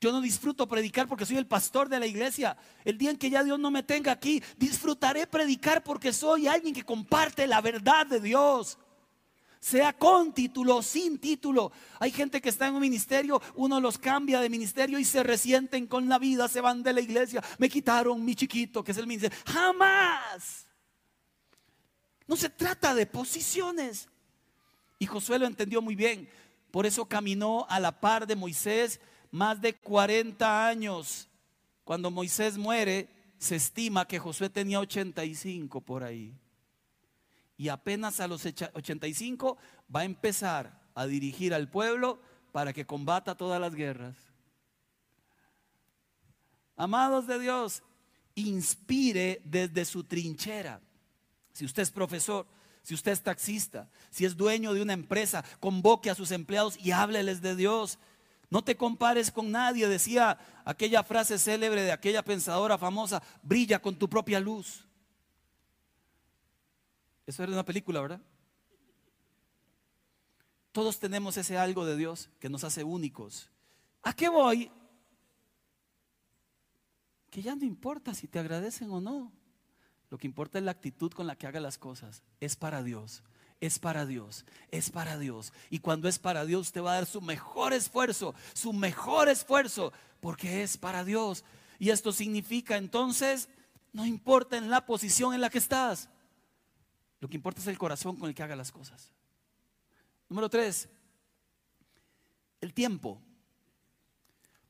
Yo 0.00 0.10
no 0.10 0.20
disfruto 0.20 0.66
predicar 0.66 1.06
porque 1.06 1.24
soy 1.24 1.36
el 1.36 1.46
pastor 1.46 1.88
de 1.88 2.00
la 2.00 2.06
iglesia. 2.08 2.56
El 2.84 2.98
día 2.98 3.10
en 3.10 3.16
que 3.16 3.30
ya 3.30 3.44
Dios 3.44 3.60
no 3.60 3.70
me 3.70 3.84
tenga 3.84 4.10
aquí, 4.10 4.42
disfrutaré 4.56 5.28
predicar 5.28 5.84
porque 5.84 6.12
soy 6.12 6.48
alguien 6.48 6.74
que 6.74 6.82
comparte 6.82 7.46
la 7.46 7.60
verdad 7.60 8.08
de 8.08 8.18
Dios. 8.18 8.76
Sea 9.60 9.92
con 9.92 10.34
título 10.34 10.78
o 10.78 10.82
sin 10.82 11.20
título. 11.20 11.70
Hay 12.00 12.10
gente 12.10 12.40
que 12.40 12.48
está 12.48 12.66
en 12.66 12.74
un 12.74 12.80
ministerio, 12.80 13.40
uno 13.54 13.78
los 13.78 13.98
cambia 13.98 14.40
de 14.40 14.50
ministerio 14.50 14.98
y 14.98 15.04
se 15.04 15.22
resienten 15.22 15.86
con 15.86 16.08
la 16.08 16.18
vida, 16.18 16.48
se 16.48 16.60
van 16.60 16.82
de 16.82 16.92
la 16.92 17.02
iglesia. 17.02 17.40
Me 17.58 17.68
quitaron 17.68 18.24
mi 18.24 18.34
chiquito, 18.34 18.82
que 18.82 18.90
es 18.90 18.98
el 18.98 19.06
ministerio. 19.06 19.38
Jamás. 19.46 20.66
No 22.26 22.34
se 22.34 22.50
trata 22.50 22.96
de 22.96 23.06
posiciones. 23.06 24.08
Y 24.98 25.06
Josué 25.06 25.38
lo 25.38 25.46
entendió 25.46 25.80
muy 25.80 25.94
bien. 25.94 26.28
Por 26.74 26.86
eso 26.86 27.06
caminó 27.06 27.66
a 27.68 27.78
la 27.78 28.00
par 28.00 28.26
de 28.26 28.34
Moisés 28.34 29.00
más 29.30 29.60
de 29.60 29.76
40 29.76 30.66
años. 30.66 31.28
Cuando 31.84 32.10
Moisés 32.10 32.58
muere, 32.58 33.08
se 33.38 33.54
estima 33.54 34.08
que 34.08 34.18
Josué 34.18 34.50
tenía 34.50 34.80
85 34.80 35.82
por 35.82 36.02
ahí. 36.02 36.36
Y 37.56 37.68
apenas 37.68 38.18
a 38.18 38.26
los 38.26 38.44
85 38.44 39.56
va 39.94 40.00
a 40.00 40.04
empezar 40.04 40.82
a 40.96 41.06
dirigir 41.06 41.54
al 41.54 41.70
pueblo 41.70 42.18
para 42.50 42.72
que 42.72 42.84
combata 42.84 43.36
todas 43.36 43.60
las 43.60 43.76
guerras. 43.76 44.16
Amados 46.74 47.28
de 47.28 47.38
Dios, 47.38 47.84
inspire 48.34 49.40
desde 49.44 49.84
su 49.84 50.02
trinchera. 50.02 50.80
Si 51.52 51.64
usted 51.64 51.84
es 51.84 51.92
profesor, 51.92 52.48
si 52.84 52.92
usted 52.92 53.12
es 53.12 53.22
taxista, 53.22 53.88
si 54.10 54.26
es 54.26 54.36
dueño 54.36 54.74
de 54.74 54.82
una 54.82 54.92
empresa, 54.92 55.42
convoque 55.58 56.10
a 56.10 56.14
sus 56.14 56.30
empleados 56.30 56.78
y 56.78 56.92
hábleles 56.92 57.40
de 57.40 57.56
Dios. 57.56 57.98
No 58.50 58.62
te 58.62 58.76
compares 58.76 59.30
con 59.30 59.50
nadie, 59.50 59.88
decía 59.88 60.38
aquella 60.66 61.02
frase 61.02 61.38
célebre 61.38 61.82
de 61.82 61.92
aquella 61.92 62.22
pensadora 62.22 62.76
famosa, 62.76 63.22
brilla 63.42 63.80
con 63.80 63.96
tu 63.96 64.06
propia 64.06 64.38
luz. 64.38 64.86
Eso 67.26 67.42
era 67.42 67.52
una 67.52 67.64
película, 67.64 68.02
¿verdad? 68.02 68.20
Todos 70.70 71.00
tenemos 71.00 71.38
ese 71.38 71.56
algo 71.56 71.86
de 71.86 71.96
Dios 71.96 72.28
que 72.38 72.50
nos 72.50 72.64
hace 72.64 72.84
únicos. 72.84 73.48
¿A 74.02 74.12
qué 74.12 74.28
voy? 74.28 74.70
Que 77.30 77.40
ya 77.40 77.56
no 77.56 77.64
importa 77.64 78.12
si 78.12 78.28
te 78.28 78.38
agradecen 78.38 78.90
o 78.90 79.00
no. 79.00 79.32
Lo 80.14 80.18
que 80.18 80.28
importa 80.28 80.58
es 80.58 80.64
la 80.64 80.70
actitud 80.70 81.10
con 81.10 81.26
la 81.26 81.34
que 81.34 81.48
haga 81.48 81.58
las 81.58 81.76
cosas. 81.76 82.22
Es 82.38 82.54
para 82.54 82.84
Dios, 82.84 83.24
es 83.60 83.80
para 83.80 84.06
Dios, 84.06 84.44
es 84.70 84.90
para 84.90 85.18
Dios. 85.18 85.52
Y 85.70 85.80
cuando 85.80 86.06
es 86.06 86.20
para 86.20 86.44
Dios, 86.44 86.68
usted 86.68 86.82
va 86.82 86.92
a 86.92 86.94
dar 86.94 87.06
su 87.06 87.20
mejor 87.20 87.72
esfuerzo, 87.72 88.32
su 88.52 88.72
mejor 88.72 89.28
esfuerzo, 89.28 89.92
porque 90.20 90.62
es 90.62 90.76
para 90.76 91.02
Dios. 91.02 91.42
Y 91.80 91.90
esto 91.90 92.12
significa 92.12 92.76
entonces, 92.76 93.48
no 93.92 94.06
importa 94.06 94.56
en 94.56 94.70
la 94.70 94.86
posición 94.86 95.34
en 95.34 95.40
la 95.40 95.50
que 95.50 95.58
estás. 95.58 96.08
Lo 97.18 97.28
que 97.28 97.34
importa 97.34 97.60
es 97.60 97.66
el 97.66 97.76
corazón 97.76 98.14
con 98.14 98.28
el 98.28 98.36
que 98.36 98.44
haga 98.44 98.54
las 98.54 98.70
cosas. 98.70 99.10
Número 100.28 100.48
tres, 100.48 100.88
el 102.60 102.72
tiempo. 102.72 103.20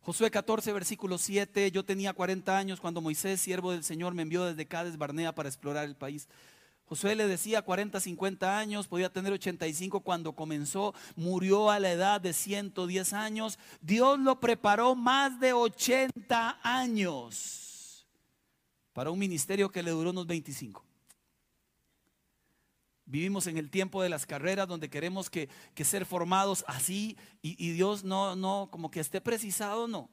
Josué 0.04 0.30
14, 0.30 0.70
versículo 0.74 1.16
7, 1.16 1.70
yo 1.70 1.82
tenía 1.82 2.12
40 2.12 2.58
años 2.58 2.78
cuando 2.78 3.00
Moisés, 3.00 3.40
siervo 3.40 3.72
del 3.72 3.82
Señor, 3.84 4.12
me 4.12 4.20
envió 4.20 4.44
desde 4.44 4.66
Cádiz 4.66 4.98
Barnea 4.98 5.34
para 5.34 5.48
explorar 5.48 5.86
el 5.86 5.96
país. 5.96 6.28
Josué 6.84 7.14
le 7.14 7.26
decía 7.26 7.62
40, 7.62 7.98
50 7.98 8.58
años, 8.58 8.86
podía 8.86 9.10
tener 9.10 9.32
85 9.32 10.00
cuando 10.00 10.34
comenzó, 10.34 10.92
murió 11.16 11.70
a 11.70 11.80
la 11.80 11.90
edad 11.90 12.20
de 12.20 12.34
110 12.34 13.14
años. 13.14 13.58
Dios 13.80 14.18
lo 14.18 14.40
preparó 14.40 14.94
más 14.94 15.40
de 15.40 15.54
80 15.54 16.60
años 16.62 18.06
para 18.92 19.10
un 19.10 19.18
ministerio 19.18 19.70
que 19.70 19.82
le 19.82 19.92
duró 19.92 20.10
unos 20.10 20.26
25. 20.26 20.84
Vivimos 23.06 23.46
en 23.46 23.58
el 23.58 23.70
tiempo 23.70 24.02
de 24.02 24.08
las 24.08 24.26
carreras 24.26 24.66
donde 24.66 24.88
queremos 24.88 25.28
que, 25.28 25.48
ser 25.84 26.06
formados 26.06 26.64
así 26.66 27.16
y, 27.42 27.56
y, 27.64 27.72
Dios 27.72 28.04
no, 28.04 28.34
no, 28.34 28.68
como 28.70 28.90
que 28.90 29.00
esté 29.00 29.20
precisado, 29.20 29.88
no. 29.88 30.08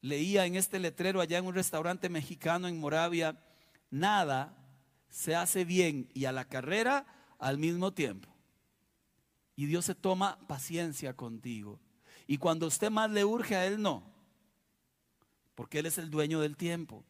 Leía 0.00 0.46
en 0.46 0.56
este 0.56 0.78
letrero 0.78 1.20
allá 1.20 1.38
en 1.38 1.46
un 1.46 1.54
restaurante 1.54 2.08
mexicano 2.08 2.68
en 2.68 2.78
Moravia, 2.78 3.38
nada 3.90 4.56
se 5.10 5.34
hace 5.34 5.64
bien 5.64 6.08
y 6.14 6.24
a 6.24 6.32
la 6.32 6.46
carrera 6.46 7.06
al 7.38 7.58
mismo 7.58 7.92
tiempo. 7.92 8.28
Y 9.56 9.66
Dios 9.66 9.84
se 9.84 9.94
toma 9.94 10.38
paciencia 10.46 11.14
contigo. 11.14 11.80
Y 12.26 12.38
cuando 12.38 12.66
usted 12.66 12.90
más 12.90 13.10
le 13.10 13.24
urge 13.24 13.56
a 13.56 13.66
Él, 13.66 13.82
no. 13.82 14.04
Porque 15.54 15.80
Él 15.80 15.86
es 15.86 15.98
el 15.98 16.10
dueño 16.10 16.40
del 16.40 16.56
tiempo. 16.56 17.04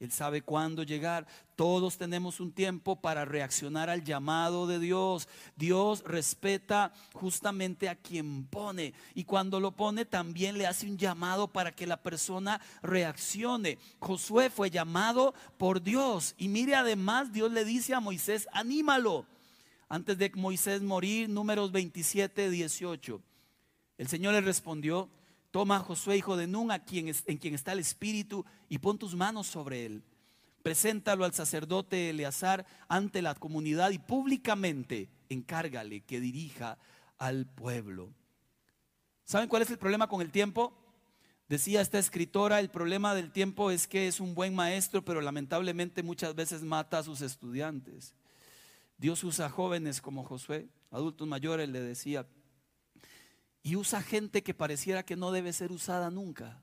Él 0.00 0.10
sabe 0.10 0.40
cuándo 0.40 0.82
llegar. 0.82 1.26
Todos 1.56 1.98
tenemos 1.98 2.40
un 2.40 2.52
tiempo 2.52 2.96
para 2.96 3.26
reaccionar 3.26 3.90
al 3.90 4.02
llamado 4.02 4.66
de 4.66 4.78
Dios. 4.78 5.28
Dios 5.56 6.02
respeta 6.06 6.94
justamente 7.12 7.86
a 7.86 7.96
quien 7.96 8.46
pone. 8.46 8.94
Y 9.14 9.24
cuando 9.24 9.60
lo 9.60 9.72
pone 9.72 10.06
también 10.06 10.56
le 10.56 10.66
hace 10.66 10.86
un 10.86 10.96
llamado 10.96 11.48
para 11.48 11.72
que 11.72 11.86
la 11.86 11.98
persona 12.02 12.62
reaccione. 12.82 13.78
Josué 13.98 14.48
fue 14.48 14.70
llamado 14.70 15.34
por 15.58 15.82
Dios. 15.82 16.34
Y 16.38 16.48
mire 16.48 16.76
además, 16.76 17.30
Dios 17.30 17.52
le 17.52 17.66
dice 17.66 17.92
a 17.92 18.00
Moisés, 18.00 18.48
anímalo. 18.52 19.26
Antes 19.90 20.16
de 20.16 20.32
Moisés 20.34 20.80
morir, 20.80 21.28
números 21.28 21.72
27, 21.72 22.48
18. 22.48 23.20
El 23.98 24.08
Señor 24.08 24.32
le 24.32 24.40
respondió, 24.40 25.10
Toma 25.50 25.76
a 25.76 25.80
Josué, 25.80 26.16
hijo 26.16 26.36
de 26.36 26.46
Nun, 26.46 26.70
a 26.70 26.84
quien 26.84 27.12
en 27.26 27.38
quien 27.38 27.54
está 27.54 27.72
el 27.72 27.80
Espíritu, 27.80 28.44
y 28.68 28.78
pon 28.78 28.98
tus 28.98 29.14
manos 29.14 29.46
sobre 29.46 29.86
él. 29.86 30.02
Preséntalo 30.62 31.24
al 31.24 31.32
sacerdote 31.32 32.10
Eleazar 32.10 32.66
ante 32.88 33.22
la 33.22 33.34
comunidad 33.34 33.90
y 33.90 33.98
públicamente 33.98 35.08
encárgale 35.28 36.02
que 36.02 36.20
dirija 36.20 36.78
al 37.18 37.46
pueblo. 37.46 38.12
¿Saben 39.24 39.48
cuál 39.48 39.62
es 39.62 39.70
el 39.70 39.78
problema 39.78 40.08
con 40.08 40.20
el 40.20 40.30
tiempo? 40.30 40.76
Decía 41.48 41.80
esta 41.80 41.98
escritora, 41.98 42.60
el 42.60 42.70
problema 42.70 43.14
del 43.14 43.32
tiempo 43.32 43.70
es 43.70 43.88
que 43.88 44.06
es 44.06 44.20
un 44.20 44.34
buen 44.34 44.54
maestro, 44.54 45.04
pero 45.04 45.20
lamentablemente 45.20 46.02
muchas 46.02 46.34
veces 46.34 46.62
mata 46.62 46.98
a 46.98 47.02
sus 47.02 47.22
estudiantes. 47.22 48.14
Dios 48.98 49.24
usa 49.24 49.48
jóvenes 49.48 50.00
como 50.00 50.24
Josué, 50.24 50.68
adultos 50.90 51.26
mayores, 51.26 51.68
le 51.68 51.80
decía, 51.80 52.26
y 53.62 53.76
usa 53.76 54.02
gente 54.02 54.42
que 54.42 54.54
pareciera 54.54 55.04
que 55.04 55.16
no 55.16 55.32
debe 55.32 55.52
ser 55.52 55.72
usada 55.72 56.10
nunca. 56.10 56.62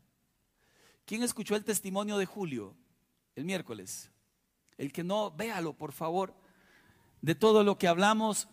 ¿Quién 1.06 1.24
escuchó 1.24 1.56
el 1.56 1.64
testimonio 1.64 2.18
de 2.18 2.26
Julio 2.26 2.76
el 3.36 3.46
miércoles? 3.46 4.12
El 4.78 4.92
que 4.92 5.04
no, 5.04 5.32
véalo 5.32 5.74
por 5.74 5.92
favor. 5.92 6.34
De 7.22 7.36
todo 7.36 7.64
lo 7.64 7.78
que 7.78 7.88
hablamos, 7.88 8.48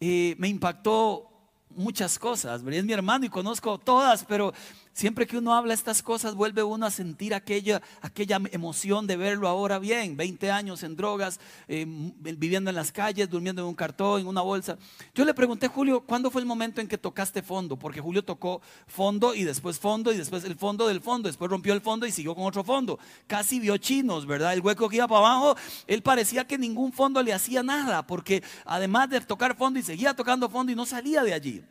eh, 0.00 0.34
me 0.38 0.48
impactó 0.48 1.30
muchas 1.70 2.18
cosas. 2.18 2.62
Es 2.66 2.84
mi 2.84 2.92
hermano 2.92 3.24
y 3.24 3.28
conozco 3.28 3.78
todas, 3.78 4.24
pero 4.24 4.52
siempre 5.00 5.26
que 5.26 5.38
uno 5.38 5.54
habla 5.54 5.72
estas 5.72 6.02
cosas 6.02 6.34
vuelve 6.34 6.62
uno 6.62 6.84
a 6.84 6.90
sentir 6.90 7.32
aquella, 7.32 7.80
aquella 8.02 8.38
emoción 8.52 9.06
de 9.06 9.16
verlo 9.16 9.48
ahora 9.48 9.78
bien. 9.78 10.14
20 10.14 10.50
años 10.50 10.82
en 10.82 10.94
drogas, 10.94 11.40
eh, 11.68 11.86
viviendo 11.86 12.68
en 12.68 12.76
las 12.76 12.92
calles, 12.92 13.30
durmiendo 13.30 13.62
en 13.62 13.68
un 13.68 13.74
cartón, 13.74 14.20
en 14.20 14.26
una 14.26 14.42
bolsa. 14.42 14.76
Yo 15.14 15.24
le 15.24 15.32
pregunté, 15.32 15.68
Julio, 15.68 16.02
¿cuándo 16.02 16.30
fue 16.30 16.42
el 16.42 16.46
momento 16.46 16.82
en 16.82 16.86
que 16.86 16.98
tocaste 16.98 17.40
fondo? 17.40 17.78
Porque 17.78 17.98
Julio 17.98 18.22
tocó 18.22 18.60
fondo 18.86 19.34
y 19.34 19.44
después 19.44 19.78
fondo 19.78 20.12
y 20.12 20.18
después 20.18 20.44
el 20.44 20.56
fondo 20.56 20.86
del 20.86 21.00
fondo. 21.00 21.30
Después 21.30 21.50
rompió 21.50 21.72
el 21.72 21.80
fondo 21.80 22.06
y 22.06 22.12
siguió 22.12 22.34
con 22.34 22.44
otro 22.44 22.62
fondo. 22.62 22.98
Casi 23.26 23.58
vio 23.58 23.78
chinos, 23.78 24.26
¿verdad? 24.26 24.52
El 24.52 24.60
hueco 24.60 24.86
que 24.90 24.96
iba 24.96 25.08
para 25.08 25.20
abajo, 25.20 25.56
él 25.86 26.02
parecía 26.02 26.46
que 26.46 26.58
ningún 26.58 26.92
fondo 26.92 27.22
le 27.22 27.32
hacía 27.32 27.62
nada, 27.62 28.06
porque 28.06 28.42
además 28.66 29.08
de 29.08 29.22
tocar 29.22 29.56
fondo 29.56 29.78
y 29.78 29.82
seguía 29.82 30.12
tocando 30.12 30.50
fondo 30.50 30.70
y 30.70 30.74
no 30.74 30.84
salía 30.84 31.22
de 31.22 31.32
allí. 31.32 31.64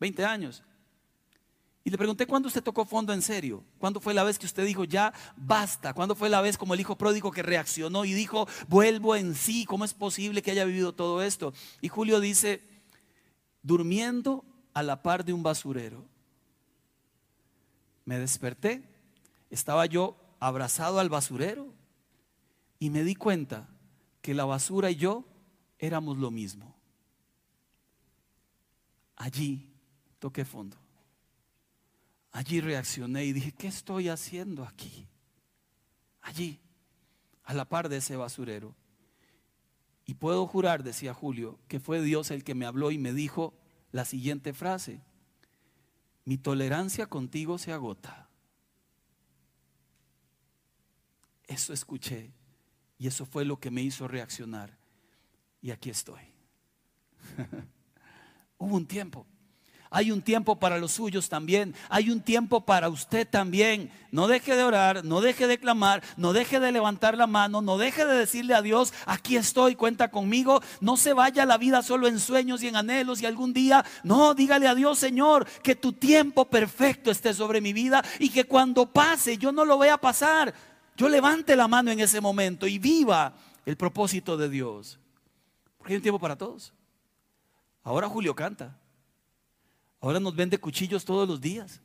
20 0.00 0.24
años. 0.24 0.64
Y 1.86 1.90
le 1.90 1.98
pregunté, 1.98 2.26
¿cuándo 2.26 2.48
usted 2.48 2.62
tocó 2.62 2.86
fondo 2.86 3.12
en 3.12 3.20
serio? 3.20 3.62
¿Cuándo 3.78 4.00
fue 4.00 4.14
la 4.14 4.24
vez 4.24 4.38
que 4.38 4.46
usted 4.46 4.64
dijo, 4.64 4.84
ya 4.84 5.12
basta? 5.36 5.92
¿Cuándo 5.92 6.14
fue 6.14 6.30
la 6.30 6.40
vez 6.40 6.56
como 6.56 6.72
el 6.72 6.80
hijo 6.80 6.96
pródigo 6.96 7.30
que 7.30 7.42
reaccionó 7.42 8.06
y 8.06 8.14
dijo, 8.14 8.48
vuelvo 8.68 9.14
en 9.14 9.34
sí? 9.34 9.66
¿Cómo 9.66 9.84
es 9.84 9.92
posible 9.92 10.40
que 10.40 10.50
haya 10.50 10.64
vivido 10.64 10.94
todo 10.94 11.22
esto? 11.22 11.52
Y 11.82 11.88
Julio 11.88 12.20
dice, 12.20 12.62
durmiendo 13.62 14.46
a 14.72 14.82
la 14.82 15.02
par 15.02 15.26
de 15.26 15.34
un 15.34 15.42
basurero. 15.42 16.06
Me 18.06 18.18
desperté, 18.18 18.82
estaba 19.50 19.84
yo 19.84 20.16
abrazado 20.40 21.00
al 21.00 21.10
basurero 21.10 21.70
y 22.78 22.88
me 22.88 23.04
di 23.04 23.14
cuenta 23.14 23.68
que 24.22 24.32
la 24.32 24.46
basura 24.46 24.90
y 24.90 24.96
yo 24.96 25.24
éramos 25.78 26.16
lo 26.16 26.30
mismo. 26.30 26.74
Allí 29.16 29.70
toqué 30.18 30.46
fondo. 30.46 30.83
Allí 32.34 32.60
reaccioné 32.60 33.24
y 33.26 33.32
dije, 33.32 33.52
¿qué 33.52 33.68
estoy 33.68 34.08
haciendo 34.08 34.64
aquí? 34.64 35.06
Allí, 36.20 36.60
a 37.44 37.54
la 37.54 37.64
par 37.64 37.88
de 37.88 37.98
ese 37.98 38.16
basurero. 38.16 38.74
Y 40.04 40.14
puedo 40.14 40.44
jurar, 40.48 40.82
decía 40.82 41.14
Julio, 41.14 41.60
que 41.68 41.78
fue 41.78 42.02
Dios 42.02 42.32
el 42.32 42.42
que 42.42 42.56
me 42.56 42.66
habló 42.66 42.90
y 42.90 42.98
me 42.98 43.12
dijo 43.12 43.54
la 43.92 44.04
siguiente 44.04 44.52
frase, 44.52 45.00
mi 46.24 46.36
tolerancia 46.36 47.06
contigo 47.06 47.56
se 47.56 47.72
agota. 47.72 48.28
Eso 51.46 51.72
escuché 51.72 52.32
y 52.98 53.06
eso 53.06 53.26
fue 53.26 53.44
lo 53.44 53.60
que 53.60 53.70
me 53.70 53.82
hizo 53.82 54.08
reaccionar. 54.08 54.76
Y 55.62 55.70
aquí 55.70 55.88
estoy. 55.88 56.22
Hubo 58.58 58.74
un 58.74 58.86
tiempo 58.86 59.24
hay 59.94 60.10
un 60.10 60.22
tiempo 60.22 60.56
para 60.56 60.76
los 60.78 60.90
suyos 60.90 61.28
también. 61.28 61.72
Hay 61.88 62.10
un 62.10 62.20
tiempo 62.20 62.62
para 62.62 62.88
usted 62.88 63.28
también. 63.28 63.92
No 64.10 64.26
deje 64.26 64.56
de 64.56 64.64
orar, 64.64 65.04
no 65.04 65.20
deje 65.20 65.46
de 65.46 65.56
clamar, 65.56 66.02
no 66.16 66.32
deje 66.32 66.58
de 66.58 66.72
levantar 66.72 67.16
la 67.16 67.28
mano, 67.28 67.62
no 67.62 67.78
deje 67.78 68.04
de 68.04 68.16
decirle 68.16 68.54
a 68.54 68.62
Dios, 68.62 68.92
aquí 69.06 69.36
estoy, 69.36 69.76
cuenta 69.76 70.10
conmigo. 70.10 70.60
No 70.80 70.96
se 70.96 71.12
vaya 71.12 71.46
la 71.46 71.58
vida 71.58 71.80
solo 71.84 72.08
en 72.08 72.18
sueños 72.18 72.64
y 72.64 72.66
en 72.66 72.74
anhelos 72.74 73.22
y 73.22 73.26
algún 73.26 73.52
día, 73.52 73.84
no, 74.02 74.34
dígale 74.34 74.66
a 74.66 74.74
Dios, 74.74 74.98
Señor, 74.98 75.46
que 75.62 75.76
tu 75.76 75.92
tiempo 75.92 76.44
perfecto 76.46 77.12
esté 77.12 77.32
sobre 77.32 77.60
mi 77.60 77.72
vida 77.72 78.04
y 78.18 78.30
que 78.30 78.46
cuando 78.46 78.86
pase 78.86 79.38
yo 79.38 79.52
no 79.52 79.64
lo 79.64 79.78
vea 79.78 79.96
pasar. 79.96 80.52
Yo 80.96 81.08
levante 81.08 81.54
la 81.54 81.68
mano 81.68 81.92
en 81.92 82.00
ese 82.00 82.20
momento 82.20 82.66
y 82.66 82.80
viva 82.80 83.32
el 83.64 83.76
propósito 83.76 84.36
de 84.36 84.48
Dios. 84.48 84.98
Porque 85.78 85.92
hay 85.92 85.98
un 85.98 86.02
tiempo 86.02 86.18
para 86.18 86.34
todos. 86.34 86.72
Ahora 87.84 88.08
Julio 88.08 88.34
canta. 88.34 88.76
Ahora 90.04 90.20
nos 90.20 90.36
vende 90.36 90.58
cuchillos 90.58 91.02
todos 91.02 91.26
los 91.26 91.40
días. 91.40 91.80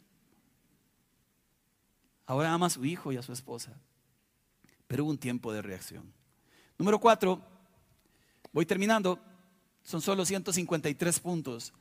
Ahora 2.25 2.51
ama 2.51 2.65
a 2.65 2.69
su 2.69 2.84
hijo 2.84 3.13
y 3.13 3.15
a 3.15 3.21
su 3.21 3.32
esposa. 3.32 3.79
Pero 4.88 5.05
hubo 5.05 5.12
un 5.12 5.17
tiempo 5.17 5.53
de 5.53 5.62
reacción. 5.62 6.12
Número 6.77 6.99
cuatro, 6.99 7.41
voy 8.51 8.65
terminando, 8.65 9.17
son 9.84 10.01
solo 10.01 10.25
153 10.25 11.17
puntos. 11.21 11.71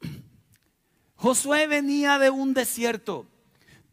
Josué 1.16 1.66
venía 1.66 2.20
de 2.20 2.30
un 2.30 2.54
desierto, 2.54 3.26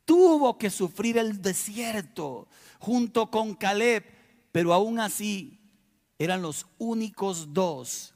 tuvo 0.05 0.59
que 0.59 0.69
sufrir 0.69 1.17
el 1.17 1.41
desierto 1.41 2.47
junto 2.77 3.31
con 3.31 3.55
Caleb, 3.55 4.05
pero 4.51 4.75
aún 4.75 4.99
así 4.99 5.59
eran 6.19 6.43
los 6.43 6.67
únicos 6.77 7.51
dos 7.51 8.13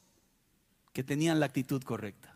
que 0.94 1.04
tenían 1.04 1.40
la 1.40 1.48
actitud 1.48 1.82
correcta. 1.82 2.31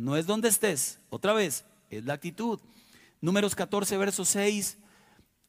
No 0.00 0.16
es 0.16 0.24
donde 0.24 0.48
estés, 0.48 0.98
otra 1.10 1.34
vez, 1.34 1.66
es 1.90 2.06
la 2.06 2.14
actitud. 2.14 2.58
Números 3.20 3.54
14, 3.54 3.98
verso 3.98 4.24
6. 4.24 4.78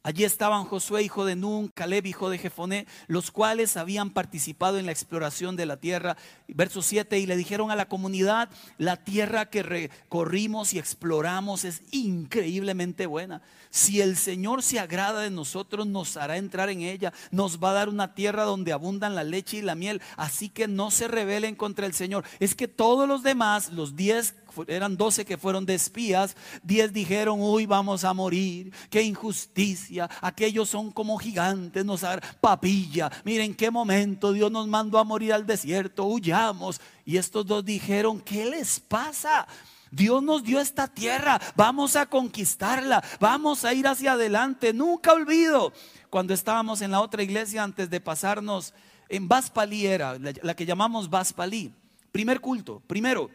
Allí 0.04 0.24
estaban 0.24 0.66
Josué, 0.66 1.04
hijo 1.04 1.26
de 1.26 1.36
Nun, 1.36 1.68
Caleb, 1.68 2.08
hijo 2.08 2.32
de 2.32 2.40
Jefoné, 2.40 2.88
los 3.06 3.30
cuales 3.30 3.78
habían 3.78 4.10
participado 4.10 4.80
en 4.80 4.88
la 4.88 4.92
exploración 4.92 5.56
de 5.56 5.68
la 5.68 5.78
tierra. 5.78 6.18
Verso 6.48 6.82
7, 6.82 7.20
y 7.20 7.28
le 7.28 7.36
dijeron 7.36 7.70
a 7.70 7.76
la 7.76 7.88
comunidad, 7.88 8.50
la 8.80 8.98
tierra 8.98 9.52
que 9.52 9.62
recorrimos 9.62 10.74
y 10.74 10.80
exploramos 10.80 11.66
es 11.66 11.84
increíblemente 11.92 13.06
buena. 13.06 13.44
Si 13.70 14.02
el 14.02 14.18
Señor 14.18 14.64
se 14.64 14.80
agrada 14.80 15.22
de 15.22 15.30
nosotros, 15.30 15.86
nos 15.86 16.18
hará 16.18 16.38
entrar 16.38 16.70
en 16.70 16.82
ella. 16.82 17.14
Nos 17.30 17.60
va 17.60 17.70
a 17.70 17.74
dar 17.74 17.90
una 17.90 18.16
tierra 18.16 18.44
donde 18.44 18.74
abundan 18.74 19.14
la 19.14 19.24
leche 19.24 19.58
y 19.58 19.62
la 19.62 19.76
miel. 19.76 20.02
Así 20.18 20.50
que 20.50 20.68
no 20.68 20.90
se 20.90 21.08
rebelen 21.08 21.56
contra 21.56 21.86
el 21.86 21.94
Señor. 21.94 22.26
Es 22.40 22.56
que 22.56 22.68
todos 22.68 23.08
los 23.08 23.24
demás, 23.24 23.72
los 23.72 23.96
diez 23.96 24.36
eran 24.68 24.98
doce 24.98 25.26
que 25.26 25.38
fueron 25.38 25.66
de 25.66 25.76
espías, 25.76 26.36
diez 26.64 26.92
dijeron, 26.94 27.40
uy, 27.42 27.66
vamos 27.66 28.04
a 28.04 28.14
morir, 28.14 28.74
qué 28.90 29.02
injusticia, 29.02 30.10
aquellos 30.22 30.70
son 30.70 30.92
como 30.92 31.18
gigantes, 31.18 31.86
nos 31.86 32.02
dar 32.02 32.22
papilla, 32.40 33.12
miren 33.24 33.56
qué 33.56 33.72
momento 33.72 34.34
Dios 34.34 34.52
nos 34.52 34.68
mandó 34.68 35.00
a 35.00 35.04
morir 35.04 35.34
al 35.34 35.46
desierto, 35.46 36.06
huyamos. 36.06 36.82
Y 37.06 37.18
estos 37.18 37.46
dos 37.46 37.64
dijeron, 37.66 38.20
¿qué 38.20 38.46
les 38.46 38.80
pasa? 38.80 39.48
Dios 39.92 40.24
nos 40.24 40.44
dio 40.44 40.60
esta 40.60 40.88
tierra, 40.88 41.40
vamos 41.56 41.96
a 41.96 42.06
conquistarla, 42.06 43.04
vamos 43.20 43.66
a 43.66 43.74
ir 43.74 43.88
hacia 43.88 44.14
adelante. 44.14 44.74
Nunca 44.74 45.14
olvido 45.14 45.74
cuando 46.10 46.34
estábamos 46.34 46.82
en 46.82 46.92
la 46.92 47.02
otra 47.02 47.24
iglesia 47.24 47.64
antes 47.64 47.90
de 47.90 48.00
pasarnos 48.00 48.74
en 49.10 49.28
Baspalí 49.28 49.86
era, 49.86 50.18
la, 50.18 50.34
la 50.42 50.56
que 50.56 50.66
llamamos 50.66 51.10
Baspalí. 51.10 51.74
Primer 52.12 52.40
culto, 52.40 52.82
primero, 52.88 53.30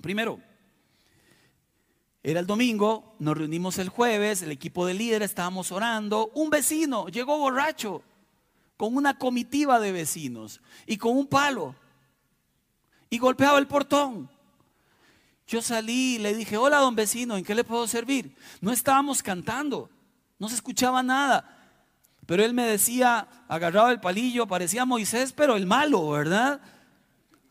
primero. 0.00 0.40
Era 2.22 2.40
el 2.40 2.46
domingo, 2.46 3.14
nos 3.18 3.36
reunimos 3.38 3.78
el 3.78 3.88
jueves, 3.88 4.42
el 4.42 4.50
equipo 4.50 4.84
de 4.86 4.94
líderes 4.94 5.30
estábamos 5.30 5.72
orando. 5.72 6.30
Un 6.34 6.50
vecino 6.50 7.08
llegó 7.08 7.38
borracho 7.38 8.02
con 8.76 8.96
una 8.96 9.18
comitiva 9.18 9.80
de 9.80 9.92
vecinos 9.92 10.60
y 10.86 10.96
con 10.96 11.16
un 11.16 11.26
palo 11.26 11.74
y 13.10 13.18
golpeaba 13.18 13.58
el 13.58 13.66
portón. 13.66 14.28
Yo 15.46 15.62
salí 15.62 16.16
y 16.16 16.18
le 16.18 16.34
dije, 16.34 16.56
hola 16.56 16.78
don 16.78 16.94
vecino, 16.94 17.36
¿en 17.36 17.44
qué 17.44 17.54
le 17.54 17.64
puedo 17.64 17.86
servir? 17.86 18.36
No 18.60 18.72
estábamos 18.72 19.22
cantando, 19.22 19.88
no 20.38 20.48
se 20.48 20.56
escuchaba 20.56 21.02
nada. 21.02 21.54
Pero 22.26 22.44
él 22.44 22.52
me 22.52 22.64
decía, 22.64 23.26
agarraba 23.48 23.90
el 23.90 24.00
palillo, 24.00 24.46
parecía 24.46 24.84
Moisés, 24.84 25.32
pero 25.32 25.56
el 25.56 25.64
malo, 25.64 26.10
¿verdad? 26.10 26.60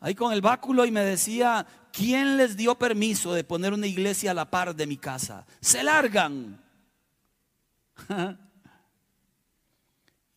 Ahí 0.00 0.14
con 0.14 0.32
el 0.32 0.40
báculo 0.40 0.84
y 0.86 0.90
me 0.90 1.04
decía, 1.04 1.66
¿quién 1.92 2.36
les 2.36 2.56
dio 2.56 2.76
permiso 2.76 3.32
de 3.34 3.44
poner 3.44 3.72
una 3.72 3.86
iglesia 3.86 4.30
a 4.30 4.34
la 4.34 4.50
par 4.50 4.74
de 4.74 4.86
mi 4.86 4.96
casa? 4.96 5.46
Se 5.60 5.82
largan. 5.82 6.62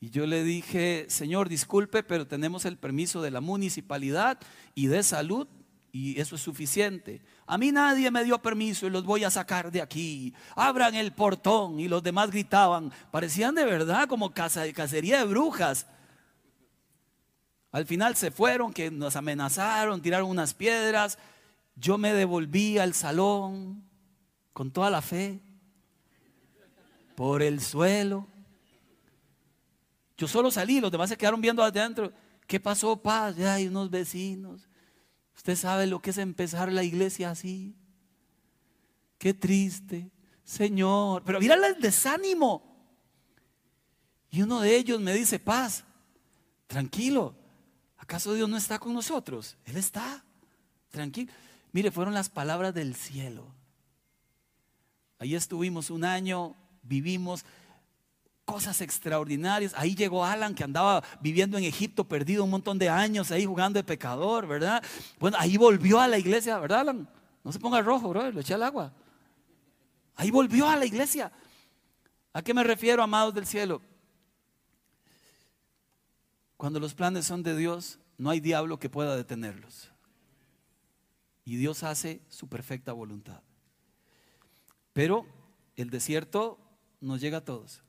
Y 0.04 0.10
yo 0.10 0.26
le 0.26 0.44
dije, 0.44 1.06
Señor, 1.10 1.48
disculpe, 1.48 2.02
pero 2.02 2.26
tenemos 2.26 2.66
el 2.66 2.76
permiso 2.76 3.22
de 3.22 3.30
la 3.30 3.40
municipalidad 3.40 4.40
y 4.74 4.88
de 4.88 5.04
salud 5.04 5.48
y 5.92 6.20
eso 6.20 6.36
es 6.36 6.42
suficiente. 6.42 7.22
A 7.46 7.58
mí 7.58 7.72
nadie 7.72 8.10
me 8.10 8.24
dio 8.24 8.42
permiso 8.42 8.88
y 8.88 8.90
los 8.90 9.04
voy 9.04 9.24
a 9.24 9.30
sacar 9.30 9.72
de 9.72 9.82
aquí. 9.82 10.34
Abran 10.56 10.96
el 10.96 11.12
portón 11.12 11.80
y 11.80 11.88
los 11.88 12.02
demás 12.02 12.32
gritaban. 12.32 12.92
Parecían 13.12 13.54
de 13.54 13.66
verdad 13.66 14.08
como 14.08 14.34
cacería 14.34 15.20
de 15.20 15.26
brujas. 15.26 15.86
Al 17.72 17.86
final 17.86 18.16
se 18.16 18.32
fueron, 18.32 18.74
que 18.74 18.92
nos 18.92 19.16
amenazaron, 19.16 20.02
tiraron 20.02 20.30
unas 20.30 20.54
piedras. 20.54 21.18
Yo 21.76 21.98
me 21.98 22.14
devolví 22.14 22.78
al 22.78 22.94
salón 22.94 23.84
con 24.54 24.72
toda 24.72 24.90
la 24.90 25.02
fe, 25.02 25.42
por 27.16 27.42
el 27.42 27.62
suelo. 27.62 28.28
Yo 30.18 30.28
solo 30.28 30.52
salí, 30.52 30.82
los 30.82 30.92
demás 30.92 31.10
se 31.10 31.18
quedaron 31.18 31.42
viendo 31.42 31.64
adentro. 31.64 32.12
¿Qué 32.46 32.60
pasó, 32.60 32.98
paz? 32.98 33.36
Ya 33.38 33.54
hay 33.54 33.68
unos 33.68 33.90
vecinos. 33.90 34.68
Usted 35.36 35.56
sabe 35.56 35.88
lo 35.88 36.02
que 36.02 36.10
es 36.10 36.18
empezar 36.18 36.72
la 36.72 36.84
iglesia 36.84 37.32
así. 37.32 37.76
Qué 39.18 39.34
triste, 39.34 40.12
Señor. 40.44 41.24
Pero 41.26 41.40
mira 41.40 41.56
el 41.56 41.80
desánimo. 41.80 42.72
Y 44.30 44.42
uno 44.42 44.62
de 44.62 44.76
ellos 44.76 45.00
me 45.00 45.14
dice, 45.14 45.40
paz, 45.40 45.84
tranquilo, 46.68 47.36
¿Acaso 48.12 48.34
Dios 48.34 48.50
no 48.50 48.58
está 48.58 48.78
con 48.78 48.94
nosotros? 48.94 49.56
Él 49.64 49.78
está. 49.78 50.22
Tranquilo. 50.90 51.32
Mire, 51.72 51.92
fueron 51.92 52.14
las 52.14 52.28
palabras 52.28 52.74
del 52.74 52.94
cielo. 52.94 53.48
Ahí 55.18 55.34
estuvimos 55.34 55.90
un 55.90 56.04
año, 56.04 56.54
vivimos 56.84 57.46
cosas 58.44 58.82
extraordinarias. 58.82 59.74
Ahí 59.78 59.96
llegó 59.96 60.26
Alan 60.26 60.56
que 60.56 60.66
andaba 60.66 61.02
viviendo 61.22 61.58
en 61.58 61.64
Egipto, 61.64 62.04
perdido 62.04 62.44
un 62.44 62.50
montón 62.50 62.78
de 62.78 62.90
años 62.90 63.32
ahí 63.32 63.46
jugando 63.46 63.80
de 63.80 63.86
pecador, 63.86 64.46
¿verdad? 64.46 64.84
Bueno, 65.18 65.38
ahí 65.40 65.56
volvió 65.56 66.02
a 66.02 66.10
la 66.10 66.18
iglesia, 66.18 66.60
¿verdad, 66.60 66.82
Alan? 66.82 67.08
No 67.46 67.52
se 67.54 67.60
ponga 67.60 67.82
rojo, 67.82 68.10
bro, 68.10 68.30
lo 68.30 68.42
eché 68.42 68.56
al 68.56 68.64
agua. 68.64 68.92
Ahí 70.18 70.32
volvió 70.32 70.68
a 70.68 70.76
la 70.76 70.86
iglesia. 70.86 71.32
¿A 72.34 72.42
qué 72.42 72.54
me 72.54 72.66
refiero, 72.66 73.02
amados 73.04 73.34
del 73.34 73.48
cielo? 73.48 73.82
Cuando 76.58 76.78
los 76.78 76.94
planes 76.94 77.26
son 77.26 77.42
de 77.42 77.56
Dios, 77.56 77.98
no 78.22 78.30
hay 78.30 78.40
diablo 78.40 78.78
que 78.78 78.88
pueda 78.88 79.18
detenerlos. 79.18 79.90
Y 81.44 81.56
Dios 81.56 81.82
hace 81.82 82.22
su 82.30 82.48
perfecta 82.48 82.94
voluntad. 82.94 83.42
Pero 84.94 85.26
el 85.76 85.90
desierto 85.90 86.60
nos 87.00 87.20
llega 87.20 87.40
a 87.40 87.46
todos. 87.46 87.82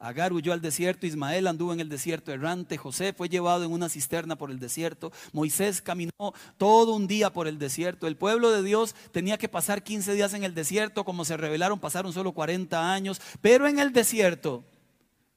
Agar 0.00 0.32
huyó 0.32 0.52
al 0.52 0.60
desierto, 0.60 1.06
Ismael 1.06 1.46
anduvo 1.46 1.72
en 1.72 1.78
el 1.78 1.88
desierto 1.88 2.32
errante, 2.32 2.76
José 2.76 3.12
fue 3.12 3.28
llevado 3.28 3.62
en 3.62 3.70
una 3.70 3.88
cisterna 3.88 4.34
por 4.34 4.50
el 4.50 4.58
desierto, 4.58 5.12
Moisés 5.32 5.80
caminó 5.80 6.34
todo 6.58 6.96
un 6.96 7.06
día 7.06 7.32
por 7.32 7.46
el 7.46 7.60
desierto, 7.60 8.08
el 8.08 8.16
pueblo 8.16 8.50
de 8.50 8.64
Dios 8.64 8.96
tenía 9.12 9.38
que 9.38 9.48
pasar 9.48 9.84
15 9.84 10.12
días 10.14 10.34
en 10.34 10.42
el 10.42 10.54
desierto, 10.54 11.04
como 11.04 11.24
se 11.24 11.36
revelaron 11.36 11.78
pasaron 11.78 12.12
solo 12.12 12.32
40 12.32 12.92
años, 12.92 13.22
pero 13.40 13.68
en 13.68 13.78
el 13.78 13.92
desierto 13.92 14.64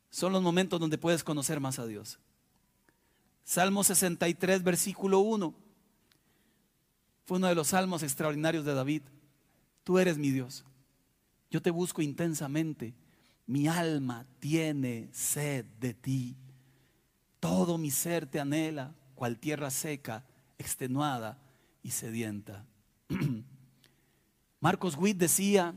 son 0.09 0.33
los 0.33 0.41
momentos 0.41 0.79
donde 0.79 0.97
puedes 0.97 1.23
conocer 1.23 1.59
más 1.59 1.77
a 1.77 1.85
Dios. 1.85 2.19
Salmo 3.47 3.81
63, 3.81 4.61
versículo 4.61 5.19
1. 5.19 5.53
Fue 7.23 7.37
uno 7.37 7.47
de 7.47 7.55
los 7.55 7.69
salmos 7.69 8.03
extraordinarios 8.03 8.65
de 8.65 8.73
David. 8.73 9.03
Tú 9.85 9.99
eres 9.99 10.17
mi 10.17 10.31
Dios. 10.31 10.65
Yo 11.49 11.61
te 11.61 11.71
busco 11.71 12.01
intensamente. 12.01 12.93
Mi 13.45 13.69
alma 13.69 14.25
tiene 14.41 15.07
sed 15.13 15.63
de 15.79 15.93
ti. 15.93 16.35
Todo 17.39 17.77
mi 17.77 17.89
ser 17.89 18.25
te 18.27 18.41
anhela, 18.41 18.93
cual 19.15 19.39
tierra 19.39 19.71
seca, 19.71 20.25
extenuada 20.57 21.39
y 21.81 21.91
sedienta. 21.91 22.65
Marcos 24.59 24.97
Witt 24.97 25.19
decía, 25.19 25.73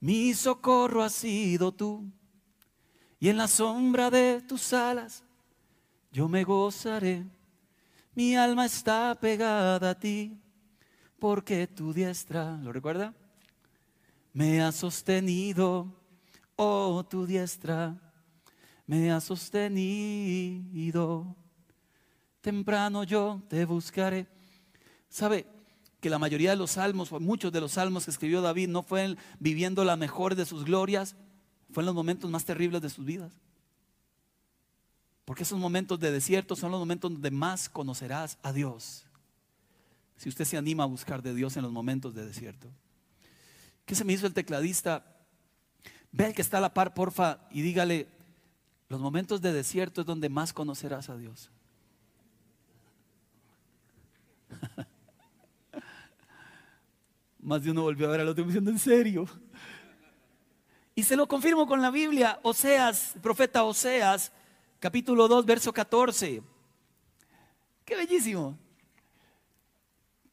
mi 0.00 0.32
socorro 0.32 1.02
ha 1.02 1.10
sido 1.10 1.70
tú, 1.70 2.10
y 3.18 3.28
en 3.28 3.36
la 3.36 3.46
sombra 3.46 4.08
de 4.08 4.40
tus 4.40 4.72
alas 4.72 5.22
yo 6.10 6.28
me 6.28 6.44
gozaré, 6.44 7.24
mi 8.14 8.36
alma 8.36 8.66
está 8.66 9.16
pegada 9.20 9.90
a 9.90 9.98
ti, 9.98 10.38
porque 11.18 11.66
tu 11.66 11.92
diestra, 11.92 12.56
¿lo 12.58 12.72
recuerda? 12.72 13.14
Me 14.32 14.62
ha 14.62 14.72
sostenido, 14.72 15.94
oh 16.56 17.04
tu 17.04 17.26
diestra, 17.26 17.96
me 18.86 19.10
ha 19.10 19.20
sostenido. 19.20 20.16
Temprano 22.40 23.04
yo 23.04 23.42
te 23.48 23.64
buscaré. 23.64 24.26
¿Sabe? 25.08 25.46
que 26.00 26.10
la 26.10 26.18
mayoría 26.18 26.50
de 26.50 26.56
los 26.56 26.72
salmos, 26.72 27.12
o 27.12 27.20
muchos 27.20 27.52
de 27.52 27.60
los 27.60 27.72
salmos 27.72 28.04
que 28.06 28.10
escribió 28.10 28.40
David, 28.40 28.68
no 28.68 28.82
fueron 28.82 29.18
viviendo 29.38 29.84
la 29.84 29.96
mejor 29.96 30.34
de 30.34 30.46
sus 30.46 30.64
glorias, 30.64 31.14
fue 31.70 31.82
en 31.82 31.86
los 31.86 31.94
momentos 31.94 32.30
más 32.30 32.44
terribles 32.44 32.80
de 32.80 32.88
sus 32.88 33.04
vidas. 33.04 33.32
Porque 35.30 35.44
esos 35.44 35.60
momentos 35.60 36.00
de 36.00 36.10
desierto 36.10 36.56
son 36.56 36.72
los 36.72 36.80
momentos 36.80 37.12
donde 37.12 37.30
más 37.30 37.68
conocerás 37.68 38.36
a 38.42 38.52
Dios. 38.52 39.06
Si 40.16 40.28
usted 40.28 40.44
se 40.44 40.56
anima 40.56 40.82
a 40.82 40.86
buscar 40.86 41.22
de 41.22 41.32
Dios 41.32 41.56
en 41.56 41.62
los 41.62 41.70
momentos 41.70 42.16
de 42.16 42.26
desierto. 42.26 42.66
¿Qué 43.86 43.94
se 43.94 44.04
me 44.04 44.12
hizo 44.12 44.26
el 44.26 44.34
tecladista? 44.34 45.06
Ve 46.10 46.24
al 46.26 46.34
que 46.34 46.42
está 46.42 46.58
a 46.58 46.60
la 46.60 46.74
par, 46.74 46.94
porfa, 46.94 47.46
y 47.52 47.62
dígale, 47.62 48.08
los 48.88 49.00
momentos 49.00 49.40
de 49.40 49.52
desierto 49.52 50.00
es 50.00 50.06
donde 50.08 50.28
más 50.28 50.52
conocerás 50.52 51.08
a 51.10 51.16
Dios. 51.16 51.52
Más 57.38 57.62
de 57.62 57.70
uno 57.70 57.82
volvió 57.82 58.08
a 58.08 58.10
ver 58.10 58.22
al 58.22 58.28
otro 58.28 58.42
diciendo, 58.42 58.72
¿en 58.72 58.80
serio? 58.80 59.28
Y 60.96 61.04
se 61.04 61.14
lo 61.14 61.28
confirmo 61.28 61.68
con 61.68 61.80
la 61.80 61.92
Biblia. 61.92 62.40
Oseas, 62.42 63.14
profeta 63.22 63.62
Oseas, 63.62 64.32
capítulo 64.80 65.28
2, 65.28 65.44
verso 65.46 65.72
14. 65.72 66.42
Qué 67.84 67.96
bellísimo. 67.96 68.58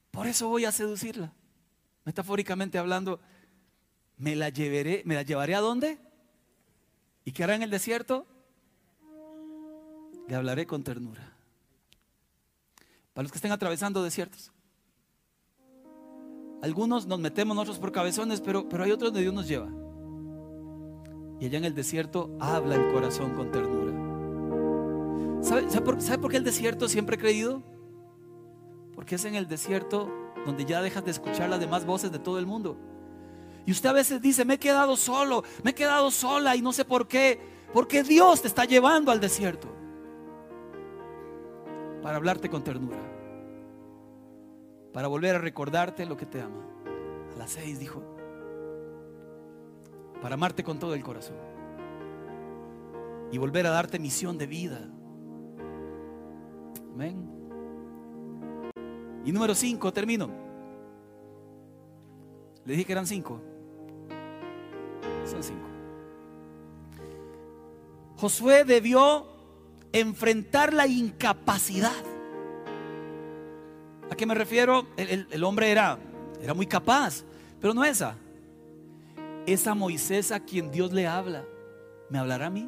Por 0.09 0.25
eso 0.25 0.47
voy 0.47 0.65
a 0.65 0.71
seducirla. 0.71 1.31
Metafóricamente 2.05 2.79
hablando, 2.79 3.19
me 4.17 4.35
la 4.35 4.49
llevaré, 4.49 5.03
me 5.05 5.15
la 5.15 5.21
llevaré 5.21 5.53
a 5.53 5.59
dónde? 5.59 5.99
¿Y 7.25 7.33
qué 7.33 7.43
hará 7.43 7.55
en 7.55 7.63
el 7.63 7.69
desierto? 7.69 8.25
Le 10.27 10.35
hablaré 10.35 10.65
con 10.65 10.83
ternura. 10.83 11.33
Para 13.13 13.23
los 13.23 13.31
que 13.31 13.37
estén 13.37 13.51
atravesando 13.51 14.03
desiertos. 14.03 14.51
Algunos 16.61 17.05
nos 17.05 17.19
metemos 17.19 17.55
nosotros 17.55 17.77
por 17.77 17.91
cabezones, 17.91 18.41
pero, 18.41 18.67
pero 18.67 18.83
hay 18.83 18.91
otros 18.91 19.09
donde 19.09 19.21
Dios 19.21 19.33
nos 19.33 19.47
lleva. 19.47 19.69
Y 21.39 21.45
allá 21.45 21.59
en 21.59 21.65
el 21.65 21.75
desierto 21.75 22.35
habla 22.39 22.75
el 22.75 22.91
corazón 22.91 23.35
con 23.35 23.51
ternura. 23.51 23.86
¿Sabe, 25.41 25.63
por, 25.81 26.29
qué 26.29 26.37
el 26.37 26.43
desierto 26.43 26.87
siempre 26.87 27.15
he 27.15 27.19
creído? 27.19 27.63
Porque 28.95 29.15
es 29.15 29.25
en 29.25 29.35
el 29.35 29.47
desierto 29.47 30.11
donde 30.45 30.65
ya 30.65 30.81
dejas 30.81 31.05
de 31.05 31.11
escuchar 31.11 31.49
las 31.49 31.59
demás 31.59 31.85
voces 31.85 32.11
de 32.11 32.19
todo 32.19 32.39
el 32.39 32.45
mundo. 32.45 32.77
Y 33.65 33.71
usted 33.71 33.89
a 33.89 33.93
veces 33.93 34.21
dice, 34.21 34.45
me 34.45 34.55
he 34.55 34.59
quedado 34.59 34.95
solo, 34.95 35.43
me 35.63 35.71
he 35.71 35.75
quedado 35.75 36.09
sola 36.09 36.55
y 36.55 36.61
no 36.61 36.73
sé 36.73 36.85
por 36.85 37.07
qué. 37.07 37.39
Porque 37.73 38.01
Dios 38.03 38.41
te 38.41 38.47
está 38.47 38.65
llevando 38.65 39.11
al 39.11 39.19
desierto 39.19 39.67
para 42.01 42.17
hablarte 42.17 42.49
con 42.49 42.63
ternura. 42.63 42.97
Para 44.93 45.07
volver 45.07 45.35
a 45.35 45.39
recordarte 45.39 46.05
lo 46.05 46.17
que 46.17 46.25
te 46.25 46.41
ama. 46.41 46.63
A 47.35 47.37
las 47.37 47.51
seis 47.51 47.79
dijo, 47.79 48.01
para 50.21 50.35
amarte 50.35 50.63
con 50.63 50.79
todo 50.79 50.93
el 50.93 51.03
corazón. 51.03 51.35
Y 53.31 53.37
volver 53.37 53.67
a 53.67 53.71
darte 53.71 53.99
misión 53.99 54.37
de 54.37 54.47
vida 54.47 54.89
Amén. 56.97 57.29
Y 59.23 59.31
número 59.31 59.53
5, 59.53 59.93
termino. 59.93 60.31
Le 62.65 62.73
dije 62.73 62.85
que 62.85 62.91
eran 62.91 63.05
5. 63.05 63.39
Son 65.25 65.43
5. 65.43 65.59
Josué 68.15 68.63
debió 68.63 69.27
enfrentar 69.93 70.73
la 70.73 70.87
incapacidad. 70.87 71.91
¿A 74.09 74.15
qué 74.15 74.25
me 74.25 74.33
refiero? 74.33 74.87
El, 74.97 75.43
hombre 75.43 75.69
era, 75.69 75.99
era 76.41 76.55
muy 76.55 76.65
capaz, 76.65 77.23
pero 77.61 77.75
no 77.75 77.85
esa. 77.85 78.15
Esa 79.45 79.75
Moisés 79.75 80.31
a 80.31 80.39
quien 80.39 80.71
Dios 80.71 80.91
le 80.91 81.05
habla, 81.05 81.45
¿me 82.09 82.17
hablará 82.17 82.47
a 82.47 82.49
mí? 82.49 82.67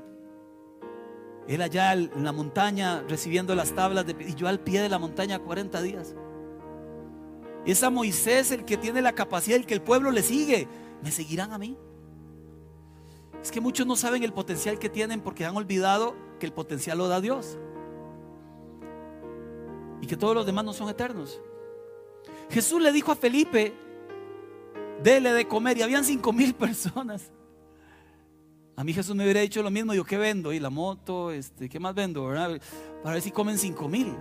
Él 1.50 1.64
allá 1.64 1.94
en 1.94 2.24
la 2.24 2.32
montaña 2.32 3.04
recibiendo 3.10 3.56
las 3.56 3.74
tablas 3.74 4.06
y 4.20 4.36
yo 4.36 4.48
al 4.48 4.60
pie 4.60 4.82
de 4.82 4.88
la 4.88 5.00
montaña 5.00 5.40
40 5.40 5.82
días. 5.82 6.16
Esa 7.66 7.90
Moisés 7.90 8.52
el 8.52 8.66
que 8.66 8.78
tiene 8.78 9.02
la 9.02 9.14
capacidad, 9.14 9.58
el 9.58 9.66
que 9.66 9.74
el 9.74 9.82
pueblo 9.82 10.12
le 10.12 10.22
sigue, 10.22 10.68
¿me 11.02 11.10
seguirán 11.10 11.52
a 11.52 11.58
mí? 11.58 11.76
Es 13.42 13.50
que 13.50 13.62
muchos 13.62 13.88
no 13.88 13.96
saben 13.96 14.22
el 14.22 14.32
potencial 14.32 14.78
que 14.78 14.90
tienen 14.90 15.22
porque 15.22 15.44
han 15.44 15.56
olvidado 15.56 16.16
que 16.40 16.46
el 16.46 16.54
potencial 16.54 17.00
lo 17.00 17.08
da 17.08 17.20
Dios. 17.20 17.58
Y 20.02 20.06
que 20.06 20.18
todos 20.18 20.36
los 20.36 20.46
demás 20.46 20.66
no 20.66 20.74
son 20.74 20.88
eternos. 20.88 21.42
Jesús 22.52 22.80
le 22.80 22.92
dijo 22.92 23.12
a 23.12 23.16
Felipe, 23.16 23.74
dele 25.02 25.34
de 25.34 25.48
comer 25.48 25.80
y 25.80 25.82
habían 25.82 26.06
cinco 26.06 26.32
mil 26.32 26.54
personas. 26.54 27.32
A 28.80 28.84
mí 28.86 28.94
Jesús 28.94 29.14
me 29.14 29.26
hubiera 29.26 29.42
dicho 29.42 29.62
lo 29.62 29.70
mismo, 29.70 29.94
yo 29.94 30.06
qué 30.06 30.18
vendo, 30.18 30.54
y 30.54 30.60
la 30.62 30.70
moto, 30.70 31.32
este, 31.32 31.68
¿qué 31.68 31.82
más 31.82 31.94
vendo? 31.94 32.24
Para 32.24 33.16
ver 33.16 33.22
si 33.22 33.30
comen 33.30 33.58
cinco 33.58 33.90
mil. 33.90 34.16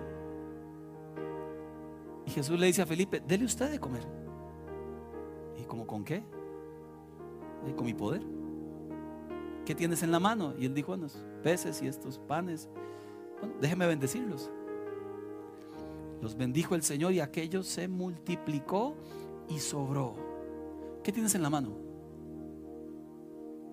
Y 2.27 2.31
Jesús 2.33 2.59
le 2.59 2.67
dice 2.67 2.83
a 2.83 2.87
Felipe, 2.87 3.21
dele 3.21 3.45
usted 3.45 3.71
de 3.71 3.79
comer. 3.79 4.03
¿Y 5.61 5.63
como 5.63 5.87
con 5.87 6.03
qué? 6.05 6.25
Y 7.69 7.73
con 7.73 7.87
mi 7.87 7.95
poder. 7.95 8.21
¿Qué 9.65 9.77
tienes 9.77 10.03
en 10.03 10.11
la 10.11 10.19
mano? 10.19 10.53
Y 10.59 10.67
él 10.67 10.75
dijo, 10.75 10.93
unos 10.93 11.25
peces 11.45 11.81
y 11.81 11.87
estos 11.87 12.19
panes. 12.19 12.69
Bueno, 13.39 13.55
déjeme 13.61 13.87
bendecirlos. 13.87 14.51
Los 16.21 16.37
bendijo 16.37 16.75
el 16.75 16.83
Señor 16.83 17.13
y 17.13 17.21
aquello 17.21 17.63
se 17.63 17.87
multiplicó 17.87 18.97
y 19.49 19.61
sobró. 19.61 20.17
¿Qué 21.05 21.13
tienes 21.13 21.37
en 21.37 21.45
la 21.45 21.51
mano? 21.51 21.88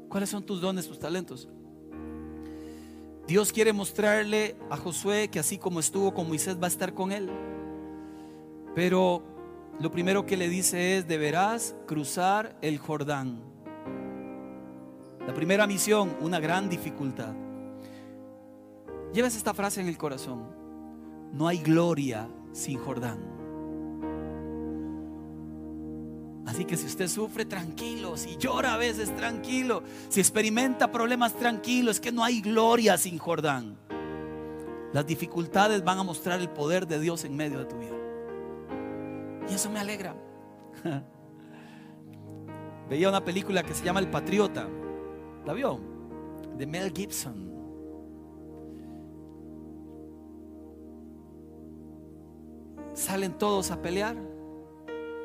¿Cuáles 0.10 0.30
son 0.30 0.44
tus 0.44 0.62
dones, 0.62 0.88
tus 0.88 1.00
talentos? 1.00 1.48
Dios 3.28 3.52
quiere 3.52 3.74
mostrarle 3.74 4.56
a 4.70 4.78
Josué 4.78 5.30
que 5.30 5.40
así 5.40 5.58
como 5.58 5.80
estuvo 5.80 6.14
con 6.14 6.28
Moisés 6.28 6.58
va 6.62 6.66
a 6.66 6.70
estar 6.70 6.94
con 6.94 7.12
él. 7.12 7.30
Pero 8.76 9.24
lo 9.80 9.92
primero 9.92 10.26
que 10.26 10.38
le 10.38 10.48
dice 10.48 10.98
es, 10.98 11.08
deberás 11.08 11.76
cruzar 11.88 12.58
el 12.62 12.78
Jordán. 12.78 13.42
La 15.26 15.34
primera 15.34 15.66
misión, 15.66 16.16
una 16.22 16.40
gran 16.40 16.70
dificultad. 16.70 17.34
Llevas 19.12 19.36
esta 19.36 19.54
frase 19.54 19.82
en 19.82 19.88
el 19.88 19.98
corazón. 19.98 20.44
No 21.34 21.48
hay 21.48 21.58
gloria 21.58 22.30
sin 22.54 22.78
Jordán. 22.78 23.35
Así 26.46 26.66
que 26.66 26.78
si 26.78 26.86
usted 26.86 27.08
sufre, 27.08 27.46
tranquilo. 27.46 28.18
Si 28.18 28.38
llora 28.38 28.76
a 28.76 28.78
veces, 28.78 29.16
tranquilo. 29.16 29.82
Si 30.10 30.20
experimenta 30.20 30.92
problemas, 30.92 31.34
tranquilo. 31.34 31.90
Es 31.92 32.00
que 32.00 32.12
no 32.12 32.24
hay 32.24 32.42
gloria 32.42 32.98
sin 32.98 33.18
Jordán. 33.18 33.78
Las 34.94 35.06
dificultades 35.06 35.84
van 35.84 36.00
a 36.00 36.04
mostrar 36.04 36.40
el 36.40 36.50
poder 36.50 36.88
de 36.88 37.00
Dios 37.00 37.26
en 37.26 37.36
medio 37.36 37.60
de 37.60 37.66
tu 37.66 37.78
vida. 37.78 37.96
Y 39.50 39.54
eso 39.56 39.70
me 39.70 39.80
alegra. 39.80 40.16
Veía 42.90 43.10
una 43.10 43.26
película 43.26 43.64
que 43.64 43.74
se 43.74 43.84
llama 43.84 44.00
El 44.00 44.10
Patriota. 44.10 44.68
¿La 45.46 45.54
vio? 45.54 45.80
De 46.58 46.68
Mel 46.68 46.94
Gibson. 46.96 47.52
Salen 52.94 53.38
todos 53.38 53.72
a 53.72 53.82
pelear. 53.82 54.16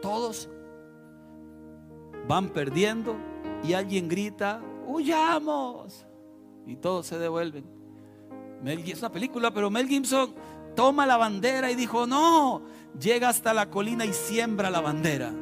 Todos 0.01 0.49
van 2.31 2.51
perdiendo 2.51 3.17
y 3.65 3.73
alguien 3.73 4.09
grita, 4.09 4.63
huyamos. 4.87 6.07
Y 6.65 6.77
todos 6.77 7.07
se 7.07 7.19
devuelven. 7.19 7.65
Es 8.65 9.01
una 9.01 9.11
película, 9.11 9.53
pero 9.53 9.69
Mel 9.69 9.89
Gibson 9.89 10.33
toma 10.77 11.07
la 11.07 11.17
bandera 11.17 11.73
y 11.73 11.75
dijo, 11.75 12.07
no, 12.07 12.63
llega 13.01 13.29
hasta 13.29 13.53
la 13.53 13.69
colina 13.69 14.05
y 14.05 14.13
siembra 14.13 14.71
la 14.71 14.81
bandera. 14.81 15.35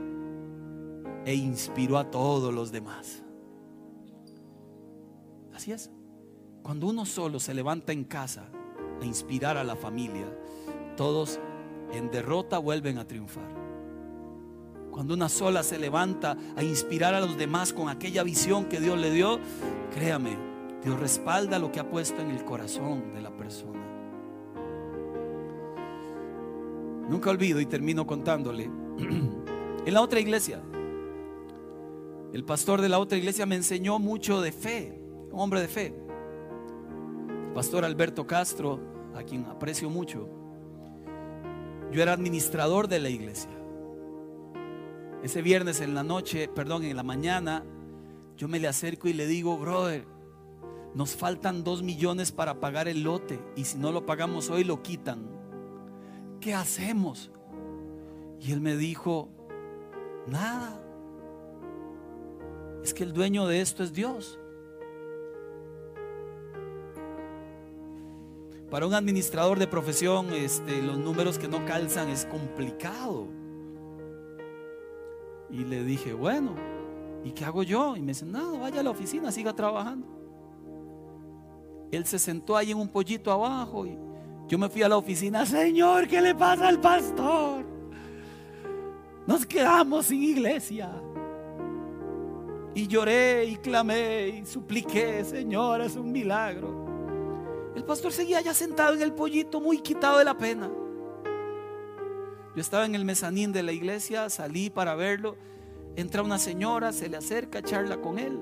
E 1.27 1.35
inspiró 1.35 1.99
a 1.99 2.11
todos 2.11 2.55
los 2.55 2.73
demás. 2.73 3.23
Así 5.55 5.73
es. 5.73 5.91
Cuando 6.63 6.87
uno 6.87 7.05
solo 7.05 7.39
se 7.39 7.53
levanta 7.53 7.93
en 7.93 8.05
casa 8.05 8.49
a 8.99 9.05
inspirar 9.05 9.59
a 9.59 9.65
la 9.65 9.77
familia, 9.77 10.27
todos 10.97 11.39
en 11.93 12.11
derrota 12.11 12.57
vuelven 12.57 12.97
a 12.97 13.07
triunfar. 13.07 13.68
Cuando 14.99 15.15
una 15.15 15.29
sola 15.29 15.63
se 15.63 15.79
levanta 15.79 16.37
a 16.57 16.65
inspirar 16.65 17.15
a 17.15 17.21
los 17.21 17.39
demás 17.39 17.73
con 17.73 17.89
aquella 17.89 18.25
visión 18.25 18.65
que 18.65 18.81
Dios 18.81 18.99
le 18.99 19.13
dio, 19.13 19.39
créame, 19.95 20.37
Dios 20.83 20.99
respalda 20.99 21.61
lo 21.61 21.71
que 21.71 21.79
ha 21.79 21.89
puesto 21.89 22.21
en 22.21 22.33
el 22.33 22.45
corazón 22.45 23.15
de 23.15 23.21
la 23.21 23.31
persona. 23.31 23.79
Nunca 27.09 27.31
olvido 27.31 27.61
y 27.61 27.67
termino 27.67 28.09
contándole. 28.09 28.65
en 29.87 29.95
la 29.95 30.03
otra 30.03 30.19
iglesia, 30.19 30.61
el 32.33 32.43
pastor 32.43 32.81
de 32.81 32.89
la 32.89 32.99
otra 32.99 33.19
iglesia 33.19 33.47
me 33.47 33.55
enseñó 33.55 34.01
mucho 34.01 34.41
de 34.41 34.51
fe 34.51 35.01
un 35.31 35.39
hombre 35.39 35.61
de 35.61 35.69
fe. 35.69 35.95
pastor 37.55 37.85
Alberto 37.85 38.27
Castro, 38.27 38.81
a 39.15 39.23
quien 39.23 39.45
aprecio 39.45 39.91
mucho. 39.91 40.29
Yo 41.93 42.03
era 42.03 42.15
administrador 42.15 42.89
de 42.89 42.99
la 42.99 43.11
iglesia. 43.11 43.58
Ese 45.23 45.43
viernes 45.43 45.81
en 45.81 45.95
la 45.95 46.05
noche, 46.05 46.49
perdón, 46.49 46.85
en 46.85 46.97
la 46.97 47.03
mañana, 47.03 47.65
yo 48.37 48.47
me 48.47 48.61
le 48.61 48.69
acerco 48.69 49.09
y 49.09 49.13
le 49.13 49.27
digo, 49.27 49.59
brother, 49.59 50.07
nos 50.95 51.17
faltan 51.17 51.65
dos 51.65 51.83
millones 51.83 52.31
para 52.31 52.61
pagar 52.61 52.89
el 52.89 53.03
lote 53.03 53.41
y 53.57 53.65
si 53.65 53.79
no 53.79 53.91
lo 53.91 54.07
pagamos 54.07 54.49
hoy 54.49 54.65
lo 54.65 54.83
quitan. 54.83 55.29
¿Qué 56.41 56.55
hacemos? 56.55 57.33
Y 58.41 58.53
él 58.53 58.61
me 58.61 58.77
dijo, 58.77 59.29
nada. 60.29 60.81
Es 62.85 62.95
que 62.95 63.03
el 63.03 63.13
dueño 63.13 63.47
de 63.47 63.61
esto 63.61 63.83
es 63.83 63.93
Dios. 63.93 64.39
Para 68.71 68.87
un 68.87 68.95
administrador 68.95 69.59
de 69.59 69.67
profesión, 69.67 70.33
este, 70.33 70.83
los 70.83 70.99
números 70.99 71.39
que 71.39 71.49
no 71.49 71.65
calzan 71.65 72.09
es 72.09 72.27
complicado. 72.27 73.38
Y 75.51 75.65
le 75.65 75.83
dije, 75.85 76.13
bueno, 76.13 76.55
¿y 77.25 77.33
qué 77.33 77.45
hago 77.45 77.63
yo? 77.63 77.97
Y 77.97 78.01
me 78.01 78.09
dice, 78.09 78.27
no, 78.27 78.59
vaya 78.59 78.81
a 78.81 78.83
la 78.83 78.91
oficina, 78.91 79.33
siga 79.33 79.53
trabajando. 79.55 80.07
Él 81.91 82.05
se 82.05 82.19
sentó 82.19 82.57
ahí 82.57 82.71
en 82.71 82.79
un 82.79 82.89
pollito 82.89 83.33
abajo 83.33 83.87
y 83.87 83.97
yo 84.47 84.59
me 84.59 84.69
fui 84.69 84.83
a 84.83 84.89
la 84.89 84.97
oficina, 84.97 85.45
Señor, 85.47 86.07
¿qué 86.07 86.21
le 86.21 86.35
pasa 86.35 86.69
al 86.69 86.81
pastor? 86.81 87.65
Nos 89.27 89.45
quedamos 89.45 90.07
sin 90.07 90.23
iglesia. 90.23 90.91
Y 92.75 92.87
lloré 92.87 93.45
y 93.45 93.57
clamé 93.57 94.29
y 94.29 94.47
supliqué, 94.47 95.25
Señor, 95.25 95.81
es 95.81 95.97
un 95.97 96.13
milagro. 96.13 96.87
El 97.75 97.85
pastor 97.85 98.13
seguía 98.13 98.41
ya 98.41 98.55
sentado 98.55 98.95
en 98.95 99.03
el 99.03 99.13
pollito, 99.13 99.61
muy 99.61 99.79
quitado 99.79 100.19
de 100.19 100.25
la 100.25 100.37
pena. 100.37 100.71
Yo 102.59 102.63
estaba 102.63 102.87
en 102.87 102.97
el 102.97 103.05
mezanín 103.05 103.53
de 103.53 103.63
la 103.63 103.71
iglesia, 103.71 104.29
salí 104.29 104.69
para 104.69 104.97
verlo. 104.97 105.37
Entra 105.95 106.25
una 106.25 106.39
señora, 106.39 106.93
se 106.93 107.09
le 107.09 107.17
acerca, 107.17 107.63
charla 107.63 108.01
con 108.01 108.19
él. 108.19 108.41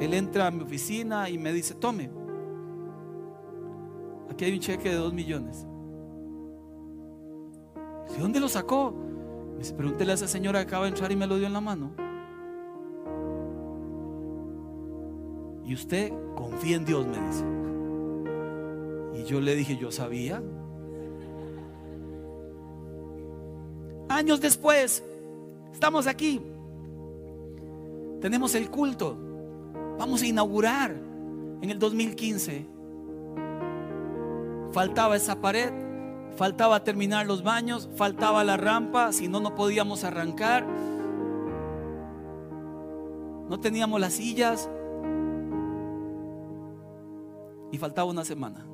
Él 0.00 0.14
entra 0.14 0.46
a 0.46 0.52
mi 0.52 0.62
oficina 0.62 1.28
y 1.28 1.36
me 1.36 1.52
dice, 1.52 1.74
tome, 1.74 2.08
aquí 4.30 4.44
hay 4.44 4.52
un 4.52 4.60
cheque 4.60 4.88
de 4.88 4.94
dos 4.94 5.12
millones. 5.12 5.66
¿De 8.08 8.18
dónde 8.20 8.38
lo 8.38 8.48
sacó? 8.48 8.92
Me 9.54 9.58
dice, 9.58 9.74
pregúntele 9.74 10.12
a 10.12 10.14
esa 10.14 10.28
señora 10.28 10.60
que 10.60 10.68
acaba 10.68 10.84
de 10.84 10.90
entrar 10.90 11.10
y 11.10 11.16
me 11.16 11.26
lo 11.26 11.38
dio 11.38 11.48
en 11.48 11.52
la 11.52 11.60
mano. 11.60 11.90
Y 15.64 15.74
usted 15.74 16.12
confía 16.36 16.76
en 16.76 16.84
Dios, 16.84 17.04
me 17.04 17.20
dice. 17.20 17.44
Y 19.20 19.24
yo 19.28 19.40
le 19.40 19.56
dije, 19.56 19.76
yo 19.76 19.90
sabía. 19.90 20.40
Años 24.20 24.38
después, 24.38 25.02
estamos 25.72 26.06
aquí. 26.06 26.42
Tenemos 28.20 28.54
el 28.54 28.68
culto. 28.68 29.16
Vamos 29.98 30.20
a 30.20 30.26
inaugurar 30.26 30.94
en 31.62 31.70
el 31.70 31.78
2015. 31.78 32.66
faltaba 34.72 35.16
esa 35.16 35.40
pared, 35.40 35.72
faltaba 36.36 36.84
terminar 36.84 37.26
los 37.26 37.42
baños, 37.42 37.88
faltaba 37.96 38.44
la 38.44 38.58
rampa, 38.58 39.10
si 39.14 39.26
no, 39.26 39.40
no 39.40 39.54
podíamos 39.54 40.04
arrancar. 40.04 40.66
No 43.48 43.58
teníamos 43.58 43.98
las 44.02 44.12
sillas 44.12 44.68
y 47.72 47.78
faltaba 47.78 48.10
una 48.10 48.26
semana. 48.26 48.66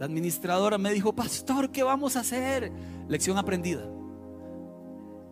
La 0.00 0.06
administradora 0.06 0.78
me 0.78 0.94
dijo, 0.94 1.12
pastor, 1.12 1.70
¿qué 1.70 1.82
vamos 1.82 2.16
a 2.16 2.20
hacer? 2.20 2.72
Lección 3.06 3.36
aprendida. 3.36 3.82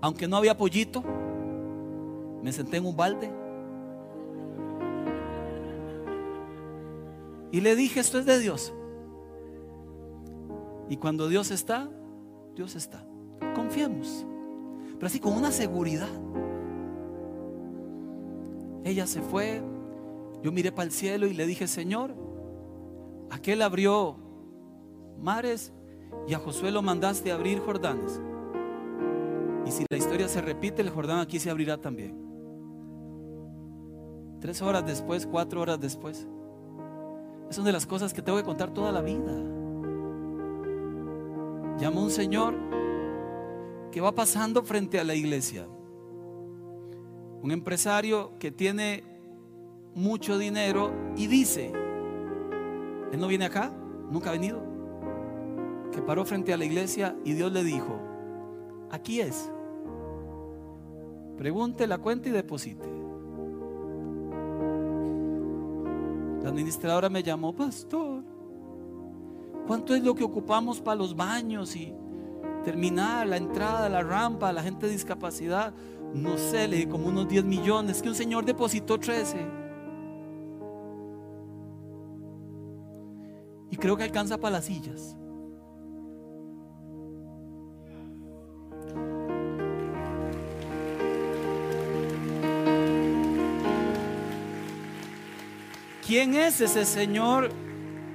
Aunque 0.02 0.28
no 0.28 0.36
había 0.36 0.58
pollito, 0.58 1.02
me 2.42 2.52
senté 2.52 2.76
en 2.76 2.84
un 2.84 2.94
balde 2.94 3.32
y 7.50 7.62
le 7.62 7.74
dije, 7.76 8.00
esto 8.00 8.18
es 8.18 8.26
de 8.26 8.38
Dios. 8.38 8.74
Y 10.90 10.98
cuando 10.98 11.28
Dios 11.28 11.50
está, 11.50 11.88
Dios 12.54 12.76
está. 12.76 13.06
Confiemos. 13.54 14.26
Pero 14.96 15.06
así 15.06 15.18
con 15.18 15.32
una 15.32 15.50
seguridad. 15.50 16.10
Ella 18.84 19.06
se 19.06 19.22
fue. 19.22 19.62
Yo 20.42 20.52
miré 20.52 20.72
para 20.72 20.84
el 20.84 20.92
cielo 20.92 21.26
y 21.26 21.32
le 21.32 21.46
dije, 21.46 21.66
Señor, 21.66 22.14
aquel 23.30 23.62
abrió 23.62 24.27
mares 25.20 25.72
y 26.26 26.34
a 26.34 26.38
Josué 26.38 26.70
lo 26.70 26.82
mandaste 26.82 27.32
abrir 27.32 27.60
Jordanes. 27.60 28.20
Y 29.66 29.70
si 29.70 29.84
la 29.90 29.98
historia 29.98 30.28
se 30.28 30.40
repite, 30.40 30.82
el 30.82 30.90
Jordán 30.90 31.20
aquí 31.20 31.38
se 31.38 31.50
abrirá 31.50 31.76
también. 31.76 32.16
Tres 34.40 34.62
horas 34.62 34.86
después, 34.86 35.26
cuatro 35.26 35.60
horas 35.60 35.80
después. 35.80 36.26
Es 37.50 37.58
una 37.58 37.66
de 37.66 37.72
las 37.72 37.86
cosas 37.86 38.14
que 38.14 38.22
tengo 38.22 38.38
que 38.38 38.44
contar 38.44 38.72
toda 38.72 38.92
la 38.92 39.02
vida. 39.02 39.32
Llamó 41.78 42.02
un 42.02 42.10
señor 42.10 42.54
que 43.90 44.00
va 44.00 44.14
pasando 44.14 44.62
frente 44.62 44.98
a 44.98 45.04
la 45.04 45.14
iglesia. 45.14 45.66
Un 47.42 47.50
empresario 47.50 48.38
que 48.38 48.50
tiene 48.50 49.04
mucho 49.94 50.38
dinero 50.38 50.92
y 51.16 51.26
dice, 51.26 51.72
él 53.12 53.20
no 53.20 53.28
viene 53.28 53.46
acá, 53.46 53.72
nunca 54.10 54.30
ha 54.30 54.32
venido, 54.32 54.62
que 55.98 56.02
paró 56.02 56.24
frente 56.24 56.52
a 56.52 56.56
la 56.56 56.64
iglesia 56.64 57.16
y 57.24 57.32
Dios 57.32 57.50
le 57.50 57.64
dijo, 57.64 57.98
aquí 58.88 59.20
es, 59.20 59.50
pregunte 61.36 61.88
la 61.88 61.98
cuenta 61.98 62.28
y 62.28 62.30
deposite. 62.30 62.86
La 66.40 66.50
administradora 66.50 67.08
me 67.08 67.24
llamó, 67.24 67.52
pastor, 67.52 68.22
¿cuánto 69.66 69.92
es 69.92 70.04
lo 70.04 70.14
que 70.14 70.22
ocupamos 70.22 70.80
para 70.80 70.94
los 70.94 71.16
baños 71.16 71.74
y 71.74 71.92
terminar 72.62 73.26
la 73.26 73.36
entrada, 73.36 73.88
la 73.88 74.04
rampa, 74.04 74.52
la 74.52 74.62
gente 74.62 74.86
de 74.86 74.92
discapacidad? 74.92 75.74
No 76.14 76.38
sé, 76.38 76.68
le 76.68 76.76
di 76.76 76.86
como 76.86 77.08
unos 77.08 77.26
10 77.26 77.44
millones, 77.44 78.00
que 78.00 78.08
un 78.08 78.14
señor 78.14 78.44
depositó 78.44 79.00
13. 79.00 79.36
Y 83.72 83.76
creo 83.76 83.96
que 83.96 84.04
alcanza 84.04 84.38
para 84.38 84.58
las 84.58 84.66
sillas. 84.66 85.18
¿Quién 96.08 96.34
es 96.34 96.60
ese 96.62 96.86
Señor? 96.86 97.50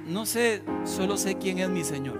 No 0.08 0.26
sé, 0.26 0.64
solo 0.82 1.16
sé 1.16 1.36
quién 1.36 1.60
es 1.60 1.70
mi 1.70 1.84
Señor. 1.84 2.18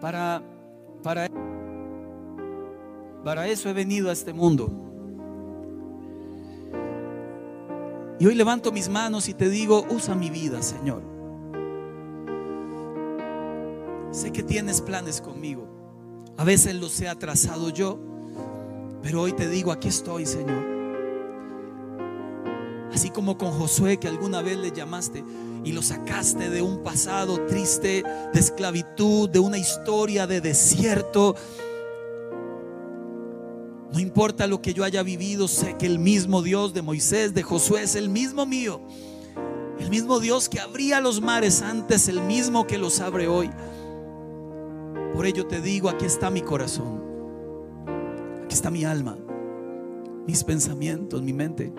para, 0.00 0.42
para, 1.04 1.28
para 3.22 3.46
eso 3.46 3.68
he 3.68 3.72
venido 3.72 4.10
a 4.10 4.12
este 4.12 4.32
mundo. 4.32 4.72
Y 8.18 8.26
hoy 8.26 8.34
levanto 8.34 8.72
mis 8.72 8.88
manos 8.88 9.28
y 9.28 9.34
te 9.34 9.48
digo, 9.48 9.86
usa 9.90 10.16
mi 10.16 10.30
vida, 10.30 10.62
Señor. 10.62 11.00
Sé 14.10 14.32
que 14.32 14.42
tienes 14.42 14.80
planes 14.80 15.20
conmigo. 15.20 15.68
A 16.36 16.42
veces 16.42 16.74
los 16.74 17.00
he 17.00 17.08
atrasado 17.08 17.70
yo, 17.70 18.00
pero 19.00 19.22
hoy 19.22 19.32
te 19.32 19.48
digo, 19.48 19.70
aquí 19.70 19.86
estoy, 19.86 20.26
Señor. 20.26 20.73
Así 22.94 23.10
como 23.10 23.36
con 23.36 23.50
Josué 23.50 23.96
que 23.98 24.06
alguna 24.06 24.40
vez 24.40 24.56
le 24.56 24.70
llamaste 24.70 25.24
y 25.64 25.72
lo 25.72 25.82
sacaste 25.82 26.48
de 26.48 26.62
un 26.62 26.84
pasado 26.84 27.44
triste, 27.46 28.04
de 28.32 28.40
esclavitud, 28.40 29.28
de 29.28 29.40
una 29.40 29.58
historia 29.58 30.28
de 30.28 30.40
desierto. 30.40 31.34
No 33.92 33.98
importa 33.98 34.46
lo 34.46 34.62
que 34.62 34.74
yo 34.74 34.84
haya 34.84 35.02
vivido, 35.02 35.48
sé 35.48 35.76
que 35.76 35.86
el 35.86 35.98
mismo 35.98 36.40
Dios 36.40 36.72
de 36.72 36.82
Moisés, 36.82 37.34
de 37.34 37.42
Josué, 37.42 37.82
es 37.82 37.96
el 37.96 38.08
mismo 38.08 38.46
mío. 38.46 38.80
El 39.80 39.90
mismo 39.90 40.20
Dios 40.20 40.48
que 40.48 40.60
abría 40.60 41.00
los 41.00 41.20
mares 41.20 41.62
antes, 41.62 42.06
el 42.06 42.22
mismo 42.22 42.64
que 42.64 42.78
los 42.78 43.00
abre 43.00 43.26
hoy. 43.26 43.50
Por 45.14 45.26
ello 45.26 45.48
te 45.48 45.60
digo, 45.60 45.88
aquí 45.88 46.04
está 46.04 46.30
mi 46.30 46.42
corazón. 46.42 47.02
Aquí 48.44 48.54
está 48.54 48.70
mi 48.70 48.84
alma, 48.84 49.16
mis 50.26 50.44
pensamientos, 50.44 51.20
mi 51.22 51.32
mente 51.32 51.72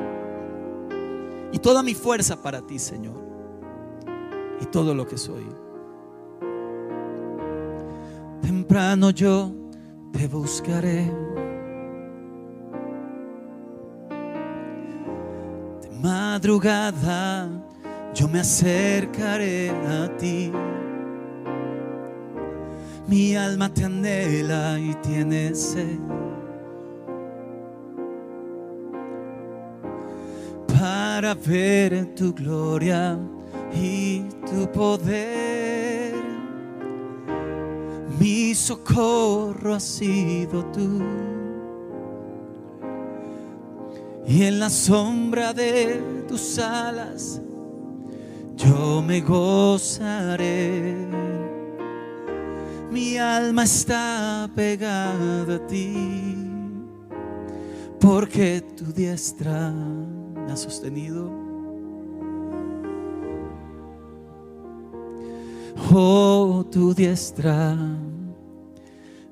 y 1.52 1.60
toda 1.60 1.84
mi 1.84 1.94
fuerza 1.94 2.42
para 2.42 2.62
ti, 2.62 2.80
Señor, 2.80 3.16
y 4.62 4.66
todo 4.66 4.94
lo 4.94 5.08
que 5.08 5.18
soy. 5.18 5.46
Temprano 8.42 9.10
yo 9.10 9.52
te 10.12 10.28
buscaré. 10.28 11.12
De 15.82 15.90
madrugada 16.02 17.50
yo 18.14 18.28
me 18.28 18.40
acercaré 18.40 19.70
a 19.72 20.16
ti. 20.18 20.52
Mi 23.08 23.36
alma 23.36 23.72
te 23.74 23.84
anhela 23.84 24.80
y 24.80 24.96
tiene 24.96 25.54
sed. 25.54 26.15
Para 31.26 31.34
ver 31.34 32.14
tu 32.14 32.32
gloria 32.32 33.18
y 33.74 34.26
tu 34.46 34.72
poder. 34.72 36.14
Mi 38.20 38.54
socorro 38.54 39.74
ha 39.74 39.80
sido 39.80 40.64
tú. 40.66 41.02
Y 44.28 44.44
en 44.44 44.60
la 44.60 44.70
sombra 44.70 45.52
de 45.52 46.24
tus 46.28 46.60
alas 46.60 47.42
yo 48.56 49.02
me 49.02 49.20
gozaré. 49.22 50.96
Mi 52.92 53.18
alma 53.18 53.64
está 53.64 54.48
pegada 54.56 55.56
a 55.56 55.66
ti. 55.66 56.52
porque 58.00 58.62
tu 58.78 58.94
diestra 58.94 59.74
me 60.46 60.52
ha 60.52 60.58
sostenido. 60.58 61.30
Oh, 65.92 66.66
tu 66.72 66.94
diestra 66.94 67.76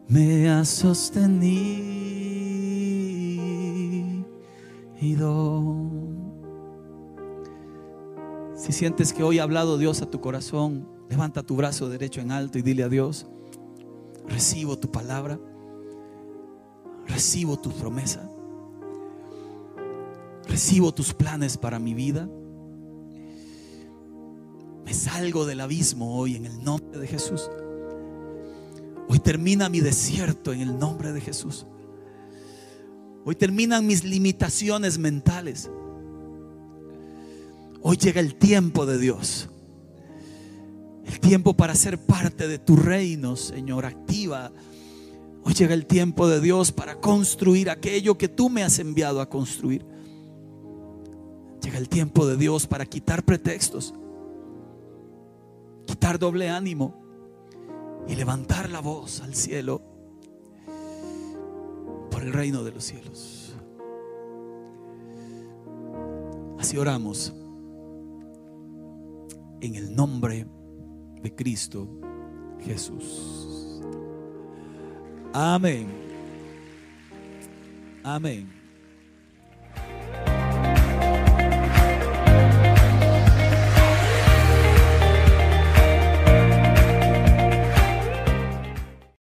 me 0.07 0.49
ha 0.49 0.65
sostenido. 0.65 1.93
Si 8.55 8.71
sientes 8.71 9.11
que 9.11 9.23
hoy 9.23 9.39
ha 9.39 9.43
hablado 9.43 9.77
Dios 9.77 10.01
a 10.01 10.09
tu 10.09 10.21
corazón, 10.21 10.87
levanta 11.09 11.43
tu 11.43 11.57
brazo 11.57 11.89
derecho 11.89 12.21
en 12.21 12.31
alto 12.31 12.57
y 12.57 12.61
dile 12.61 12.83
a 12.83 12.89
Dios, 12.89 13.27
recibo 14.25 14.79
tu 14.79 14.89
palabra, 14.89 15.37
recibo 17.05 17.57
tu 17.57 17.71
promesa, 17.71 18.29
recibo 20.53 20.93
tus 20.93 21.15
planes 21.15 21.57
para 21.57 21.79
mi 21.79 21.95
vida. 21.95 22.29
Me 24.85 24.93
salgo 24.93 25.47
del 25.47 25.59
abismo 25.61 26.15
hoy 26.15 26.35
en 26.35 26.45
el 26.45 26.63
nombre 26.63 26.99
de 26.99 27.07
Jesús. 27.07 27.49
Hoy 29.09 29.17
termina 29.17 29.67
mi 29.67 29.79
desierto 29.79 30.53
en 30.53 30.61
el 30.61 30.77
nombre 30.77 31.11
de 31.11 31.21
Jesús. 31.21 31.65
Hoy 33.25 33.33
terminan 33.33 33.87
mis 33.87 34.03
limitaciones 34.03 34.99
mentales. 34.99 35.71
Hoy 37.81 37.97
llega 37.97 38.21
el 38.21 38.35
tiempo 38.35 38.85
de 38.85 38.99
Dios. 38.99 39.49
El 41.03 41.19
tiempo 41.19 41.55
para 41.55 41.73
ser 41.73 41.97
parte 41.97 42.47
de 42.47 42.59
tu 42.59 42.75
reino, 42.75 43.37
Señor, 43.37 43.87
activa. 43.87 44.51
Hoy 45.41 45.55
llega 45.55 45.73
el 45.73 45.87
tiempo 45.87 46.27
de 46.27 46.39
Dios 46.39 46.71
para 46.71 47.01
construir 47.01 47.71
aquello 47.71 48.19
que 48.19 48.27
tú 48.27 48.51
me 48.51 48.61
has 48.61 48.77
enviado 48.77 49.19
a 49.19 49.27
construir. 49.27 49.92
Llega 51.63 51.77
el 51.77 51.87
tiempo 51.87 52.27
de 52.27 52.35
Dios 52.35 52.67
para 52.67 52.85
quitar 52.85 53.23
pretextos, 53.23 53.93
quitar 55.85 56.19
doble 56.19 56.49
ánimo 56.49 57.01
y 58.05 58.15
levantar 58.15 58.69
la 58.69 58.81
voz 58.81 59.21
al 59.21 59.33
cielo 59.33 59.81
por 62.11 62.21
el 62.21 62.33
reino 62.33 62.65
de 62.65 62.71
los 62.71 62.83
cielos. 62.83 63.55
Así 66.59 66.77
oramos 66.77 67.33
en 69.61 69.75
el 69.75 69.95
nombre 69.95 70.45
de 71.21 71.33
Cristo 71.33 71.87
Jesús. 72.59 73.81
Amén. 75.31 75.87
Amén. 78.03 78.62